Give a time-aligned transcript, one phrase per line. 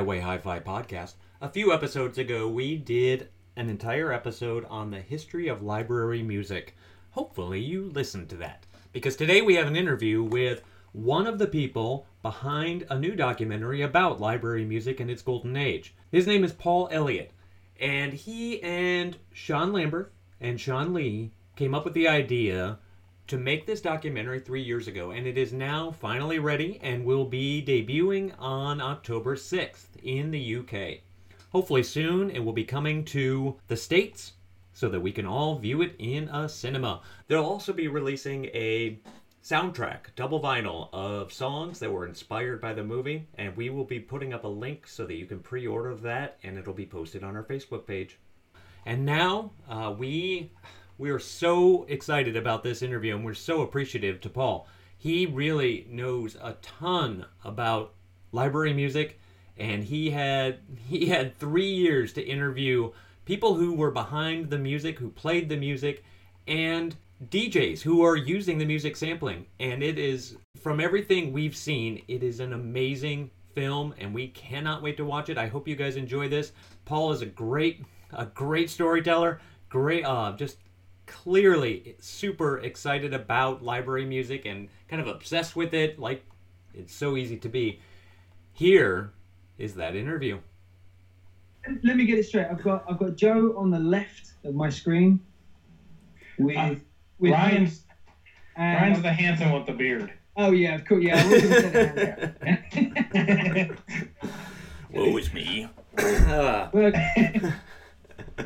[0.00, 1.12] Highway Hi Fi podcast.
[1.42, 6.74] A few episodes ago, we did an entire episode on the history of library music.
[7.10, 8.64] Hopefully, you listened to that.
[8.94, 13.82] Because today we have an interview with one of the people behind a new documentary
[13.82, 15.94] about library music and its golden age.
[16.10, 17.32] His name is Paul Elliott,
[17.78, 22.78] and he and Sean Lambert and Sean Lee came up with the idea
[23.30, 27.24] to make this documentary three years ago, and it is now finally ready and will
[27.24, 30.98] be debuting on October 6th in the UK.
[31.52, 34.32] Hopefully, soon it will be coming to the States
[34.72, 37.02] so that we can all view it in a cinema.
[37.28, 38.98] They'll also be releasing a
[39.44, 44.00] soundtrack, double vinyl of songs that were inspired by the movie, and we will be
[44.00, 47.22] putting up a link so that you can pre order that and it'll be posted
[47.22, 48.18] on our Facebook page.
[48.86, 50.50] And now uh, we
[51.00, 54.68] we are so excited about this interview and we're so appreciative to Paul.
[54.98, 57.94] He really knows a ton about
[58.32, 59.18] library music
[59.56, 62.92] and he had he had 3 years to interview
[63.24, 66.04] people who were behind the music, who played the music
[66.46, 66.94] and
[67.30, 72.22] DJs who are using the music sampling and it is from everything we've seen, it
[72.22, 75.38] is an amazing film and we cannot wait to watch it.
[75.38, 76.52] I hope you guys enjoy this.
[76.84, 79.40] Paul is a great a great storyteller,
[79.70, 80.58] great uh just
[81.10, 86.24] clearly super excited about library music and kind of obsessed with it, like
[86.72, 87.80] it's so easy to be.
[88.52, 89.10] Here
[89.58, 90.38] is that interview.
[91.82, 92.46] Let me get it straight.
[92.50, 95.20] I've got I've got Joe on the left of my screen.
[96.38, 96.74] With Uh,
[97.18, 97.84] with Ryan's
[98.56, 100.12] and, Ryan's the handsome with the beard.
[100.36, 101.20] oh yeah, of course, yeah.
[101.20, 103.78] I was gonna say that.
[104.92, 105.68] Woe is me.
[105.98, 106.92] Uh, Well,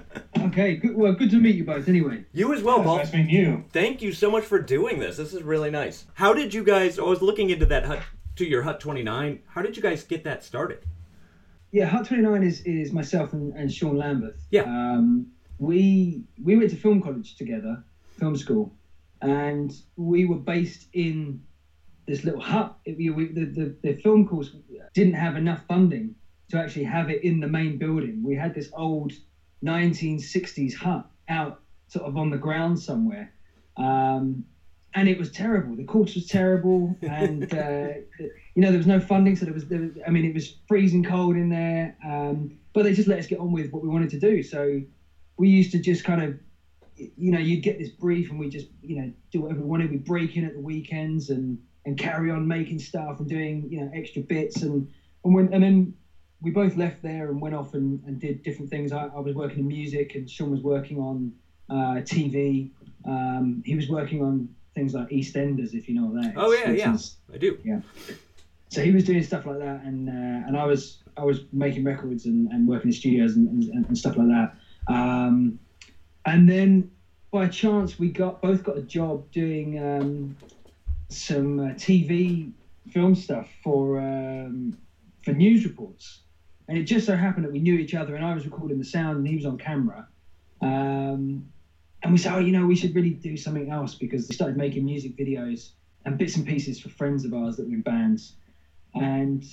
[0.38, 1.88] okay, good, well, good to meet you both.
[1.88, 2.98] Anyway, you as well, Paul.
[2.98, 3.64] Nice meeting you.
[3.72, 5.16] Thank you so much for doing this.
[5.16, 6.06] This is really nice.
[6.14, 6.98] How did you guys?
[6.98, 8.00] I was looking into that hut
[8.36, 9.40] to your hut 29.
[9.46, 10.84] How did you guys get that started?
[11.74, 14.36] yeah, Hut Twenty Nine is is myself and, and Sean Lambert.
[14.50, 14.62] Yeah.
[14.62, 15.26] Um,
[15.58, 17.82] we we went to film college together,
[18.16, 18.72] film school,
[19.20, 21.42] and we were based in
[22.06, 22.76] this little hut.
[22.84, 24.54] It, we, we, the, the the film course
[24.94, 26.14] didn't have enough funding
[26.50, 28.22] to actually have it in the main building.
[28.22, 29.12] We had this old
[29.64, 33.30] 1960s hut out sort of on the ground somewhere.
[33.76, 34.44] Um,
[34.94, 35.74] and it was terrible.
[35.74, 37.88] The course was terrible, and uh,
[38.18, 40.54] you know there was no funding, so there was, there was I mean, it was
[40.68, 41.94] freezing cold in there.
[42.04, 44.42] Um, but they just let us get on with what we wanted to do.
[44.42, 44.80] So
[45.36, 46.36] we used to just kind of,
[46.96, 49.90] you know, you'd get this brief, and we just, you know, do whatever we wanted.
[49.90, 53.80] We break in at the weekends and and carry on making stuff and doing, you
[53.80, 54.86] know, extra bits, and
[55.24, 55.92] and when and then
[56.44, 58.92] we both left there and went off and, and did different things.
[58.92, 61.32] I, I was working in music, and Sean was working on
[61.70, 62.70] uh, TV.
[63.06, 66.22] Um, he was working on things like EastEnders, if you know that.
[66.22, 66.34] that is.
[66.36, 67.58] Oh yeah, yeah, is- I do.
[67.64, 67.80] Yeah.
[68.68, 71.84] So he was doing stuff like that, and uh, and I was I was making
[71.84, 74.54] records and, and working in studios and, and, and stuff like that.
[74.86, 75.58] Um,
[76.26, 76.90] and then
[77.30, 80.36] by chance we got both got a job doing um,
[81.08, 82.52] some uh, TV
[82.90, 84.76] film stuff for um,
[85.22, 86.20] for news reports,
[86.68, 88.84] and it just so happened that we knew each other, and I was recording the
[88.84, 90.06] sound and he was on camera.
[90.60, 91.46] Um,
[92.02, 94.56] and we said, oh, you know, we should really do something else because we started
[94.56, 95.70] making music videos
[96.04, 98.34] and bits and pieces for friends of ours that were in bands
[98.94, 99.44] and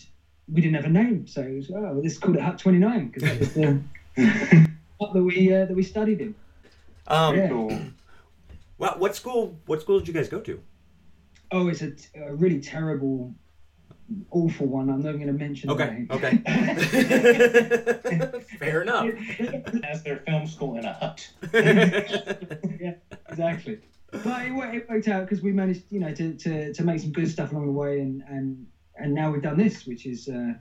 [0.51, 2.57] we didn't have a name, so it was, oh, well, this is called it Hut
[2.57, 3.81] 29 because that was the
[4.99, 6.35] hut that we uh, that we studied in.
[7.07, 7.47] Um, Yeah.
[7.47, 7.79] Cool.
[8.77, 9.59] well, what school?
[9.65, 10.61] What school did you guys go to?
[11.51, 13.33] Oh, it's a, a really terrible,
[14.31, 14.89] awful one.
[14.89, 15.69] I'm not going to mention.
[15.69, 16.07] the Okay, name.
[16.11, 16.37] okay.
[18.59, 19.09] Fair enough.
[19.83, 21.27] As their film school in a hut.
[21.53, 22.93] yeah,
[23.29, 23.79] exactly.
[24.11, 27.11] But it, it worked out because we managed, you know, to, to, to make some
[27.11, 30.53] good stuff along the way, and and, and now we've done this, which is uh,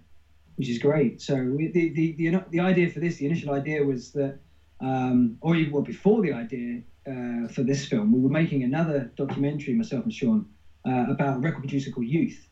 [0.56, 1.20] which is great.
[1.20, 4.38] So we, the, the the the idea for this, the initial idea was that,
[4.80, 9.10] um, or even well, before the idea uh, for this film, we were making another
[9.16, 10.46] documentary, myself and Sean,
[10.86, 12.46] uh, about a record producer called Youth,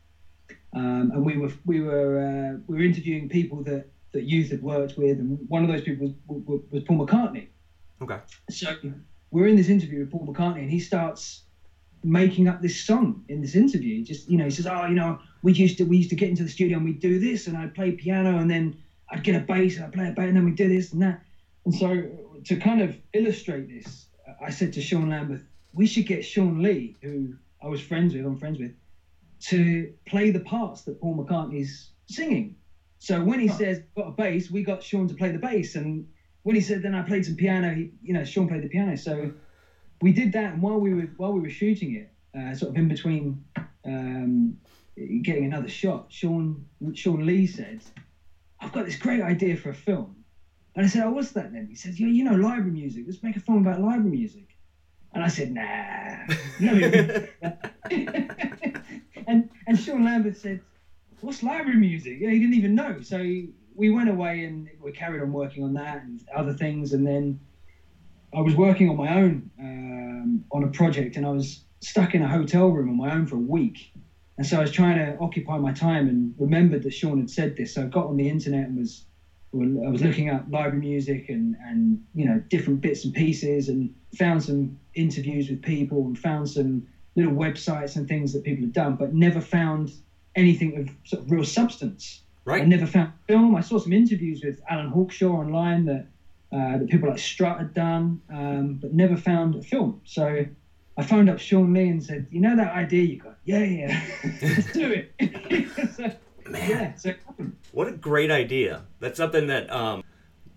[0.73, 4.63] um, and we were we were uh, we were interviewing people that that Youth had
[4.63, 7.49] worked with, and one of those people was was, was Paul McCartney.
[8.03, 8.19] Okay.
[8.51, 8.75] So
[9.31, 11.43] we're in this interview with Paul McCartney, and he starts
[12.05, 14.03] making up this song in this interview.
[14.05, 16.29] Just you know, he says, "Oh, you know, we used to we used to get
[16.29, 18.77] into the studio and we'd do this, and I'd play piano, and then
[19.11, 21.03] I'd get a bass and I'd play a bass, and then we'd do this and
[21.03, 21.23] that."
[21.65, 22.09] And so
[22.45, 24.07] to kind of illustrate this,
[24.41, 25.41] I said to Sean Lambert,
[25.73, 28.73] "We should get Sean Lee, who I was friends with, I'm friends with,
[29.41, 32.55] to play the parts that Paul McCartney's singing."
[32.99, 36.05] So when he says got a bass, we got Sean to play the bass, and
[36.43, 38.97] when he said then I played some piano, he, you know, Sean played the piano.
[38.97, 39.31] So
[40.01, 42.77] we did that, and while we were while we were shooting it, uh, sort of
[42.77, 43.45] in between
[43.85, 44.57] um,
[45.23, 46.65] getting another shot, Sean
[46.95, 47.83] Sean Lee said,
[48.61, 50.25] I've got this great idea for a film.
[50.75, 51.67] And I said, oh, what's that then?
[51.69, 53.05] He said, yeah, you know, library music.
[53.07, 54.57] Let's make a film about library music.
[55.13, 56.27] And I said, nah.
[59.29, 60.59] And and Sean Lambert said,
[61.21, 62.17] what's library music?
[62.19, 63.01] Yeah, he didn't even know.
[63.01, 63.19] So
[63.75, 66.93] we went away and we carried on working on that and other things.
[66.93, 67.39] And then
[68.35, 72.23] I was working on my own um, on a project, and I was stuck in
[72.23, 73.91] a hotel room on my own for a week.
[74.39, 77.55] And so I was trying to occupy my time and remembered that Sean had said
[77.57, 77.75] this.
[77.75, 79.05] So I got on the internet and was
[79.55, 83.91] I was looking up library music and and you know different bits and pieces and
[84.17, 86.83] found some interviews with people and found some
[87.19, 89.93] little websites and things that people had done, but never found
[90.37, 92.23] anything of sort of real substance.
[92.45, 92.63] Right.
[92.63, 93.57] I never found film.
[93.57, 96.07] I saw some interviews with Alan Hawkshaw online that
[96.53, 100.01] uh, that people like Strut had done, um, but never found a film.
[100.05, 100.47] So
[100.97, 103.37] I phoned up Sean Lee and said, "You know that idea you got?
[103.45, 104.07] Yeah, yeah,
[104.43, 106.05] let's do it." so,
[106.51, 106.71] Man.
[106.71, 107.13] yeah, so
[107.73, 108.85] What a great idea.
[109.01, 110.03] That's something that um,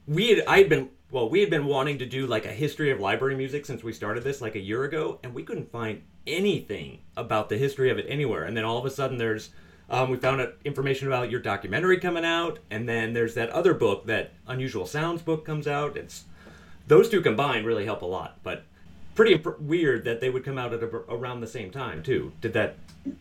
[0.08, 0.46] we had.
[0.48, 1.28] I had been well.
[1.28, 4.24] We had been wanting to do like a history of library music since we started
[4.24, 8.06] this like a year ago, and we couldn't find anything about the history of it
[8.08, 8.44] anywhere.
[8.44, 9.50] And then all of a sudden, there's
[9.90, 13.74] um, we found out information about your documentary coming out, and then there's that other
[13.74, 15.98] book, that Unusual Sounds book comes out.
[15.98, 16.24] It's
[16.88, 18.64] those two combined really help a lot, but
[19.16, 22.32] pretty imp- weird that they would come out at a, around the same time too.
[22.40, 22.78] Did that?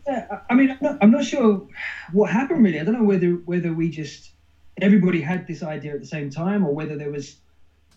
[0.07, 1.67] Yeah, I- mean, I'm not, I'm not sure
[2.13, 2.79] what happened really.
[2.79, 4.31] I don't know whether whether we just
[4.81, 7.35] everybody had this idea at the same time, or whether there was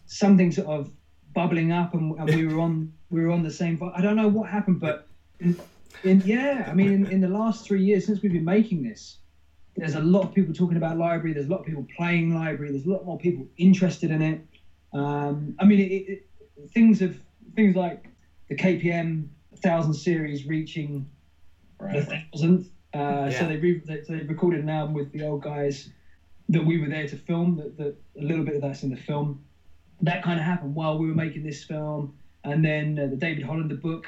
[0.07, 0.91] something sort of
[1.35, 3.79] bubbling up and, and we were on we were on the same.
[3.95, 5.07] I don't know what happened, but
[5.41, 5.55] in,
[6.03, 9.19] in yeah, I mean, in, in the last three years since we've been making this,
[9.77, 11.33] there's a lot of people talking about library.
[11.33, 12.71] There's a lot of people playing library.
[12.71, 14.41] There's a lot more people interested in it.
[14.93, 16.25] Um, I mean, it, it,
[16.71, 17.19] things of
[17.55, 18.09] things like
[18.49, 19.27] the KPM
[19.57, 21.07] thousand series reaching
[21.79, 22.23] the Right.
[22.33, 22.69] thousandth.
[22.95, 23.39] Uh, Yeah.
[23.39, 25.89] So they, re- they so they recorded an album with the old guys
[26.49, 27.57] that we were there to film.
[27.57, 29.41] That, that a little bit of that's in the film.
[30.05, 32.15] That kind of happened while we were making this film,
[32.45, 34.07] and then uh, the David Hollander book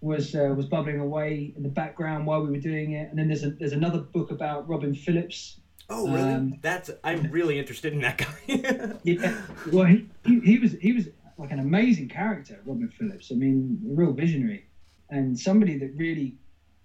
[0.00, 3.10] was uh, was bubbling away in the background while we were doing it.
[3.10, 5.60] And then there's a, there's another book about Robin Phillips.
[5.90, 6.32] Oh, really?
[6.32, 6.90] Um, That's.
[7.02, 8.94] I'm really interested in that guy.
[9.02, 9.40] Yeah,
[9.70, 13.30] well, he, he, he was he was like an amazing character, Robin Phillips.
[13.32, 14.66] I mean, a real visionary,
[15.10, 16.36] and somebody that really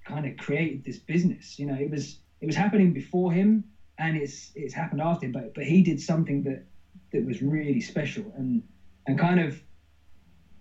[0.06, 1.60] kind of created this business.
[1.60, 3.64] You know, it was it was happening before him,
[3.98, 5.34] and it's it's happened after him.
[5.34, 6.64] But but he did something that
[7.12, 8.62] that was really special, and
[9.08, 9.62] and kind of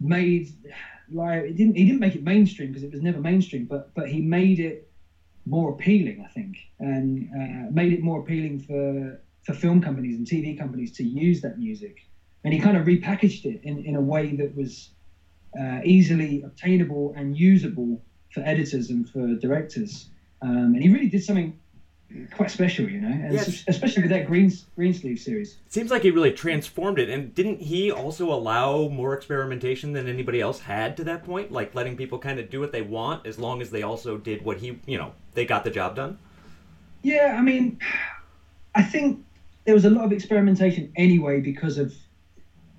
[0.00, 0.48] made
[1.10, 4.08] like it didn't he didn't make it mainstream because it was never mainstream, but but
[4.08, 4.88] he made it
[5.46, 10.26] more appealing, I think, and uh, made it more appealing for for film companies and
[10.26, 12.06] TV companies to use that music.
[12.44, 14.90] And he kind of repackaged it in, in a way that was
[15.58, 18.00] uh, easily obtainable and usable
[18.30, 20.06] for editors and for directors.
[20.42, 21.54] Um, and he really did something
[22.32, 23.64] quite special, you know, and Yes.
[23.68, 25.58] especially with that Green Green Sleeve series.
[25.68, 27.10] Seems like he really transformed it.
[27.10, 31.52] And didn't he also allow more experimentation than anybody else had to that point?
[31.52, 34.42] Like letting people kind of do what they want as long as they also did
[34.42, 36.18] what he, you know, they got the job done?
[37.02, 37.78] Yeah, I mean,
[38.74, 39.24] I think
[39.64, 41.94] there was a lot of experimentation anyway because of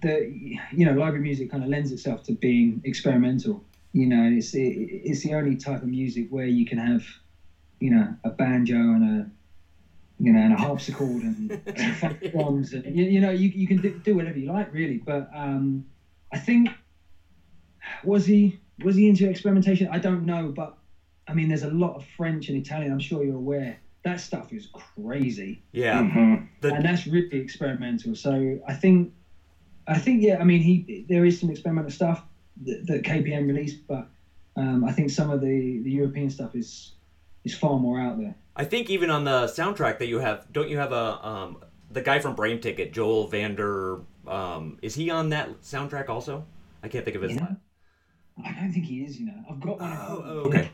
[0.01, 0.33] the,
[0.71, 3.63] you know, library music kind of lends itself to being experimental.
[3.93, 7.03] You know, it's it, it's the only type of music where you can have,
[7.79, 9.29] you know, a banjo and a,
[10.19, 13.77] you know, and a harpsichord and, and drums and you, you know, you you can
[13.77, 14.98] do, do whatever you like really.
[14.98, 15.83] But um,
[16.31, 16.69] I think
[18.03, 19.88] was he was he into experimentation?
[19.89, 20.75] I don't know, but
[21.27, 22.91] I mean, there's a lot of French and Italian.
[22.91, 23.77] I'm sure you're aware.
[24.03, 26.01] That stuff is crazy, Yeah.
[26.01, 26.48] Mhm.
[26.62, 28.15] The- and that's really experimental.
[28.15, 29.12] So I think,
[29.88, 30.38] I think, yeah.
[30.39, 32.24] I mean, he there is some experimental stuff
[32.65, 34.07] that, that KPM released, but
[34.55, 36.93] um, I think some of the the European stuff is
[37.43, 38.36] is far more out there.
[38.55, 42.01] I think even on the soundtrack that you have, don't you have a um, the
[42.01, 44.01] guy from Brainticket, Joel Vander?
[44.27, 46.46] Um, is he on that soundtrack also?
[46.84, 47.31] I can't think of his.
[47.34, 47.58] You know, name.
[48.46, 49.19] I don't think he is.
[49.19, 49.91] You know, I've got one.
[49.91, 50.72] Oh, oh, okay.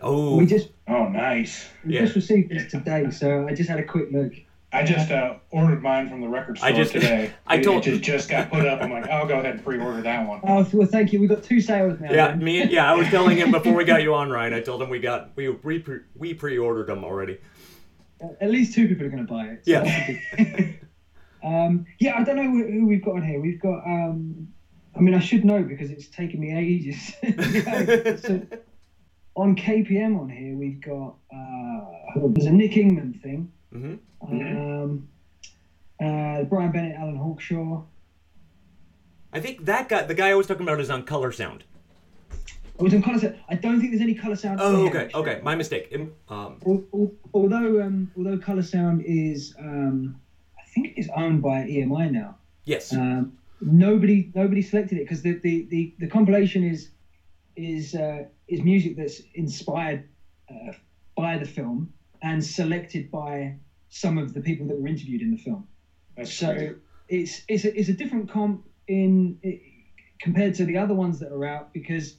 [0.00, 1.68] Oh, We just Oh, nice.
[1.84, 2.00] we Yeah.
[2.00, 4.32] just received this today, so I just had a quick look.
[4.74, 7.32] I just uh, ordered mine from the record store I just- today.
[7.46, 8.80] I It- told- it just, just got put up.
[8.82, 10.40] I'm like, I'll go ahead and pre-order that one.
[10.44, 11.20] Oh, well, thank you.
[11.20, 12.10] We've got two sales now.
[12.10, 12.42] yeah, then.
[12.42, 12.64] me.
[12.66, 14.54] Yeah, I was telling him before we got you on, Ryan.
[14.54, 17.38] I told him we got we we pre, we pre-ordered them already.
[18.40, 19.64] At least two people are going to buy it.
[19.64, 19.82] so Yeah.
[19.82, 20.08] that's
[20.40, 20.78] a good-
[21.44, 23.40] um, yeah, I don't know who who we've got on here.
[23.40, 23.84] We've got.
[23.84, 24.48] Um,
[24.96, 27.14] I mean, I should know because it's taken me ages.
[28.22, 28.42] so,
[29.34, 31.16] on KPM on here, we've got.
[31.34, 33.52] Uh, there's a Nick Ingman thing.
[33.70, 33.94] hmm
[34.30, 35.08] Um,
[36.00, 37.84] uh, Brian Bennett, Alan Hawkshaw.
[39.32, 41.64] I think that guy, the guy I was talking about, is on Color Sound.
[42.78, 43.36] I was on color sound.
[43.48, 44.58] I don't think there's any color sound.
[44.60, 45.20] Oh, okay, actually.
[45.22, 45.94] okay, my mistake.
[46.28, 50.20] Um, Al- al- Although, um, although color sound is um,
[50.72, 52.36] think it's owned by EMI now.
[52.64, 52.92] Yes.
[52.92, 56.90] Um, nobody nobody selected it because the, the, the, the compilation is
[57.56, 60.08] is uh, is music that's inspired
[60.50, 60.72] uh,
[61.16, 63.56] by the film and selected by
[63.92, 65.66] some of the people that were interviewed in the film.
[66.16, 66.72] That's So crazy.
[67.08, 69.36] it's it's a, it's a different comp in
[70.18, 72.14] compared to the other ones that are out because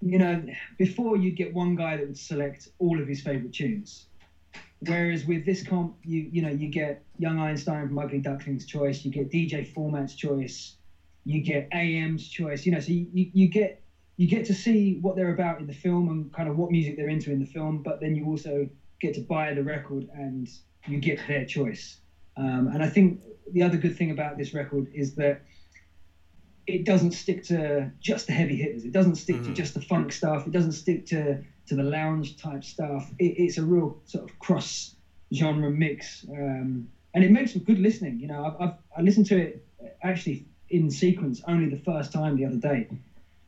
[0.00, 0.40] you know
[0.78, 4.06] before you'd get one guy that would select all of his favorite tunes
[4.86, 9.04] whereas with this comp you you know you get young einstein from ugly ducklings choice
[9.04, 10.74] you get dj format's choice
[11.24, 13.80] you get am's choice you know so you, you, you get
[14.16, 16.96] you get to see what they're about in the film and kind of what music
[16.96, 18.66] they're into in the film but then you also
[19.00, 20.48] get to buy the record and
[20.88, 21.96] you get their choice
[22.36, 23.18] um, and i think
[23.52, 25.40] the other good thing about this record is that
[26.66, 28.84] it doesn't stick to just the heavy hitters.
[28.84, 29.54] It doesn't stick to Mhm.
[29.54, 30.46] just the funk stuff.
[30.46, 31.36] It doesn't stick to
[31.66, 33.10] to the lounge type stuff.
[33.18, 34.94] It, it's a real sort of cross
[35.34, 38.20] genre mix, um, and it makes for good listening.
[38.20, 39.60] You know, I've, I've I listened to it
[40.02, 42.86] actually in sequence only the first time the other day.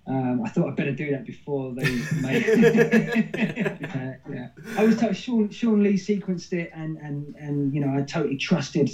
[0.07, 3.85] Um, I thought I'd better do that before they made it.
[3.95, 4.49] uh, yeah.
[4.77, 8.37] I was told Sean, Sean Lee sequenced it, and, and, and you know I totally
[8.37, 8.91] trusted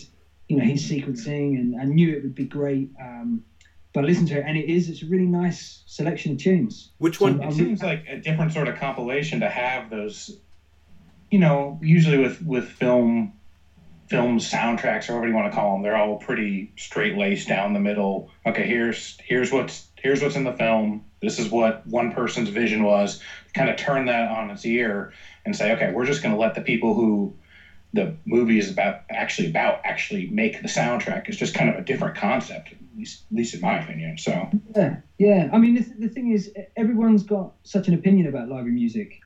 [0.49, 2.91] you know his sequencing, and I knew it would be great.
[3.01, 3.43] Um,
[3.93, 6.93] but I listened to it, and it is it's a really nice selection of tunes.
[6.99, 7.41] Which So one?
[7.41, 10.39] It I'm- seems like a different sort of compilation to have those.
[11.33, 13.33] You know, usually with with film,
[14.09, 17.73] film soundtracks or whatever you want to call them, they're all pretty straight laced down
[17.73, 18.31] the middle.
[18.47, 21.03] Okay, here's here's what's here's what's in the film.
[21.21, 23.19] This is what one person's vision was.
[23.55, 25.11] Kind of turn that on its ear
[25.45, 27.33] and say, okay, we're just going to let the people who
[27.93, 31.29] the movie is about actually about actually make the soundtrack.
[31.29, 34.17] It's just kind of a different concept, at least, at least in my opinion.
[34.17, 35.49] So Yeah, yeah.
[35.53, 39.19] I mean, the, the thing is, everyone's got such an opinion about library music,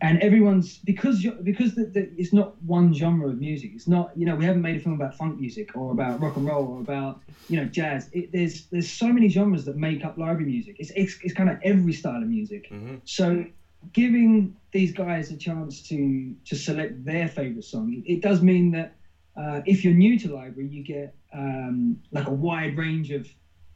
[0.00, 3.70] and everyone's because because the, the, it's not one genre of music.
[3.74, 6.36] It's not you know we haven't made a film about funk music or about rock
[6.36, 8.08] and roll or about you know jazz.
[8.12, 10.76] It, there's there's so many genres that make up library music.
[10.78, 12.66] It's it's, it's kind of every style of music.
[12.70, 13.44] hmm So
[13.92, 18.90] giving these guys a chance to to select their favorite song, it does mean that
[19.36, 23.26] uh, if you're new to library, you get um, like a wide range of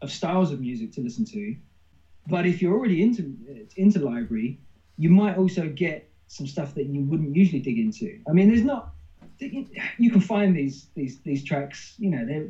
[0.01, 1.55] of styles of music to listen to.
[2.29, 3.37] But if you're already into
[3.77, 4.57] into library,
[4.97, 8.19] you might also get some stuff that you wouldn't usually dig into.
[8.29, 8.95] I mean, there's not
[9.41, 11.95] you can find these these these tracks.
[11.99, 12.49] You know, they're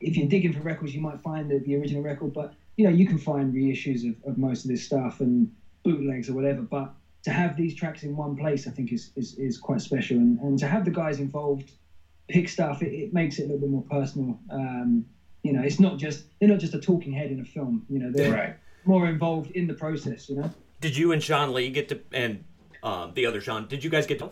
[0.00, 2.90] if you're digging for records, you might find the, the original record, but you know,
[2.90, 5.50] you can find reissues of, of most of this stuff and
[5.84, 6.62] bootlegs or whatever.
[6.62, 10.18] But to have these tracks in one place, I think is is, is quite special.
[10.18, 11.72] And, and to have the guys involved
[12.28, 14.38] pick stuff, it, it makes it a little bit more personal.
[14.50, 15.06] Um,
[15.42, 17.86] you know, it's not just they're not just a talking head in a film.
[17.88, 18.56] You know, they're right.
[18.84, 20.28] more involved in the process.
[20.28, 20.50] You know.
[20.80, 22.44] Did you and Sean Lee get to and
[22.84, 23.66] um, the other Sean?
[23.66, 24.30] Did you guys get to?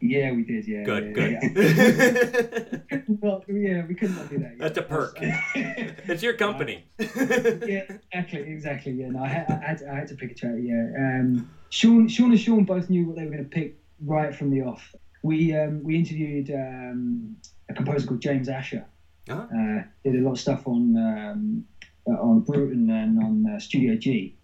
[0.00, 0.66] Yeah, we did.
[0.66, 0.82] Yeah.
[0.82, 2.84] Good, yeah, good.
[2.90, 2.98] Yeah.
[3.20, 4.58] Well, yeah, we couldn't do that.
[4.58, 5.16] That's a perk.
[5.20, 6.84] it's your company.
[6.98, 8.92] yeah, exactly, exactly.
[8.92, 10.68] Yeah, no, I had, I had, to, I had to pick a charity.
[10.68, 14.34] Yeah, um, Sean, Sean and Sean both knew what they were going to pick right
[14.34, 14.92] from the off.
[15.22, 17.36] We um, we interviewed um,
[17.70, 18.84] a composer called James Asher.
[19.28, 19.42] Uh-huh.
[19.42, 21.64] Uh, did a lot of stuff on um,
[22.08, 24.36] uh, on Bruton and on uh, Studio G,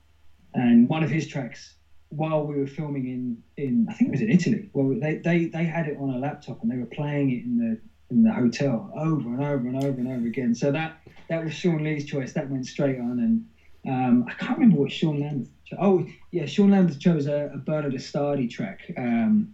[0.54, 1.74] and one of his tracks
[2.10, 4.68] while we were filming in, in I think it was in Italy.
[4.72, 7.56] Well, they, they, they had it on a laptop and they were playing it in
[7.58, 7.78] the
[8.10, 10.54] in the hotel over and over and over and over again.
[10.54, 10.96] So that
[11.28, 12.32] that was Sean Lee's choice.
[12.32, 13.44] That went straight on, and
[13.86, 15.48] um, I can't remember what Sean Lambert.
[15.78, 18.80] Oh, yeah, Sean Lambert chose a, a Bernard Estardy track.
[18.96, 19.48] Um,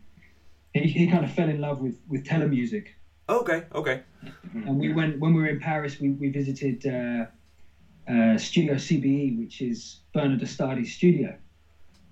[0.72, 2.88] he, he kind of fell in love with with telemusic,
[3.28, 4.00] okay, okay.
[4.54, 5.98] and we went when we were in Paris.
[5.98, 7.24] We we visited uh,
[8.08, 11.36] uh, Studio CBE, which is Bernard Estardy's studio.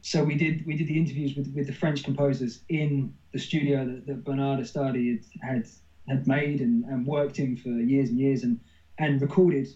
[0.02, 3.86] So we did we did the interviews with, with the French composers in the studio
[3.86, 5.68] that, that Bernard Estardy had had,
[6.08, 8.58] had made and, and worked in for years and years and
[8.98, 9.68] and recorded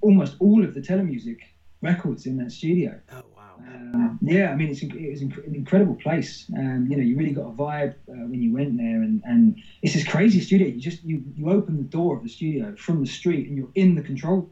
[0.00, 1.38] almost all of the telemusic
[1.82, 2.98] records in that studio.
[3.12, 3.54] Oh wow.
[3.58, 6.44] Um, yeah, I mean it's it was inc- an incredible place.
[6.56, 9.56] Um, you know, you really got a vibe uh, when you went there, and, and
[9.82, 10.66] it's this crazy studio.
[10.66, 13.70] You just you you open the door of the studio from the street, and you're
[13.76, 14.48] in the control.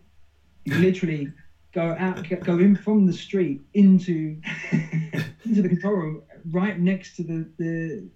[0.65, 1.29] You literally
[1.75, 4.39] go out, go in from the street into
[5.45, 8.09] into the control room, right next to the the,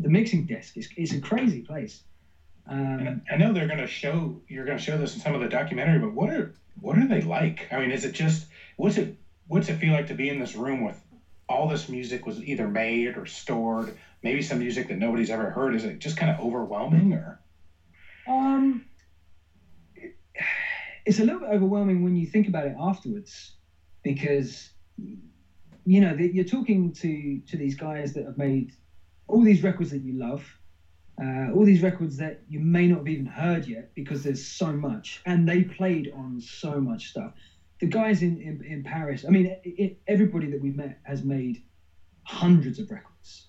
[0.00, 0.76] the mixing desk.
[0.76, 2.02] It's, it's a crazy place.
[2.66, 5.40] Um, I know they're going to show you're going to show this in some of
[5.40, 7.68] the documentary, but what are what are they like?
[7.70, 9.14] I mean, is it just what's it
[9.46, 11.00] what's it feel like to be in this room with
[11.48, 15.74] all this music was either made or stored, maybe some music that nobody's ever heard?
[15.74, 17.38] Is it just kind of overwhelming or?
[18.26, 18.84] Um,
[21.04, 23.52] it's a little bit overwhelming when you think about it afterwards,
[24.02, 24.70] because
[25.84, 28.70] you know you're talking to to these guys that have made
[29.26, 30.42] all these records that you love,
[31.20, 34.74] uh, all these records that you may not have even heard yet because there's so
[34.74, 37.32] much, and they played on so much stuff.
[37.80, 41.22] The guys in in, in Paris, I mean, it, it, everybody that we've met has
[41.22, 41.58] made
[42.24, 43.46] hundreds of records,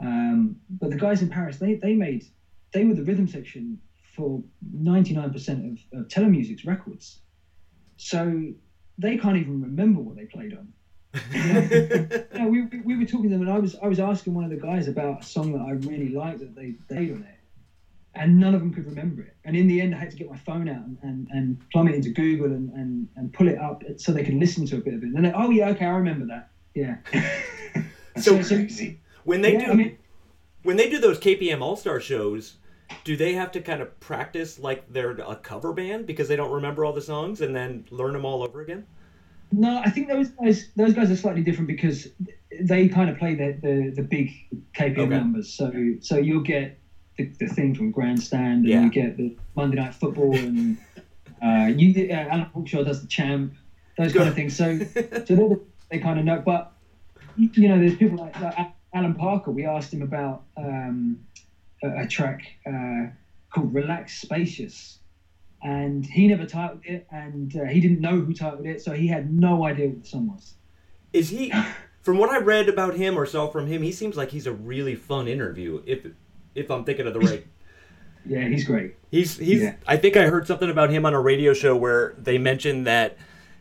[0.00, 2.24] um, but the guys in Paris, they they made
[2.72, 3.78] they were the rhythm section
[4.16, 4.42] for
[4.74, 5.26] 99%
[5.92, 7.20] of, of Telemusic's records,
[7.96, 8.52] so
[8.98, 10.72] they can't even remember what they played on.
[11.32, 14.50] yeah, we, we were talking to them, and I was I was asking one of
[14.50, 17.38] the guys about a song that I really liked that they played on it,
[18.14, 19.36] and none of them could remember it.
[19.44, 21.88] And in the end, I had to get my phone out and, and, and plumb
[21.88, 24.80] it into Google and, and, and pull it up so they can listen to a
[24.80, 25.06] bit of it.
[25.06, 26.50] And then, oh yeah, okay, I remember that.
[26.74, 26.96] Yeah.
[28.16, 29.00] so, so crazy.
[29.24, 29.98] When they yeah, do, I mean,
[30.62, 32.56] when they do those KPM All Star shows,
[33.04, 36.52] do they have to kind of practice like they're a cover band because they don't
[36.52, 38.86] remember all the songs and then learn them all over again?
[39.52, 42.08] No, I think those guys those guys are slightly different because
[42.60, 44.32] they kind of play the the, the big
[44.74, 45.06] KPM okay.
[45.06, 45.52] numbers.
[45.52, 46.78] So so you'll get
[47.16, 48.82] the, the thing from Grandstand, and yeah.
[48.82, 50.78] you get the Monday Night Football, and
[51.42, 53.54] uh, you uh, Alan Hawkshaw does the Champ,
[53.96, 54.56] those kind of things.
[54.56, 54.78] So
[55.26, 56.42] so they kind of know.
[56.44, 56.72] But
[57.36, 59.52] you know, there's people like, like Alan Parker.
[59.52, 61.20] We asked him about um,
[61.82, 63.06] a, track uh,
[63.50, 64.98] called "Relax Spacious."
[65.62, 69.08] and he never titled it, and uh, he didn't know who titled it, so he
[69.08, 70.54] had no idea what the song was.
[71.12, 71.52] Is he?
[72.02, 74.52] From what I read about him or saw from him, he seems like he's a
[74.52, 75.82] really fun interview.
[75.86, 76.06] If
[76.54, 77.46] if I'm thinking of the right.
[78.24, 78.94] yeah, he's great.
[79.10, 79.62] He's he's.
[79.62, 79.74] Yeah.
[79.86, 83.16] I think I heard something about him on a radio show where they mentioned that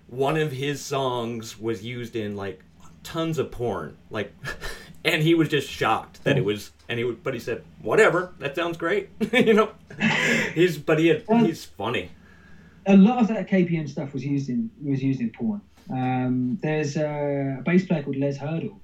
[0.07, 2.62] one of his songs was used in like
[3.01, 4.34] tons of porn, like,
[5.05, 8.33] and he was just shocked that it was and he would, but he said, "Whatever,
[8.39, 9.72] that sounds great." you know,
[10.53, 12.09] he's but he had, well, he's funny.
[12.87, 15.61] A lot of that KPM stuff was used in was used in porn.
[15.89, 18.81] Um, there's a, a bass player called Les Hurdle,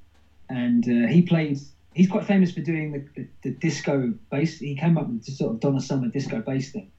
[0.49, 1.71] and uh, he plays.
[1.93, 4.59] He's quite famous for doing the, the, the disco bass.
[4.59, 6.91] He came up with the sort of Donna Summer disco bass thing,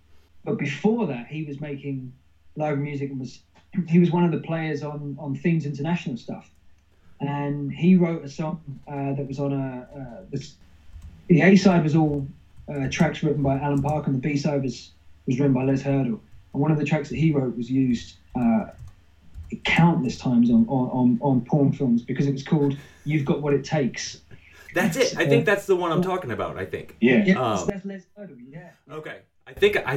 [0.44, 2.12] but before that, he was making
[2.56, 3.40] live music and was
[3.88, 6.50] he was one of the players on on Themes International stuff
[7.22, 10.54] and he wrote a song uh, that was on a uh, this,
[11.28, 12.26] the A side was all
[12.68, 14.90] uh, tracks written by Alan Parker, and the B side was
[15.26, 16.20] was written by Les Hurdle.
[16.52, 18.66] And one of the tracks that he wrote was used uh,
[19.64, 23.64] countless times on, on, on porn films because it was called "You've Got What It
[23.64, 24.20] Takes."
[24.74, 25.16] That's it.
[25.16, 26.56] I think that's the one I'm talking about.
[26.58, 26.96] I think.
[27.00, 27.24] Yeah.
[27.24, 27.40] Yeah.
[27.40, 28.36] Um, that's Les Hurdle.
[28.48, 28.70] Yeah.
[28.90, 29.18] Okay.
[29.46, 29.96] I think I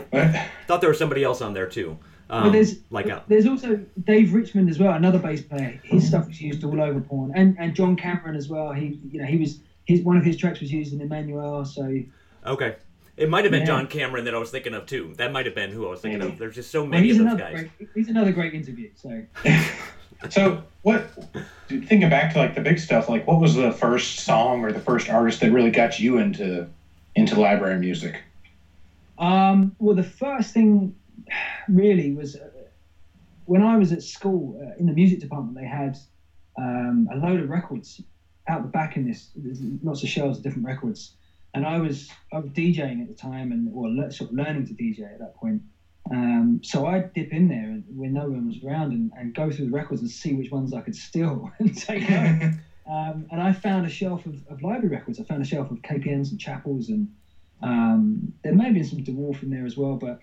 [0.67, 1.97] thought there was somebody else on there too.
[2.29, 5.79] Um, well, there's like a, there's also Dave Richmond as well, another bass player.
[5.83, 8.71] His stuff was used all over porn, and and John Cameron as well.
[8.73, 11.67] He you know he was his one of his tracks was used in Emmanuelle.
[11.67, 12.01] So
[12.49, 12.77] okay,
[13.15, 13.67] it might have been yeah.
[13.67, 15.13] John Cameron that I was thinking of too.
[15.17, 16.39] That might have been who I was thinking of.
[16.39, 17.69] There's just so many well, of those guys.
[17.77, 18.89] Great, he's another great interview.
[18.95, 19.23] So.
[20.29, 21.07] so what?
[21.67, 24.79] Thinking back to like the big stuff, like what was the first song or the
[24.79, 26.67] first artist that really got you into
[27.15, 28.21] into library music?
[29.19, 30.95] Um, well, the first thing
[31.67, 32.49] really was uh,
[33.45, 35.57] when I was at school uh, in the music department.
[35.57, 35.97] They had
[36.57, 38.01] um, a load of records
[38.47, 39.31] out the back in this,
[39.81, 41.15] lots of shelves of different records.
[41.53, 44.73] And I was I was DJing at the time and or sort of learning to
[44.73, 45.61] DJ at that point.
[46.11, 49.65] Um, so I'd dip in there when no one was around and, and go through
[49.65, 52.59] the records and see which ones I could steal and take home.
[52.88, 55.19] um, and I found a shelf of, of, library records.
[55.19, 57.07] I found a shelf of KPMs and Chapels and
[57.61, 59.95] um, there may have been some De Wolfe in there as well.
[59.95, 60.19] But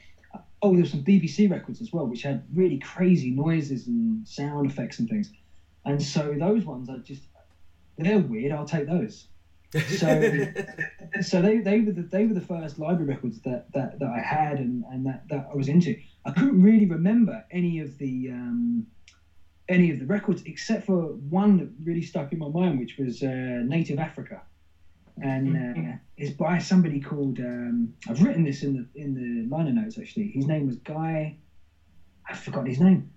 [0.63, 4.71] oh, there were some BBC records as well, which had really crazy noises and sound
[4.71, 5.31] effects and things.
[5.85, 7.23] And so those ones are just
[7.99, 8.53] they're weird.
[8.53, 9.27] I'll take those.
[9.73, 10.53] So,
[11.23, 14.21] so they, they were the they were the first library records that, that, that I
[14.21, 15.99] had and, and that, that I was into.
[16.25, 18.87] I couldn't really remember any of the um,
[19.69, 23.23] any of the records except for one that really stuck in my mind, which was
[23.23, 24.43] uh, Native Africa,
[25.21, 25.91] and uh, mm-hmm.
[26.17, 30.29] it's by somebody called um, I've written this in the in the liner notes actually.
[30.29, 31.37] His name was Guy.
[32.29, 33.11] I forgot his name.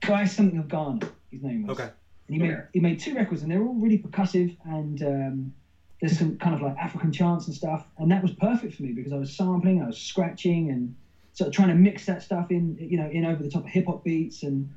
[0.00, 1.08] Guy something of Ghana.
[1.30, 1.78] His name was.
[1.78, 1.90] Okay.
[2.28, 5.54] And he made he made two records, and they're all really percussive, and um,
[6.00, 8.92] there's some kind of like African chants and stuff, and that was perfect for me
[8.92, 10.94] because I was sampling, I was scratching, and
[11.32, 13.70] sort of trying to mix that stuff in, you know, in over the top of
[13.70, 14.72] hip hop beats, and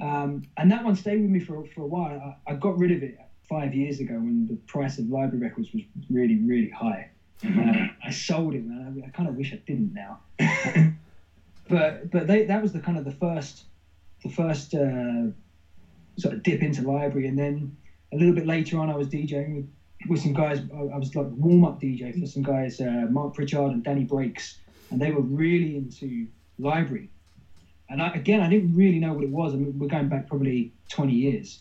[0.00, 2.36] um, and that one stayed with me for for a while.
[2.46, 5.72] I, I, got rid of it five years ago when the price of library records
[5.72, 7.08] was really really high.
[7.44, 9.02] Uh, I sold it, man.
[9.02, 10.18] I, I kind of wish I didn't now.
[11.68, 13.64] but but they, that was the kind of the first
[14.22, 14.74] the first.
[14.74, 15.26] Uh,
[16.16, 17.76] sort of dip into library, and then
[18.12, 19.68] a little bit later on, I was DJing with,
[20.08, 20.60] with some guys.
[20.72, 24.58] I was like warm up DJ for some guys, uh, Mark Pritchard and Danny Breaks,
[24.90, 26.26] and they were really into
[26.58, 27.08] library.
[27.88, 29.52] And I, again, I didn't really know what it was.
[29.52, 31.60] I mean, we're going back probably 20 years.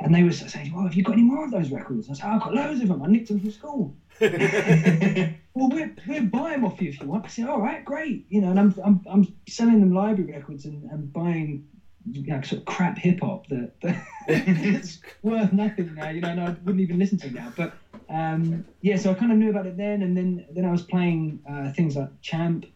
[0.00, 2.26] And they were saying, "Well, have you got any more of those records?" I said,
[2.26, 3.02] "I've got loads of them.
[3.02, 7.24] I nicked them from school." well, we'll, we'll buy them off you if you want.
[7.24, 8.24] I said, all right, great.
[8.28, 11.62] You know, and I'm, I'm, I'm selling them library records and, and buying
[12.10, 16.08] you know, sort of crap hip hop that, that it's worth nothing now.
[16.08, 17.52] You know, and I wouldn't even listen to now.
[17.56, 17.74] But
[18.08, 20.82] um, yeah, so I kind of knew about it then, and then then I was
[20.82, 22.66] playing uh, things like Champ.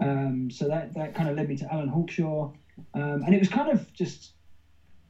[0.00, 2.52] Um, so that that kind of led me to Alan Hawkshaw,
[2.94, 4.32] um, and it was kind of just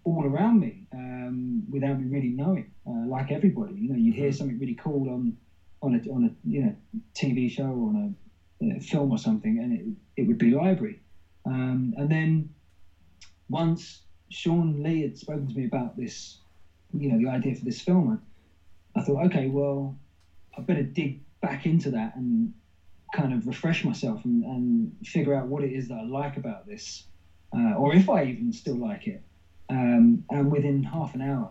[0.04, 2.66] all around me um, without me really knowing.
[2.86, 5.34] Uh, like everybody, you know, you'd hear something really cool on
[5.82, 6.74] on a on a you know
[7.14, 8.14] TV show or on
[8.62, 9.84] a, a film or something, and it
[10.16, 10.98] it would be library.
[11.46, 12.48] Um, and then
[13.48, 16.38] once Sean Lee had spoken to me about this,
[16.92, 19.94] you know, the idea for this film, I, I thought, okay, well,
[20.56, 22.50] I better dig back into that and
[23.14, 26.66] kind of refresh myself and, and figure out what it is that I like about
[26.66, 27.04] this,
[27.56, 29.20] uh, or if I even still like it.
[29.68, 31.50] Um, and within half an hour,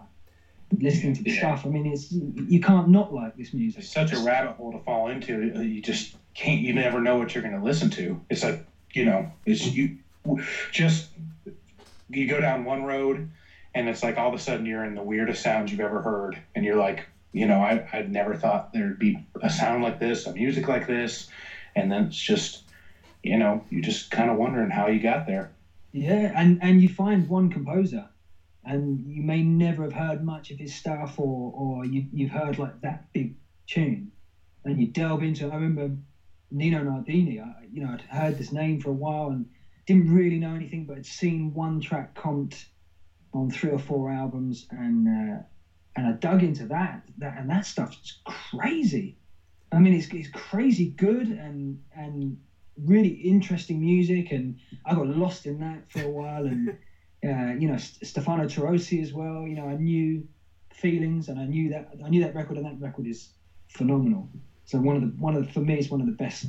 [0.79, 1.37] listening to the Yeah.
[1.37, 3.79] stuff, I mean, it's you can't not like this music.
[3.79, 5.63] It's such a rabbit hole to fall into.
[5.63, 6.61] You just can't.
[6.61, 8.19] You never know what you're going to listen to.
[8.29, 9.25] It's like you know.
[9.45, 9.95] It's you.
[10.71, 11.09] Just
[12.09, 13.27] you go down one road,
[13.73, 16.39] and it's like all of a sudden you're in the weirdest sounds you've ever heard,
[16.55, 20.25] and you're like, you know, I I'd never thought there'd be a sound like this,
[20.25, 21.25] a music like this,
[21.75, 22.61] and then it's just,
[23.23, 25.49] you know, you're just kind of wondering how you got there.
[25.93, 28.07] Yeah, and and you find one composer,
[28.63, 32.57] and you may never have heard much of his stuff, or or you you've heard
[32.59, 33.33] like that big
[33.67, 34.11] tune,
[34.65, 35.45] and you delve into.
[35.47, 35.51] it.
[35.51, 35.95] I remember
[36.51, 37.39] Nino Nardini.
[37.39, 39.45] I, you know, I'd heard this name for a while and
[39.87, 42.65] didn't really know anything, but had seen one track comped
[43.33, 45.39] on three or four albums, and uh,
[45.95, 47.01] and I dug into that.
[47.17, 49.15] That and that stuff's crazy.
[49.71, 52.37] I mean, it's it's crazy good and and
[52.77, 54.55] really interesting music and
[54.85, 56.69] I got lost in that for a while, and
[57.25, 59.45] uh, you know St- Stefano Torossi as well.
[59.47, 60.25] You know, I knew
[60.73, 63.29] feelings, and I knew that I knew that record, and that record is
[63.67, 64.29] phenomenal.
[64.65, 66.45] So one of the one of the, for me, it's one of the best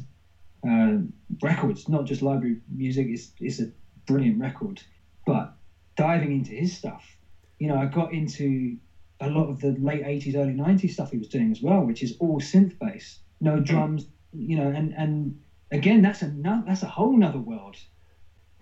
[0.66, 0.96] uh,
[1.42, 1.88] records.
[1.88, 3.68] Not just library music; it's it's a
[4.06, 4.82] brilliant record.
[5.26, 5.48] But
[5.96, 7.16] diving into his stuff,
[7.58, 8.76] you know, I got into
[9.20, 12.02] a lot of the late '80s, early '90s stuff he was doing as well, which
[12.02, 14.04] is all synth bass, no drums.
[14.32, 15.32] You know, and and
[15.70, 17.76] again, that's a no, that's a whole nother world.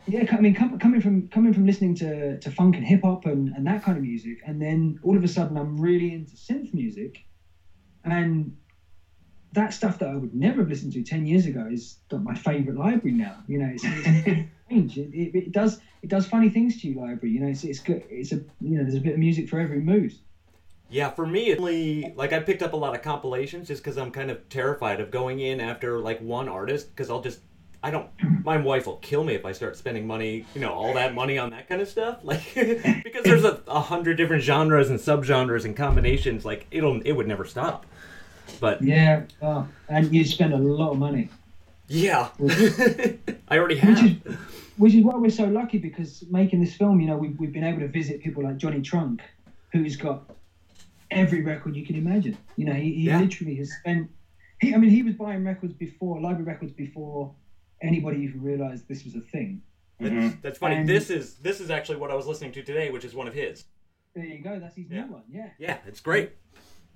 [0.06, 3.24] Yeah, I mean, com- coming from coming from listening to, to funk and hip hop
[3.24, 6.34] and, and that kind of music, and then all of a sudden I'm really into
[6.34, 7.22] synth music,
[8.04, 8.50] and
[9.52, 12.76] that stuff that I would never have listened to ten years ago is my favorite
[12.76, 13.36] library now.
[13.46, 14.98] You know, it's, it's strange.
[14.98, 17.32] It, it, it does it does funny things to you, library.
[17.34, 18.04] You know, it's it's good.
[18.08, 20.12] It's a you know, there's a bit of music for every mood.
[20.92, 23.96] Yeah, for me, it's only like I picked up a lot of compilations just because
[23.96, 27.40] I'm kind of terrified of going in after like one artist because I'll just
[27.82, 28.08] I don't.
[28.44, 31.38] My wife will kill me if I start spending money, you know, all that money
[31.38, 32.18] on that kind of stuff.
[32.24, 36.44] Like because there's a, a hundred different genres and subgenres and combinations.
[36.44, 37.86] Like it'll it would never stop.
[38.60, 41.28] But Yeah, oh, and you spend a lot of money.
[41.88, 42.28] yeah,
[43.48, 44.38] I already Which is, have.
[44.76, 47.64] which is why we're so lucky because making this film, you know, we've, we've been
[47.64, 49.22] able to visit people like Johnny Trunk,
[49.72, 50.22] who's got
[51.12, 52.36] every record you can imagine.
[52.56, 53.20] You know, he, he Yeah.
[53.20, 54.10] literally has spent.
[54.60, 57.34] He, I mean, he was buying records before library records before
[57.82, 59.62] anybody even realized this was a thing.
[60.00, 60.40] Mhm.
[60.42, 60.76] That's funny.
[60.76, 63.28] And- this is this is actually what I was listening to today, which is one
[63.28, 63.64] of his.
[64.14, 64.58] There you go.
[64.58, 65.04] That's his Yeah.
[65.06, 65.22] new one.
[65.30, 65.50] Yeah.
[65.58, 66.32] Yeah, it's great.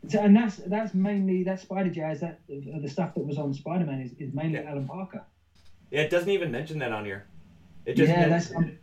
[0.08, 2.20] So, and that's that's mainly that Spider Jazz.
[2.20, 4.70] That uh, the stuff that was on Spider Man is, is mainly Yeah.
[4.70, 5.24] Alan Parker.
[5.90, 7.26] Yeah, it doesn't even mention that on here.
[7.86, 8.54] It just yeah, men- that's.
[8.54, 8.78] I'm,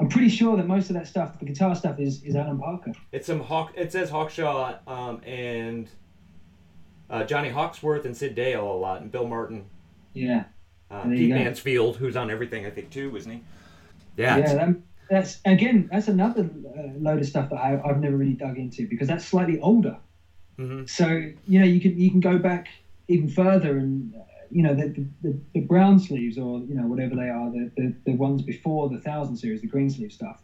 [0.00, 2.92] I'm pretty sure that most of that stuff, the guitar stuff, is is Alan Parker.
[3.12, 3.72] It's some Hawk.
[3.76, 5.88] It says Hawkshaw um, and
[7.10, 9.64] uh, Johnny Hawksworth and Sid Dale a lot, and Bill Martin,
[10.14, 10.44] Yeah.
[10.90, 11.30] uh, Pete.
[11.30, 13.42] Mansfield, who's on everything I think too, isn't he?
[14.16, 14.36] Yeah.
[14.38, 14.76] Yeah, that,
[15.10, 16.42] that's again that's another
[16.76, 19.96] uh, load of stuff that I, I've never really dug into because that's slightly older.
[20.58, 20.88] mhm.
[20.88, 21.06] So
[21.46, 22.68] you know you can you can go back
[23.08, 24.14] even further and
[24.50, 27.94] you know the, the, the, brown sleeves or you know whatever they are the, the,
[28.06, 30.42] the ones before the thousand series the green sleeve stuff.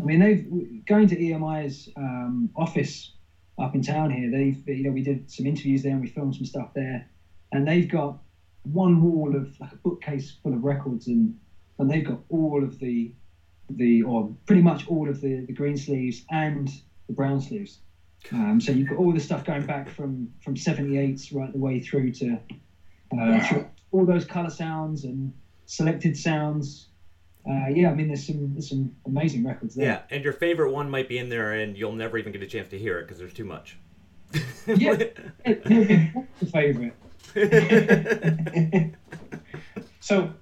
[0.00, 3.12] I mean they've going to EMI's um, office
[3.58, 4.30] up in town here.
[4.30, 7.08] They've you know we did some interviews there and we filmed some stuff there,
[7.52, 8.18] and they've got
[8.64, 11.38] one wall of like a bookcase full of records and
[11.78, 13.12] and they've got all of the
[13.70, 16.70] the or pretty much all of the the green sleeves and
[17.06, 17.78] the brown sleeves.
[18.32, 21.80] Um, so you've got all the stuff going back from from 78s right the way
[21.80, 22.38] through to
[23.18, 25.32] uh, through all those color sounds and
[25.66, 26.88] selected sounds.
[27.48, 29.86] Uh, yeah, I mean there's some there's some amazing records there.
[29.86, 32.46] Yeah, and your favorite one might be in there, and you'll never even get a
[32.46, 33.78] chance to hear it because there's too much.
[34.66, 34.92] Yeah.
[35.44, 36.94] What's your favorite?
[40.02, 40.32] So,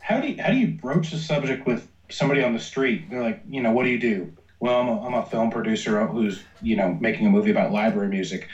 [0.00, 3.08] how do you, how do you broach the subject with somebody on the street?
[3.08, 4.32] They're like, you know, what do you do?
[4.60, 8.08] well, I'm a, I'm a film producer who's you know making a movie about library
[8.08, 8.48] music,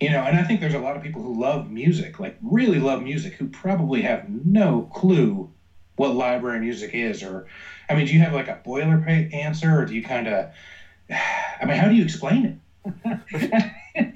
[0.00, 2.78] you know, and I think there's a lot of people who love music, like really
[2.78, 5.50] love music, who probably have no clue
[5.96, 7.46] what library music is, or
[7.88, 10.50] I mean, do you have like a boilerplate answer, or do you kind of,
[11.10, 12.58] I mean, how do you explain it?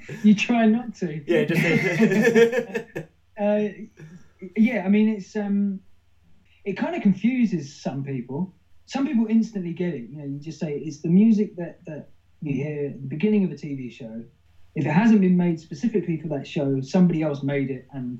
[0.23, 1.21] you try not to.
[1.25, 1.61] Yeah, just.
[3.39, 3.67] uh,
[4.55, 5.79] yeah, I mean, it's um,
[6.63, 8.53] it kind of confuses some people.
[8.85, 10.07] Some people instantly get it.
[10.09, 12.07] You know, you just say it's the music that that
[12.41, 14.23] you hear at the beginning of a TV show.
[14.75, 18.17] If it hasn't been made specifically for that show, somebody else made it, and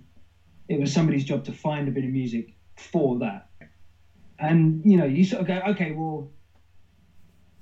[0.68, 3.48] it was somebody's job to find a bit of music for that.
[4.40, 6.30] And you know, you sort of go, okay, well,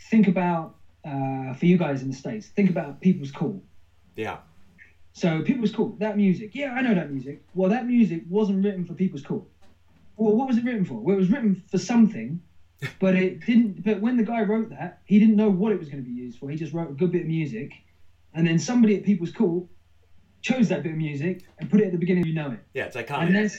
[0.09, 0.75] think about
[1.05, 3.61] uh, for you guys in the states, think about People's Court.
[4.15, 4.37] Yeah.
[5.13, 6.51] So People's Court, that music.
[6.53, 7.41] Yeah, I know that music.
[7.53, 9.43] Well, that music wasn't written for People's Court.
[10.17, 10.95] Well, what was it written for?
[10.95, 12.39] Well, it was written for something,
[12.99, 13.83] but it didn't.
[13.83, 16.15] But when the guy wrote that, he didn't know what it was going to be
[16.15, 16.49] used for.
[16.49, 17.71] He just wrote a good bit of music,
[18.33, 19.65] and then somebody at People's Court
[20.41, 22.25] chose that bit of music and put it at the beginning.
[22.25, 22.59] You know it.
[22.73, 23.27] Yeah, it's iconic.
[23.27, 23.57] And that's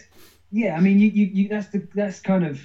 [0.51, 0.77] yeah.
[0.77, 2.61] I mean, you, you, you that's the that's kind of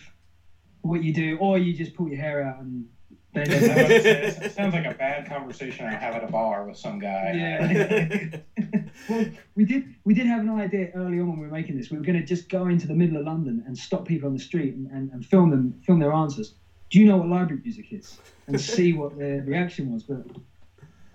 [0.82, 2.88] what you do, or you just pull your hair out and
[3.34, 7.34] Bend it sounds like a bad conversation I have at a bar with some guy.
[7.36, 8.40] Yeah.
[9.10, 11.92] well, we did we did have an idea early on when we were making this.
[11.92, 14.34] We were going to just go into the middle of London and stop people on
[14.34, 16.56] the street and, and, and film them film their answers.
[16.90, 18.18] Do you know what library music is?
[18.48, 20.04] And see what their reaction was.
[20.04, 20.26] But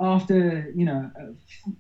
[0.02, 1.26] after you know, uh,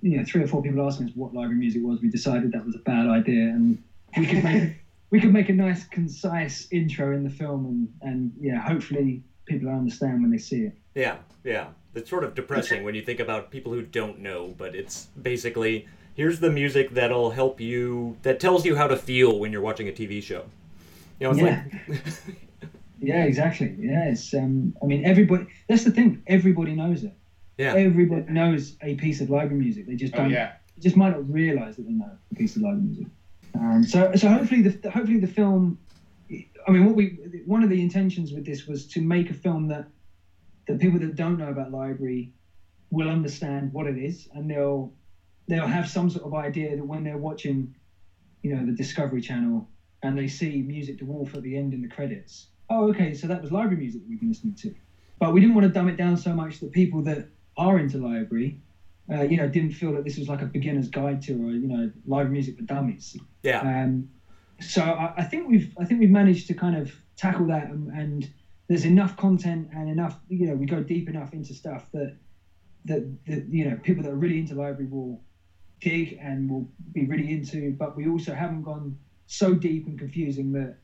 [0.00, 2.64] you know, three or four people asking us what library music was, we decided that
[2.64, 3.82] was a bad idea, and
[4.16, 4.76] we could make
[5.10, 9.68] we could make a nice, concise intro in the film, and and yeah, hopefully people
[9.68, 10.74] understand when they see it.
[10.94, 11.68] Yeah, yeah.
[11.94, 15.86] It's sort of depressing when you think about people who don't know, but it's basically
[16.14, 19.88] here's the music that'll help you that tells you how to feel when you're watching
[19.88, 20.44] a TV show.
[21.20, 21.64] You know, yeah.
[21.88, 22.00] Like...
[23.00, 23.76] yeah, exactly.
[23.78, 27.14] Yeah, it's um I mean everybody that's the thing, everybody knows it.
[27.58, 27.74] Yeah.
[27.74, 29.86] Everybody knows a piece of library music.
[29.86, 30.52] They just oh, don't oh, yeah.
[30.78, 33.06] just might not realize that they know a piece of library music.
[33.54, 35.78] Um, so so hopefully the hopefully the film
[36.66, 39.68] I mean, what we one of the intentions with this was to make a film
[39.68, 39.86] that
[40.66, 42.30] the people that don't know about library
[42.90, 44.92] will understand what it is, and they'll
[45.48, 47.74] they'll have some sort of idea that when they're watching,
[48.42, 49.68] you know, the Discovery Channel
[50.02, 52.46] and they see Music to Wolf at the end in the credits.
[52.68, 54.74] Oh, okay, so that was library music that we've been listening to.
[55.18, 57.98] But we didn't want to dumb it down so much that people that are into
[57.98, 58.58] library,
[59.12, 61.68] uh, you know, didn't feel that this was like a beginner's guide to or you
[61.68, 63.16] know, library music for dummies.
[63.42, 63.60] Yeah.
[63.60, 64.08] Um,
[64.60, 67.88] so I, I, think we've I think we've managed to kind of tackle that, and,
[67.88, 68.30] and,
[68.68, 72.16] there's enough content and enough you know we go deep enough into stuff that
[72.86, 75.20] that, that you know people that are really into library will
[75.82, 80.52] dig and will be really into, but we also haven't gone so deep and confusing
[80.52, 80.76] that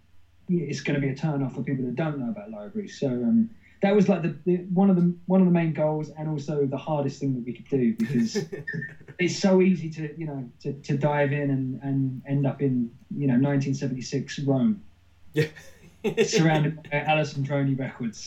[0.48, 2.98] it's going to be a turn off for people that don't know about libraries.
[2.98, 3.50] So um,
[3.81, 6.67] that was like the, the, one of the one of the main goals and also
[6.67, 8.37] the hardest thing that we could do because
[9.19, 12.91] it's so easy to you know to, to dive in and, and end up in
[13.17, 14.83] you know 1976 Rome.
[15.35, 15.47] Yeah.
[16.25, 18.27] Surrounded by Alessandroni records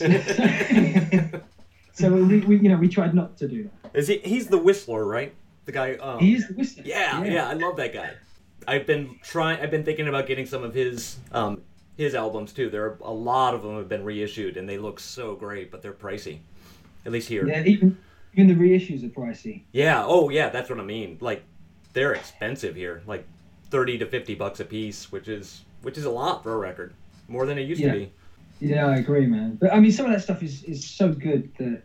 [1.92, 3.98] so we, we you know we tried not to do that.
[3.98, 5.34] Is he he's the whistler right?
[5.64, 6.84] The guy um, he is the whistler.
[6.86, 8.10] Yeah, yeah, yeah I love that guy.
[8.66, 11.62] I've been trying I've been thinking about getting some of his um,
[12.02, 12.70] his albums too.
[12.70, 15.82] There are a lot of them have been reissued, and they look so great, but
[15.82, 16.38] they're pricey.
[17.04, 17.46] At least here.
[17.46, 17.98] Yeah, even
[18.34, 19.62] even the reissues are pricey.
[19.72, 20.04] Yeah.
[20.06, 20.48] Oh, yeah.
[20.48, 21.18] That's what I mean.
[21.20, 21.42] Like,
[21.92, 23.02] they're expensive here.
[23.06, 23.26] Like,
[23.70, 26.94] thirty to fifty bucks a piece, which is which is a lot for a record,
[27.28, 27.92] more than it used yeah.
[27.92, 28.12] to be.
[28.60, 29.56] Yeah, I agree, man.
[29.56, 31.82] But I mean, some of that stuff is is so good that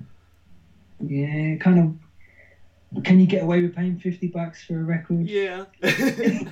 [0.99, 3.03] yeah, kind of.
[3.03, 5.27] Can you get away with paying fifty bucks for a record?
[5.27, 5.65] Yeah.
[5.81, 6.47] it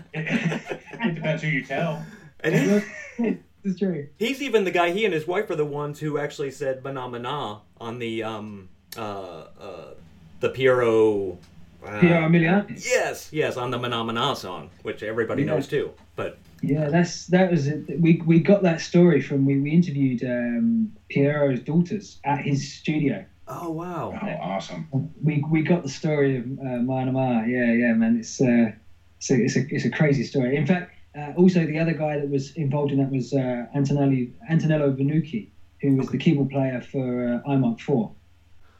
[1.15, 2.03] depends who you tell.
[2.43, 2.83] And
[3.65, 4.07] is true.
[4.17, 4.91] He's even the guy.
[4.91, 8.69] He and his wife are the ones who actually said "mana mana" on the um
[8.97, 9.93] uh uh
[10.39, 11.37] the Piero.
[11.85, 12.83] Uh, Piero Umiliani.
[12.83, 15.49] Yes, yes, on the "Mana Mana" song, which everybody yeah.
[15.49, 15.91] knows too.
[16.15, 17.99] But yeah, that's that was it.
[17.99, 23.25] We we got that story from we we interviewed um, Piero's daughters at his studio.
[23.47, 24.19] Oh wow!
[24.19, 25.11] Oh, awesome.
[25.21, 27.47] We we got the story of uh, Mana Mana.
[27.47, 28.17] Yeah, yeah, man.
[28.17, 28.71] It's uh,
[29.17, 30.55] it's a, it's a it's a crazy story.
[30.55, 34.33] In fact, uh, also, the other guy that was involved in that was uh, Antonelli,
[34.49, 35.47] Antonello Vannucchi,
[35.81, 38.11] who was the keyboard player for uh, I Marc 4.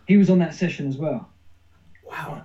[0.07, 1.29] He was on that session as well.
[2.05, 2.43] Wow.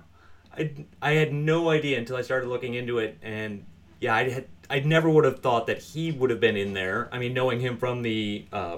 [0.57, 3.65] I, I had no idea until I started looking into it, and
[3.99, 7.09] yeah, I had I never would have thought that he would have been in there.
[7.11, 8.77] I mean, knowing him from the uh,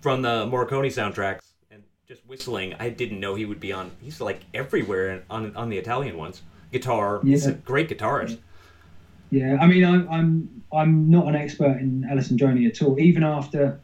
[0.00, 1.40] from the Morricone soundtracks
[1.70, 3.90] and just whistling, I didn't know he would be on.
[4.00, 6.42] He's like everywhere on on the Italian ones.
[6.72, 7.30] Guitar, yeah.
[7.30, 8.30] he's a great guitarist.
[8.30, 8.36] Yeah,
[9.60, 12.98] I mean, I'm I'm I'm not an expert in Alessandroni at all.
[12.98, 13.76] Even after,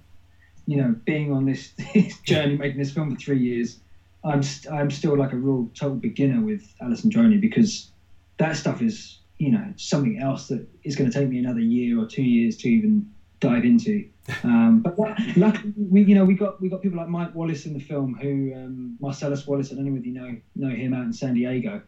[0.66, 3.76] you know, being on this, this journey, making this film for three years,
[4.24, 7.88] I'm st- I'm still like a real total beginner with Alessandroni because
[8.38, 11.98] that stuff is you know something else that is going to take me another year
[11.98, 13.04] or two years to even
[13.40, 14.04] dive into.
[14.44, 17.72] Um, but luckily, we you know we got we got people like Mike Wallace in
[17.72, 19.72] the film who um, Marcellus Wallace.
[19.72, 21.80] I don't know whether you know know him out in San Diego.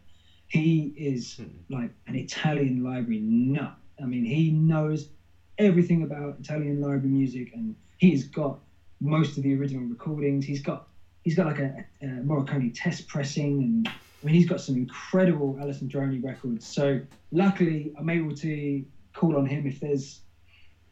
[0.53, 1.45] He is hmm.
[1.71, 3.75] like an Italian library nut.
[4.03, 5.09] I mean, he knows
[5.57, 8.59] everything about Italian library music, and he's got
[9.01, 10.45] most of the original recordings.
[10.45, 10.89] He's got
[11.23, 15.55] he's got like a, a Morricone test pressing, and I mean, he's got some incredible
[15.55, 16.67] Alessandroni records.
[16.67, 18.85] So luckily, I'm able to
[19.15, 20.21] call on him if there's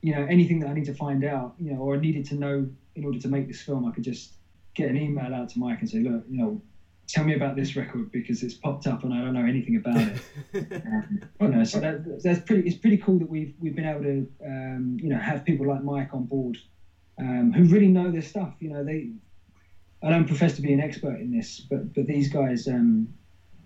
[0.01, 2.35] you know anything that I need to find out, you know, or I needed to
[2.35, 3.85] know in order to make this film.
[3.85, 4.37] I could just
[4.73, 6.63] get an email out to Mike and say, look, you know,
[7.13, 9.97] tell me about this record because it's popped up and I don't know anything about
[9.97, 10.23] it.
[10.87, 12.69] um, you know, so that, that's pretty.
[12.69, 15.83] It's pretty cool that we've we've been able to um, you know have people like
[15.83, 16.59] Mike on board
[17.19, 18.55] um, who really know their stuff.
[18.61, 19.11] You know, they.
[20.03, 23.09] I don't profess to be an expert in this, but but these guys, um,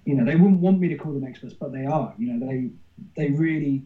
[0.04, 2.14] you know, they wouldn't want me to call them experts, but they are.
[2.18, 2.70] You know, they
[3.16, 3.84] they really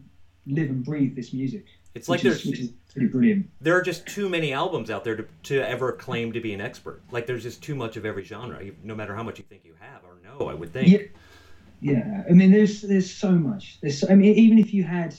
[0.49, 1.65] live and breathe this music.
[1.95, 3.49] It's like is, there's which is pretty brilliant.
[3.61, 6.61] there are just too many albums out there to, to ever claim to be an
[6.61, 7.01] expert.
[7.11, 9.73] Like there's just too much of every genre, no matter how much you think you
[9.79, 10.47] have or know.
[10.47, 10.89] I would think.
[10.89, 10.99] Yeah,
[11.81, 12.23] yeah.
[12.29, 13.79] I mean, there's there's so much.
[13.81, 14.03] There's.
[14.09, 15.15] I mean, even if you had,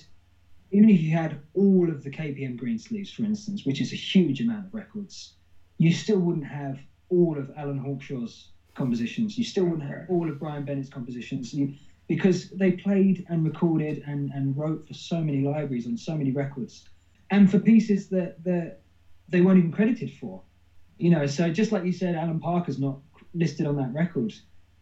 [0.71, 4.41] even if you had all of the KPM Greensleeves, for instance, which is a huge
[4.41, 5.35] amount of records,
[5.79, 9.37] you still wouldn't have all of Alan Hawkshaw's compositions.
[9.37, 11.53] You still wouldn't have all of Brian Bennett's compositions.
[11.53, 11.75] You,
[12.11, 16.33] because they played and recorded and, and wrote for so many libraries on so many
[16.33, 16.85] records,
[17.31, 18.79] and for pieces that that
[19.29, 20.43] they weren't even credited for.
[20.99, 22.97] You know, so just like you said, Alan Parker's not
[23.33, 24.33] listed on that record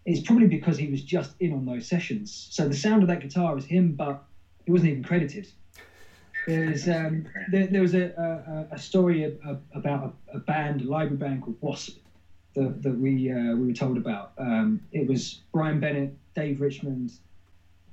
[0.09, 2.47] it's probably because he was just in on those sessions.
[2.51, 4.19] So the sound of that guitar is him, but
[4.65, 5.47] it wasn't even credited.
[6.47, 10.81] There's um, there, there was a, a, a story ab- ab- about a, a band,
[10.81, 11.99] a library band called Wasp,
[12.55, 14.31] that, that we uh, we were told about.
[14.39, 17.15] Um, it was Brian Bennett, Dave Richmond,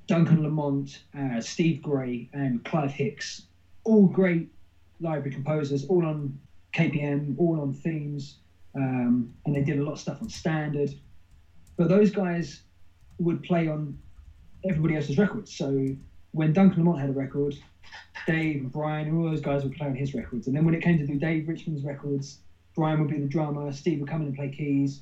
[0.06, 3.42] Duncan Lamont, uh, Steve Gray, and Clive Hicks.
[3.86, 4.52] All great
[5.00, 6.38] library composers, all on
[6.72, 8.36] KPM, all on themes,
[8.76, 10.94] um, and they did a lot of stuff on standard.
[11.76, 12.62] But those guys
[13.18, 13.98] would play on
[14.64, 15.52] everybody else's records.
[15.52, 15.88] So
[16.32, 17.56] when Duncan Lamont had a record,
[18.28, 20.46] Dave and Brian, and all those guys would play on his records.
[20.46, 22.38] And then when it came to do Dave Richmond's records,
[22.76, 25.02] Brian would be the drummer, Steve would come in and play keys.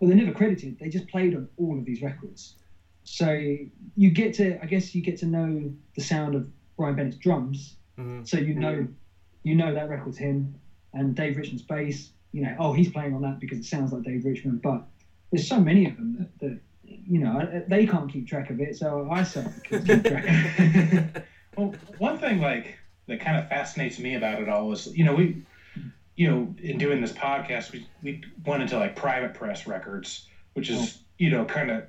[0.00, 0.78] But they're never credited.
[0.80, 2.56] They just played on all of these records.
[3.04, 7.16] So you get to, I guess, you get to know the sound of Brian Bennett's
[7.16, 7.74] drums.
[7.98, 8.26] Mhm.
[8.26, 8.86] So you know,
[9.42, 10.54] you know that record's him,
[10.92, 12.10] and Dave Richmond's bass.
[12.32, 14.62] You know, oh, he's playing on that because it sounds like Dave Richmond.
[14.62, 14.84] But
[15.30, 18.76] there's so many of them that, that you know they can't keep track of it.
[18.76, 20.24] So I certainly can keep track.
[20.28, 21.22] of it.
[21.54, 25.12] Well, one thing like that kind of fascinates me about it all is, you know,
[25.12, 25.42] we,
[26.16, 30.70] you know, in doing this podcast, we we went into like private press records, which
[30.70, 31.84] is, you know, kind of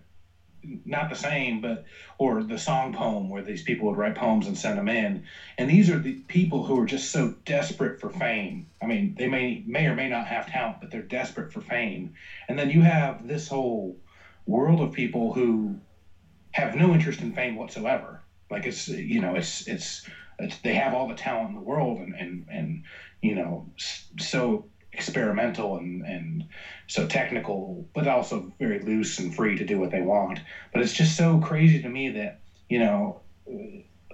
[0.85, 1.83] not the same, but
[2.17, 5.21] or the song poem where these people would write poems and send them in,
[5.57, 8.65] and these are the people who are just so desperate for fame.
[8.81, 12.09] I mean, they may may or may not have talent, but they're desperate for fame.
[12.47, 13.97] And then you have this whole
[14.45, 15.77] world of people who
[16.51, 18.21] have no interest in fame whatsoever.
[18.49, 20.01] Like it's you know it's it's,
[20.39, 22.79] it's they have all the talent in the world and and and
[23.21, 23.65] you know
[24.19, 26.45] so experimental and and
[26.87, 30.39] so technical, but also very loose and free to do what they want.
[30.71, 33.21] But it's just so crazy to me that you know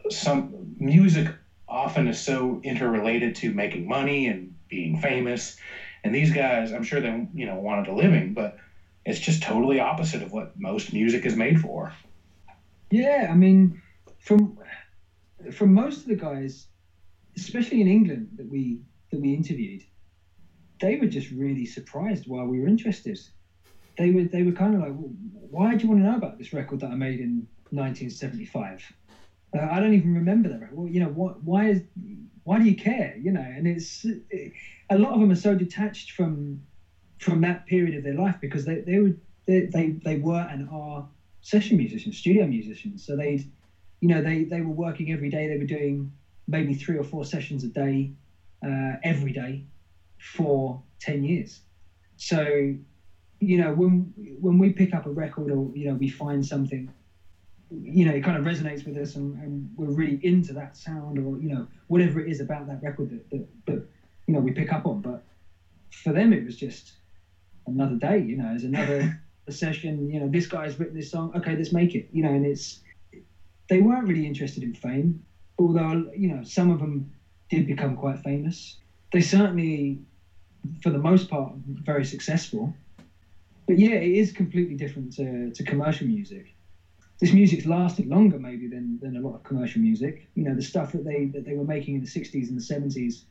[0.09, 1.27] some music
[1.67, 5.57] often is so interrelated to making money and being famous.
[6.03, 8.57] And these guys, I'm sure they you know wanted a living, but
[9.05, 11.93] it's just totally opposite of what most music is made for.
[12.91, 13.81] Yeah, I mean,
[14.19, 14.57] from
[15.51, 16.67] from most of the guys,
[17.35, 19.83] especially in England that we that we interviewed,
[20.79, 23.19] they were just really surprised why we were interested.
[23.97, 26.37] They were they were kind of like, well, why do you want to know about
[26.37, 28.91] this record that I made in 1975?
[29.55, 30.59] Uh, I don't even remember that.
[30.61, 30.75] record.
[30.75, 31.41] Well, you know, what?
[31.41, 31.81] Why is
[32.43, 33.15] why do you care?
[33.17, 34.51] You know, and it's it,
[34.89, 36.59] a lot of them are so detached from
[37.19, 39.11] from that period of their life because they they were
[39.47, 41.05] they they, they were and are
[41.41, 43.03] session musicians, studio musicians.
[43.05, 43.43] So they'd,
[44.01, 45.47] you know, they they were working every day.
[45.47, 46.09] They were doing
[46.47, 48.11] maybe three or four sessions a day,
[48.65, 49.63] uh, every day,
[50.19, 51.61] for ten years.
[52.17, 52.75] So,
[53.39, 56.89] you know, when when we pick up a record or you know we find something,
[57.69, 61.17] you know, it kind of resonates with us, and, and we're really into that sound
[61.17, 63.85] or you know whatever it is about that record that that, that
[64.27, 65.01] you know we pick up on.
[65.01, 65.23] But
[65.91, 66.93] for them, it was just
[67.65, 68.19] another day.
[68.19, 70.09] You know, it's another a session.
[70.09, 71.31] You know, this guy's written this song.
[71.35, 72.09] Okay, let's make it.
[72.11, 72.81] You know, and it's
[73.69, 75.23] they weren't really interested in fame,
[75.57, 77.11] although you know some of them
[77.49, 78.77] did become quite famous.
[79.11, 79.99] They certainly,
[80.81, 82.73] for the most part, very successful.
[83.67, 86.53] but yeah, it is completely different to, to commercial music.
[87.19, 90.27] This music's lasted longer maybe than, than a lot of commercial music.
[90.35, 92.61] You know, the stuff that they that they were making in the '60s and the
[92.61, 93.21] '70s.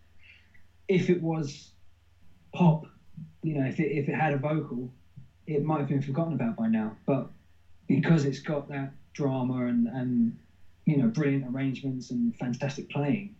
[0.88, 1.72] If it was
[2.52, 2.84] pop,
[3.42, 4.90] you know, if it if it had a vocal,
[5.46, 6.94] it might have been forgotten about by now.
[7.06, 7.28] But
[7.88, 10.36] because it's got that drama and and
[10.84, 13.34] you know brilliant arrangements and fantastic playing,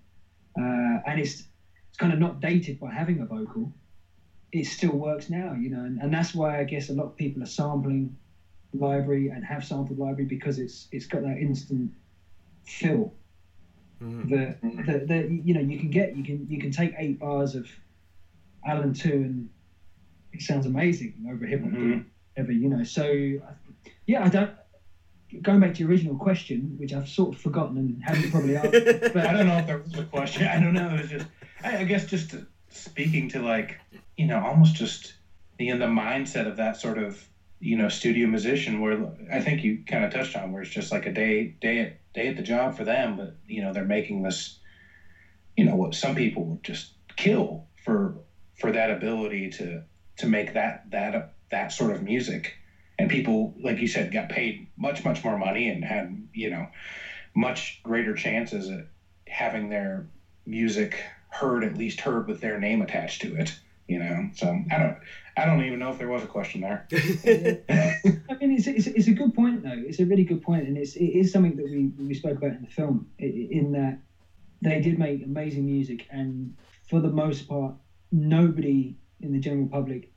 [0.59, 1.43] uh, and it's
[1.89, 3.72] it's kind of not dated by having a vocal
[4.53, 7.16] it still works now, you know, and, and that's why I guess a lot of
[7.16, 8.16] people are sampling
[8.72, 11.91] library and have sampled library because it's it's got that instant
[12.64, 13.14] fill
[14.03, 14.34] mm-hmm.
[14.34, 17.55] that, that, that you know you can get you can you can take eight bars
[17.55, 17.66] of
[18.66, 19.49] Alan Tew and
[20.32, 22.01] it sounds amazing over hip hop mm-hmm.
[22.36, 23.11] ever you know so
[24.07, 24.51] yeah I don't
[25.43, 29.11] going back to your original question which I've sort of forgotten and haven't probably answered
[29.14, 31.26] but I don't know if that was a question I don't know it was just
[31.63, 32.35] I, I guess just
[32.69, 33.79] speaking to like
[34.17, 35.15] you know, almost just
[35.59, 37.27] in the mindset of that sort of
[37.61, 40.93] you know studio musician where I think you kind of touched on where it's just
[40.93, 43.85] like a day day at day at the job for them, but you know they're
[43.85, 44.59] making this,
[45.57, 48.17] you know, what some people would just kill for
[48.55, 49.83] for that ability to
[50.17, 52.55] to make that that that sort of music,
[52.99, 56.67] and people like you said got paid much much more money and had you know
[57.35, 58.81] much greater chances at
[59.29, 60.07] having their
[60.47, 63.59] music heard at least heard with their name attached to it
[63.89, 64.29] you know.
[64.35, 64.97] So I don't,
[65.37, 66.87] I don't even know if there was a question there.
[66.93, 69.72] I mean, it's, it's, it's, a good point though.
[69.74, 72.53] It's a really good point, and it's it is something that we we spoke about
[72.53, 73.09] in the film.
[73.18, 73.99] In that
[74.62, 76.55] they did make amazing music, and
[76.89, 77.74] for the most part,
[78.12, 80.12] nobody in the general public,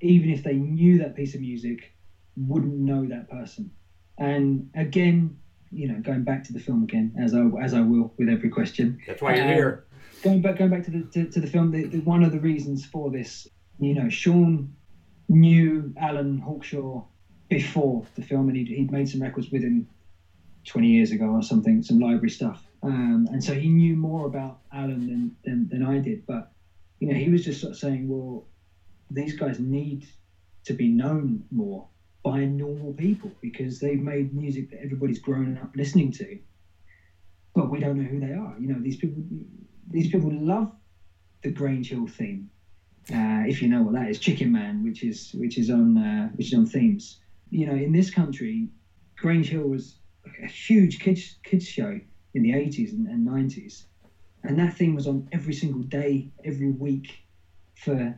[0.00, 1.94] even if they knew that piece of music,
[2.36, 3.70] wouldn't know that person.
[4.18, 5.38] And again,
[5.70, 8.50] you know, going back to the film again, as I as I will with every
[8.50, 8.98] question.
[9.06, 9.84] That's why you're um, here
[10.22, 12.40] going back going back to the to, to the film, the, the, one of the
[12.40, 13.46] reasons for this,
[13.78, 14.72] you know, Sean
[15.28, 17.04] knew Alan Hawkshaw
[17.48, 19.86] before the film, and he'd, he'd made some records with him
[20.66, 24.60] 20 years ago or something, some library stuff, um, and so he knew more about
[24.72, 26.24] Alan than, than than I did.
[26.26, 26.52] But
[27.00, 28.46] you know, he was just sort of saying, well,
[29.10, 30.06] these guys need
[30.64, 31.88] to be known more
[32.22, 36.38] by normal people because they've made music that everybody's grown up listening to
[37.54, 38.56] but we don't know who they are.
[38.58, 39.22] You know, these people
[39.92, 40.68] these people love
[41.42, 42.48] the Grange Hill theme.
[43.12, 46.28] Uh, if you know what that is, Chicken Man, which is which is on uh,
[46.34, 47.16] which is on themes.
[47.50, 48.68] You know, in this country,
[49.18, 49.96] Grange Hill was
[50.42, 51.98] a huge kids kids show
[52.34, 53.84] in the 80s and, and 90s,
[54.44, 57.22] and that theme was on every single day, every week,
[57.74, 58.16] for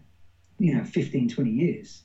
[0.59, 2.03] you know 15, 20 years.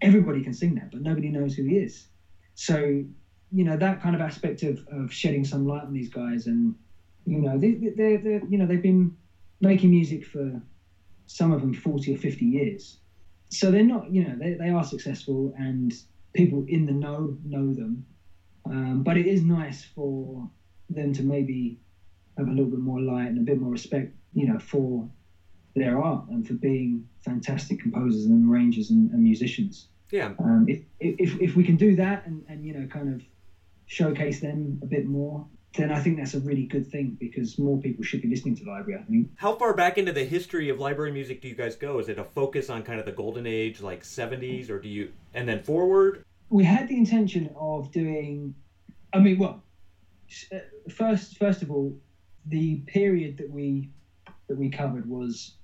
[0.00, 2.06] Everybody can sing that, but nobody knows who he is.
[2.54, 3.02] So
[3.50, 6.72] you know that kind of aspect of, of shedding some light on these guys and
[7.26, 9.12] you know, they, they, they, you know, they've been
[9.60, 10.60] making music for
[11.26, 12.98] some of them 40 or 50 years.
[13.50, 15.92] So they're not, you know, they, they are successful and
[16.32, 18.04] people in the know know them.
[18.64, 20.48] Um, but it is nice for
[20.88, 21.76] them to maybe
[22.36, 25.08] have a little bit more light and a bit more respect, you know, for
[25.74, 29.86] their art and for being fantastic composers and arrangers and, and musicians.
[30.10, 30.32] Yeah.
[30.38, 33.22] Um, if, if, if we can do that and, and, you know, kind of
[33.86, 37.78] showcase them a bit more, then I think that's a really good thing because more
[37.78, 39.00] people should be listening to library.
[39.00, 39.28] I think.
[39.36, 41.98] How far back into the history of library music do you guys go?
[42.00, 45.12] Is it a focus on kind of the golden age, like '70s, or do you
[45.32, 46.24] and then forward?
[46.48, 48.54] We had the intention of doing.
[49.12, 49.62] I mean, well,
[50.52, 50.58] uh,
[50.90, 51.96] first first of all,
[52.46, 53.90] the period that we
[54.48, 55.54] that we covered was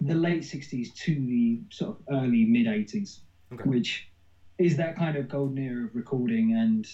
[0.00, 3.18] the late '60s to the sort of early mid '80s,
[3.52, 3.68] okay.
[3.68, 4.08] which
[4.56, 6.86] is that kind of golden era of recording and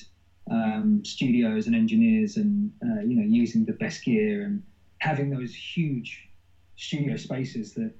[0.50, 4.60] um, studios and engineers and uh, you know using the best gear and
[4.98, 6.28] having those huge
[6.76, 7.92] studio spaces that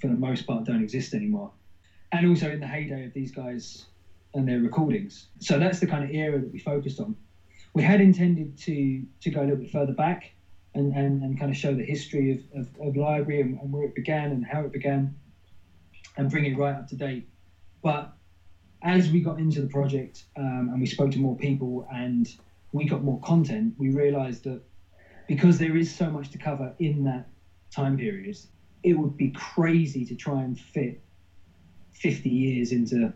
[0.00, 1.50] for the most part don't exist anymore.
[2.12, 3.84] And also in the heyday of these guys
[4.34, 5.26] and their recordings.
[5.40, 7.14] So that's the kind of era that we focused on.
[7.74, 10.32] We had intended to to go a little bit further back
[10.74, 13.84] and, and, and kind of show the history of, of, of library and, and where
[13.84, 15.12] it began and how it began
[16.16, 17.24] and bring it right up to date.
[17.82, 18.10] But
[18.82, 22.34] as we got into the project um, and we spoke to more people and
[22.72, 24.60] we got more content, we realized that
[25.26, 27.26] because there is so much to cover in that
[27.70, 28.36] time period,
[28.82, 31.00] it would be crazy to try and fit
[31.92, 33.12] 50 years into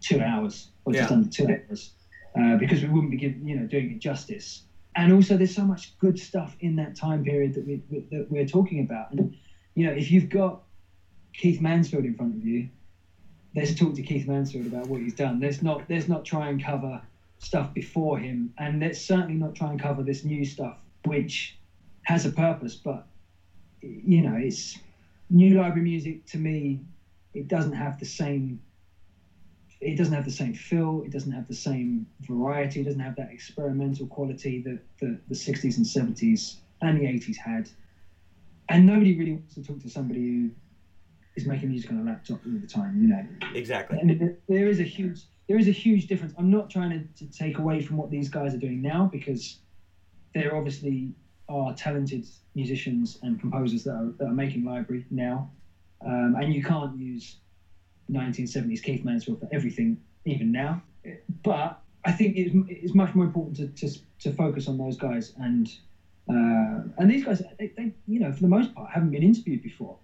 [0.00, 1.16] two hours or just yeah.
[1.16, 1.90] under two hours
[2.38, 4.62] uh, because we wouldn't be giving, you know, doing it justice.
[4.94, 7.80] And also, there's so much good stuff in that time period that, we,
[8.10, 9.10] that we're talking about.
[9.10, 9.34] And,
[9.74, 10.62] you know, if you've got
[11.34, 12.66] Keith Mansfield in front of you,
[13.56, 15.40] let's talk to Keith Mansfield about what he's done.
[15.40, 17.02] Let's not let's not try and cover
[17.38, 21.56] stuff before him, and let's certainly not try and cover this new stuff, which
[22.02, 22.76] has a purpose.
[22.76, 23.04] But
[23.80, 24.78] you know, it's
[25.30, 26.80] new library music to me.
[27.34, 28.60] It doesn't have the same
[29.80, 31.02] it doesn't have the same feel.
[31.04, 32.80] It doesn't have the same variety.
[32.80, 37.36] It doesn't have that experimental quality that the, the 60s and 70s and the 80s
[37.36, 37.68] had.
[38.68, 40.50] And nobody really wants to talk to somebody who
[41.36, 43.24] is making music on a laptop all the time, you know.
[43.54, 43.98] Exactly.
[44.00, 46.34] And there is a huge there is a huge difference.
[46.36, 49.58] I'm not trying to, to take away from what these guys are doing now because
[50.34, 51.12] there obviously
[51.48, 55.48] are talented musicians and composers that are, that are making library now,
[56.04, 57.36] um, and you can't use
[58.10, 60.80] 1970s Keith Mansfield for everything even now.
[61.44, 65.32] But I think it's, it's much more important to, to, to focus on those guys
[65.36, 65.72] and
[66.28, 69.62] uh, and these guys they, they you know for the most part haven't been interviewed
[69.62, 69.96] before.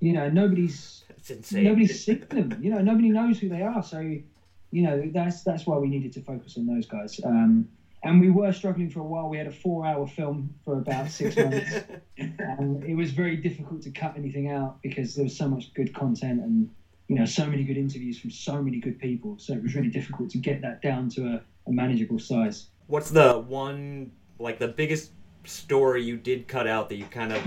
[0.00, 1.04] You know nobody's
[1.52, 2.58] nobody's seen them.
[2.60, 3.82] You know nobody knows who they are.
[3.82, 7.20] So you know that's that's why we needed to focus on those guys.
[7.24, 7.68] Um,
[8.02, 9.28] and we were struggling for a while.
[9.28, 11.74] We had a four-hour film for about six months,
[12.16, 15.94] and it was very difficult to cut anything out because there was so much good
[15.94, 16.70] content and
[17.08, 19.38] you know so many good interviews from so many good people.
[19.38, 22.66] So it was really difficult to get that down to a, a manageable size.
[22.86, 25.12] What's the one like the biggest
[25.44, 27.42] story you did cut out that you kind of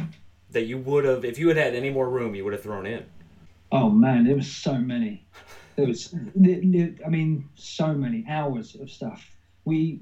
[0.51, 2.85] that you would have if you had had any more room you would have thrown
[2.85, 3.05] in?
[3.71, 5.25] Oh man, there was so many.
[5.75, 9.29] There was, I mean, so many hours of stuff.
[9.63, 10.01] We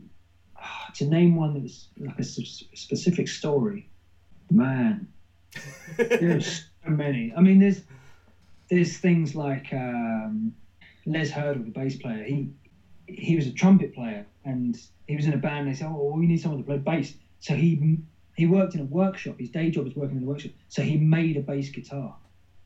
[0.95, 3.87] to name one that was like a specific story,
[4.49, 5.07] man.
[5.97, 7.33] There's so many.
[7.35, 7.81] I mean, there's
[8.69, 10.53] there's things like um,
[11.05, 12.23] Les Hurdle, the bass player.
[12.23, 12.49] He
[13.07, 14.77] he was a trumpet player, and
[15.07, 15.67] he was in a band.
[15.67, 17.99] They said, "Oh, we need someone to play bass." So he
[18.37, 19.35] he worked in a workshop.
[19.39, 20.51] His day job was working in a workshop.
[20.69, 22.15] So he made a bass guitar.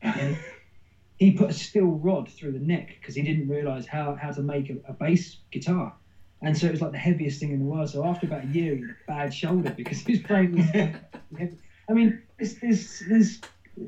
[0.02, 0.36] And
[1.18, 4.42] he put a steel rod through the neck because he didn't realize how, how to
[4.42, 5.94] make a, a bass guitar.
[6.42, 7.88] And so it was like the heaviest thing in the world.
[7.88, 10.68] So after about a year, he had a bad shoulder because he was playing this
[10.70, 11.56] heavy.
[11.88, 13.40] I mean, there's, there's, there's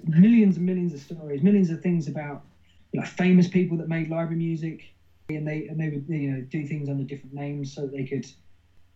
[0.05, 2.43] millions and millions of stories, millions of things about
[2.93, 4.93] you know, famous people that made library music,
[5.28, 8.05] and they and they would you know do things under different names so that they
[8.05, 8.26] could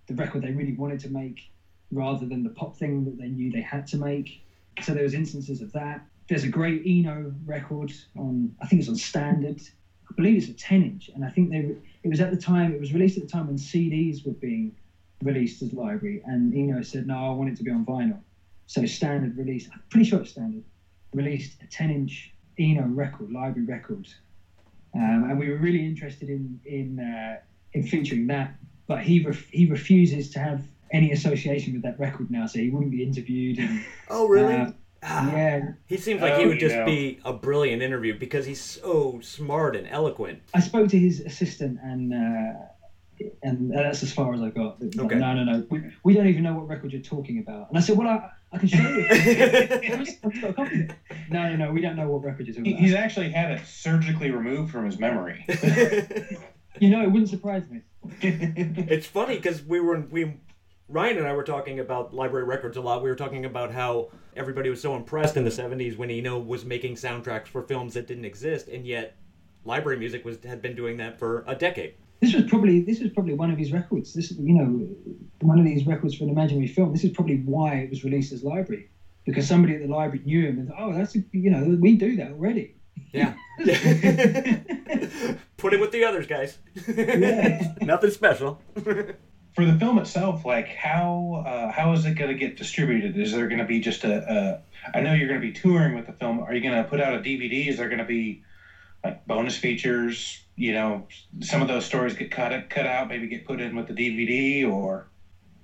[0.06, 1.48] the record they really wanted to make
[1.90, 4.42] rather than the pop thing that they knew they had to make.
[4.82, 6.04] So there was instances of that.
[6.28, 9.60] There's a great Eno record on I think it's on Standard.
[10.10, 12.72] I believe it's a 10 inch, and I think they it was at the time
[12.72, 14.74] it was released at the time when CDs were being
[15.22, 18.20] released as library, and Eno said no, I want it to be on vinyl.
[18.66, 20.62] So Standard released, I'm pretty sure it's Standard,
[21.14, 24.06] released a 10 inch Eno record, library record,
[24.94, 27.38] um, and we were really interested in in uh,
[27.72, 28.54] in featuring that,
[28.86, 30.62] but he ref- he refuses to have
[30.92, 33.58] any association with that record now, so he wouldn't be interviewed.
[33.58, 34.54] And, Oh really?
[34.54, 34.70] uh,
[35.00, 35.30] Ah.
[35.32, 36.84] yeah, He seems like he Oh, would just yeah.
[36.84, 40.40] be a brilliant interview because he's so smart and eloquent.
[40.54, 42.52] I spoke to his assistant, and uh,
[43.44, 44.80] and that's as far as I got.
[44.82, 45.14] Like, Okay.
[45.14, 45.66] no, no, no.
[45.70, 47.68] We, we don't even know what record you're talking about.
[47.68, 49.06] And I said, well, I, I can show you.
[49.08, 50.96] I've got a copy of it.
[51.30, 51.72] No, no, no.
[51.72, 52.82] We don't know what record you're talking about.
[52.82, 55.44] He's actually had it surgically removed from his memory.
[56.80, 57.80] You know, it wouldn't surprise me.
[58.20, 60.34] it's funny because we were we
[60.88, 63.02] Ryan and I were talking about library records a lot.
[63.02, 66.64] We were talking about how everybody was so impressed in the '70s when Eno was
[66.64, 69.16] making soundtracks for films that didn't exist, and yet
[69.64, 71.94] library music was had been doing that for a decade.
[72.20, 74.14] This was probably this was probably one of his records.
[74.14, 74.88] This is you know
[75.40, 76.92] one of these records for an imaginary film.
[76.92, 78.88] This is probably why it was released as library
[79.26, 82.16] because somebody at the library knew him and oh that's a, you know we do
[82.16, 82.74] that already.
[83.12, 83.34] Yeah.
[85.58, 86.58] Put it with the others, guys.
[86.86, 87.74] Yeah.
[87.82, 88.60] Nothing special.
[89.58, 93.18] For the film itself, like how uh, how is it going to get distributed?
[93.18, 94.62] Is there going to be just a,
[94.94, 94.96] a?
[94.96, 96.38] I know you're going to be touring with the film.
[96.38, 97.66] Are you going to put out a DVD?
[97.66, 98.44] Is there going to be
[99.02, 100.44] like bonus features?
[100.54, 101.08] You know,
[101.40, 104.64] some of those stories get cut cut out, maybe get put in with the DVD,
[104.64, 105.08] or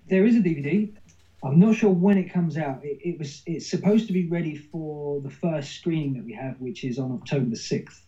[0.08, 0.90] there is a DVD.
[1.44, 2.80] I'm not sure when it comes out.
[2.82, 6.58] It, it was it's supposed to be ready for the first screening that we have,
[6.58, 8.04] which is on October the sixth.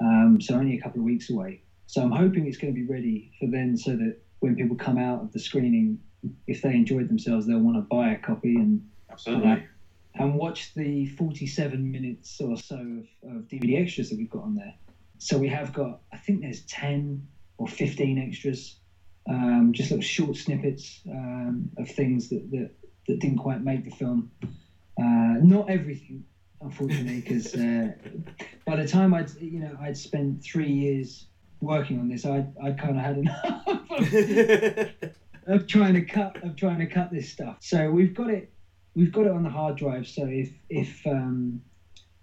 [0.00, 1.58] Um, so only a couple of weeks away.
[1.86, 4.98] So I'm hoping it's going to be ready for then, so that when people come
[4.98, 5.98] out of the screening,
[6.46, 9.66] if they enjoyed themselves, they'll want to buy a copy and absolutely.
[10.14, 14.54] and watch the 47 minutes or so of, of DVD extras that we've got on
[14.54, 14.74] there.
[15.18, 17.26] So we have got, I think there's 10
[17.58, 18.76] or 15 extras,
[19.28, 22.70] um, just little short snippets um, of things that, that,
[23.08, 24.30] that didn't quite make the film.
[24.42, 26.24] Uh, not everything,
[26.60, 27.90] unfortunately, because uh,
[28.64, 31.26] by the time I'd, you know, I'd spent three years
[31.60, 33.42] working on this, I I kind of had enough
[35.46, 37.56] of, of trying to cut of trying to cut this stuff.
[37.60, 38.50] So we've got it
[38.94, 40.06] we've got it on the hard drive.
[40.06, 41.60] So if if um,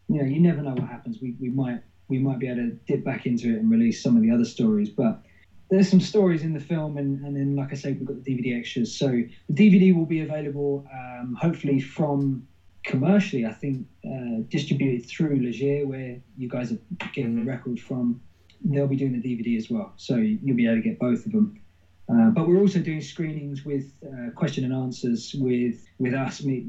[0.07, 1.19] you know, you never know what happens.
[1.21, 4.15] We we might we might be able to dip back into it and release some
[4.15, 5.21] of the other stories, but.
[5.71, 8.31] There's some stories in the film, and, and then, like I say, we've got the
[8.31, 8.95] DVD extras.
[8.95, 9.07] So
[9.49, 12.45] the DVD will be available, um, hopefully from
[12.83, 13.47] commercially.
[13.47, 16.77] I think uh, distributed through Leger, where you guys are
[17.13, 18.21] getting the record from.
[18.65, 21.31] They'll be doing the DVD as well, so you'll be able to get both of
[21.31, 21.51] them.
[22.07, 26.63] Uh, but we're also doing screenings with uh, question and answers with with us, me,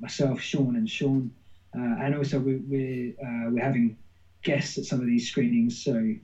[0.00, 1.30] myself, Sean, and Sean,
[1.76, 3.94] uh, and also we, we're uh, we're having
[4.42, 5.76] guests at some of these screenings.
[5.76, 6.14] So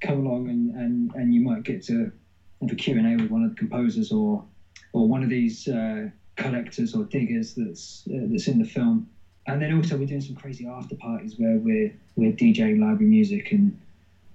[0.00, 2.10] come along and, and, and you might get to
[2.60, 4.42] have a Q and A with one of the composers or
[4.92, 9.04] or one of these uh, collectors or diggers that's uh, that's in the film.
[9.46, 13.52] And then also we're doing some crazy after parties where we're we're DJing library music
[13.52, 13.72] and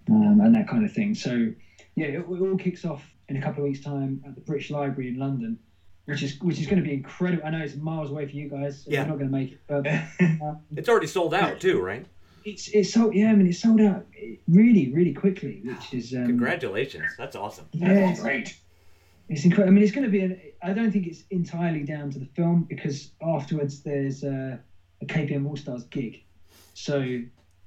[0.09, 1.15] um, and that kind of thing.
[1.15, 1.51] So
[1.95, 4.69] yeah, it, it all kicks off in a couple of weeks' time at the British
[4.69, 5.57] Library in London,
[6.05, 7.43] which is which is going to be incredible.
[7.45, 8.83] I know it's miles away for you guys.
[8.83, 8.99] So Yeah.
[9.01, 9.87] You're not going to make it, but
[10.41, 12.05] um, It's already sold out too, right?
[12.43, 13.15] it's it's sold.
[13.15, 14.05] Yeah, I mean, it's sold out
[14.47, 17.05] really, really quickly, which is um, Congratulations.
[17.17, 17.65] That's awesome.
[17.71, 18.55] Yeah, That's great.
[19.29, 19.69] it's incredible.
[19.69, 20.19] I mean, it's going to be.
[20.21, 24.59] An, I don't think it's entirely down to the film because afterwards there's a,
[25.01, 26.23] a KPM All Stars gig,
[26.75, 27.19] so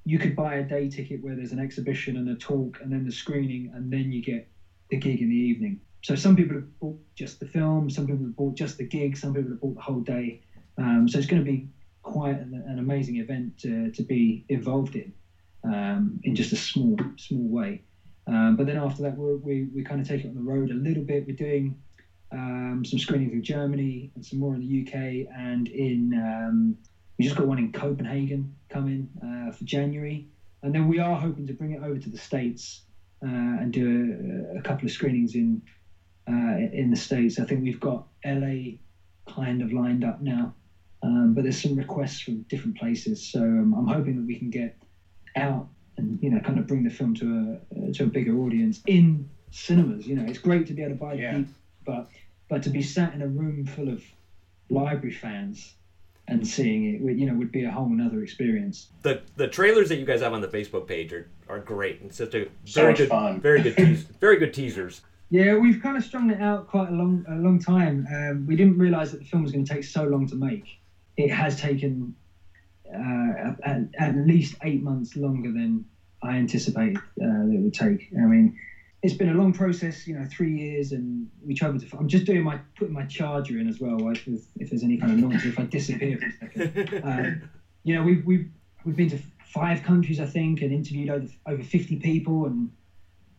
[0.09, 3.05] you could buy a day ticket where there's an exhibition and a talk and then
[3.05, 4.49] the screening and then you get
[4.89, 5.79] the gig in the evening.
[6.03, 9.19] So some people have bought just the film, some people have bought just the gig,
[9.19, 10.39] some people have bought the whole day.
[10.79, 11.67] Um, so it's going to be
[12.01, 15.13] quite an, an amazing event to, to be involved in,
[15.63, 17.83] um, in just a small small way.
[18.27, 20.71] Um, but then after that, we're, we we kind of take it on the road
[20.71, 21.27] a little bit.
[21.27, 21.75] We're doing
[22.33, 26.77] um, some screenings in Germany and some more in the UK, and in um,
[27.19, 30.25] we just got one in Copenhagen coming uh, for January,
[30.62, 32.83] and then we are hoping to bring it over to the states
[33.25, 33.27] uh,
[33.61, 35.61] and do a, a couple of screenings in
[36.29, 37.39] uh, in the states.
[37.39, 38.77] I think we've got LA
[39.27, 40.53] kind of lined up now,
[41.03, 43.21] um, but there's some requests from different places.
[43.21, 44.73] So um, I'm hoping that we can get
[45.37, 45.66] out
[45.97, 47.59] and you know kind of bring the film to
[47.89, 50.07] a to a bigger audience in cinemas.
[50.07, 51.33] You know, it's great to be able to buy Yeah.
[51.39, 51.45] the
[51.85, 52.07] but
[52.49, 54.05] but to be sat in a room full of
[54.71, 55.75] library fans
[56.29, 58.89] and seeing it, would- you know, would be a whole another experience.
[59.03, 62.01] The the trailers that you guys have on the Facebook page are, are great.
[62.05, 63.41] It's such a So very much good, fun.
[63.41, 65.01] very good, teas- very good teasers.
[65.31, 68.07] Yeah, we've kind of strung it out quite a long, a long time.
[68.14, 70.64] Um, we didn't realise that the film was going to take so long to make.
[71.18, 72.14] It has taken
[72.95, 75.85] uh, at, at least eight months longer than
[76.22, 78.09] I anticipated uh, that it would take.
[78.16, 78.57] I mean,
[79.03, 81.97] it's been a long process, you know, three years, and we travelled to.
[81.97, 83.99] I'm just doing my putting my charger in as well.
[83.99, 87.01] Like if, if there's any kind of noise, if I disappear for a second.
[87.05, 87.49] Um,
[87.85, 88.49] you know, we've we've
[88.85, 92.69] we've been to five countries, I think, and interviewed over over 50 people, and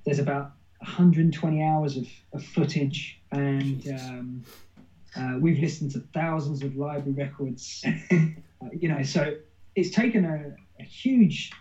[0.06, 4.44] there's about 120 hours of, of footage, and um,
[5.16, 7.84] uh, we've listened to thousands of library records.
[8.12, 8.26] uh,
[8.72, 9.34] you know, so
[9.76, 11.52] it's taken a, a huge,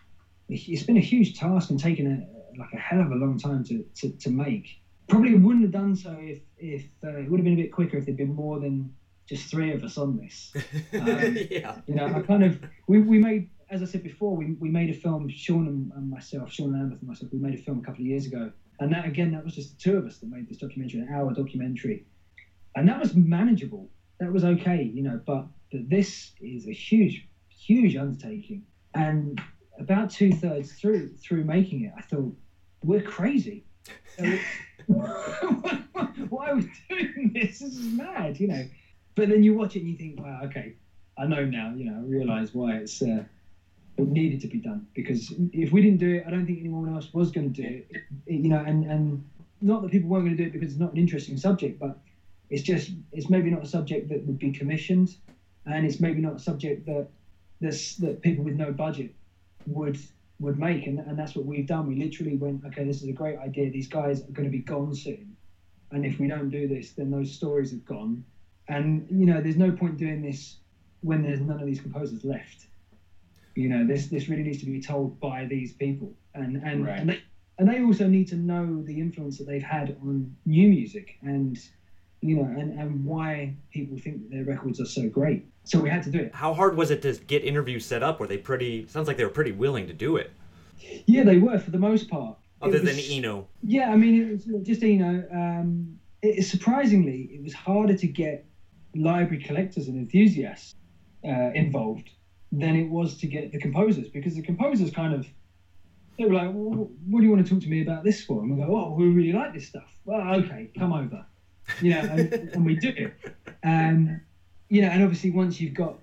[0.48, 3.64] it's been a huge task and taken a like a hell of a long time
[3.64, 4.80] to, to, to make.
[5.08, 7.96] Probably wouldn't have done so if if uh, it would have been a bit quicker
[7.96, 8.94] if there'd been more than
[9.26, 10.52] just three of us on this.
[10.92, 11.76] Um, yeah.
[11.86, 14.90] You know, I kind of we, we made as I said before, we, we made
[14.90, 17.82] a film, Sean and, and myself, Sean Lambert and myself, we made a film a
[17.82, 18.50] couple of years ago.
[18.80, 21.08] And that again, that was just the two of us that made this documentary, an
[21.12, 22.06] hour documentary.
[22.76, 23.90] And that was manageable.
[24.20, 28.64] That was okay, you know, but, but this is a huge, huge undertaking.
[28.94, 29.40] And
[29.78, 32.34] about two thirds through through making it, I thought,
[32.84, 33.62] we're crazy.
[34.86, 37.58] Why are we doing this?
[37.58, 38.62] This is mad, you know.
[39.14, 40.72] But then you watch it and you think, wow, okay,
[41.16, 43.22] I know now, you know, I realise why it's uh,
[43.96, 46.88] it needed to be done because if we didn't do it, I don't think anyone
[46.88, 47.86] else was going to do it.
[48.26, 49.20] It- You know, and and
[49.60, 51.96] not that people weren't going to do it because it's not an interesting subject, but
[52.48, 55.16] it's just it's maybe not a subject that would be commissioned,
[55.66, 57.06] and it's maybe not a subject that
[57.60, 59.10] this that people with no budget
[59.66, 59.98] would
[60.40, 61.86] would make, and and that's what we've done.
[61.86, 63.70] We literally went, okay, this is a great idea.
[63.70, 65.34] These guys are going to be gone soon,
[65.90, 68.22] and if we don't do this, then those stories have gone.
[68.68, 70.56] And you know, there's no point doing this
[71.00, 72.66] when there's none of these composers left.
[73.54, 77.00] You know, this this really needs to be told by these people, and and Right.
[77.00, 77.18] and they
[77.58, 81.58] and they also need to know the influence that they've had on new music, and
[82.20, 85.46] you know, and and why people think their records are so great.
[85.64, 86.34] So we had to do it.
[86.34, 88.20] How hard was it to get interviews set up?
[88.20, 88.86] Were they pretty?
[88.88, 90.32] Sounds like they were pretty willing to do it.
[91.06, 92.36] Yeah, they were for the most part.
[92.60, 93.46] Other than Eno.
[93.62, 98.46] Yeah, I mean, it was just know, um, it, surprisingly, it was harder to get
[98.96, 100.74] library collectors and enthusiasts
[101.24, 102.10] uh, involved
[102.50, 105.26] than it was to get the composers because the composers kind of
[106.18, 108.42] they were like, well, "What do you want to talk to me about this for?"
[108.42, 111.24] And we go, "Oh, we really like this stuff." Well, okay, come over,
[111.82, 113.10] know, and, and we do.
[113.64, 114.20] Um,
[114.68, 115.98] you know, and obviously once you've got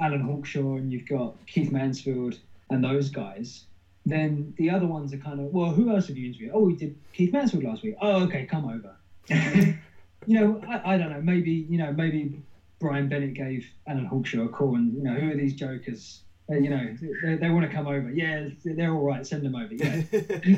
[0.00, 2.38] Alan Hawkshaw and you've got Keith Mansfield
[2.70, 3.64] and those guys,
[4.06, 6.50] then the other ones are kind of, well, who else have you interviewed?
[6.52, 7.96] Oh, we did Keith Mansfield last week.
[8.00, 8.96] Oh, okay, come over.
[10.26, 11.22] you know, I, I don't know.
[11.22, 12.42] Maybe you know, maybe
[12.80, 16.56] Brian Bennett gave Alan Hawkshaw a call, and you know, who are these jokers Uh,
[16.56, 18.10] you know, they, they want to come over.
[18.10, 19.26] Yeah, they're all right.
[19.26, 19.72] Send them over.
[19.72, 20.02] Yeah,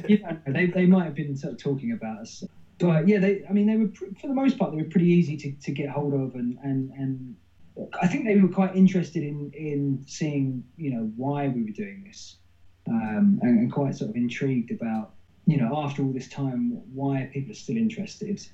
[0.09, 2.43] you know, they, they might have been sort of talking about us,
[2.79, 3.43] but yeah, they.
[3.49, 3.89] I mean, they were
[4.21, 6.91] for the most part they were pretty easy to, to get hold of, and and
[6.91, 7.35] and
[8.01, 12.05] I think they were quite interested in in seeing you know why we were doing
[12.05, 12.37] this,
[12.89, 15.11] um, and, and quite sort of intrigued about
[15.47, 18.47] you know after all this time why people are still interested.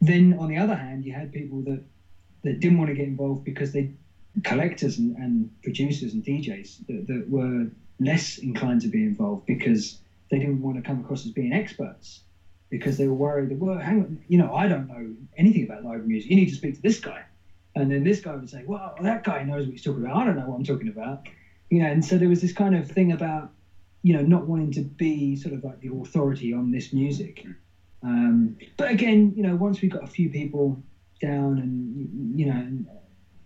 [0.00, 1.80] Then on the other hand, you had people that
[2.42, 3.88] that didn't want to get involved because they
[4.42, 7.66] collectors and, and producers and DJs that, that were
[7.98, 9.96] less inclined to be involved because
[10.30, 12.20] they didn't want to come across as being experts
[12.70, 15.82] because they were worried that well hang on you know I don't know anything about
[15.82, 17.22] live music you need to speak to this guy
[17.74, 20.24] and then this guy would say well that guy knows what he's talking about I
[20.24, 21.28] don't know what I'm talking about
[21.68, 23.50] you know and so there was this kind of thing about
[24.02, 27.44] you know not wanting to be sort of like the authority on this music
[28.02, 30.78] um, but again you know once we got a few people
[31.20, 32.82] down and you know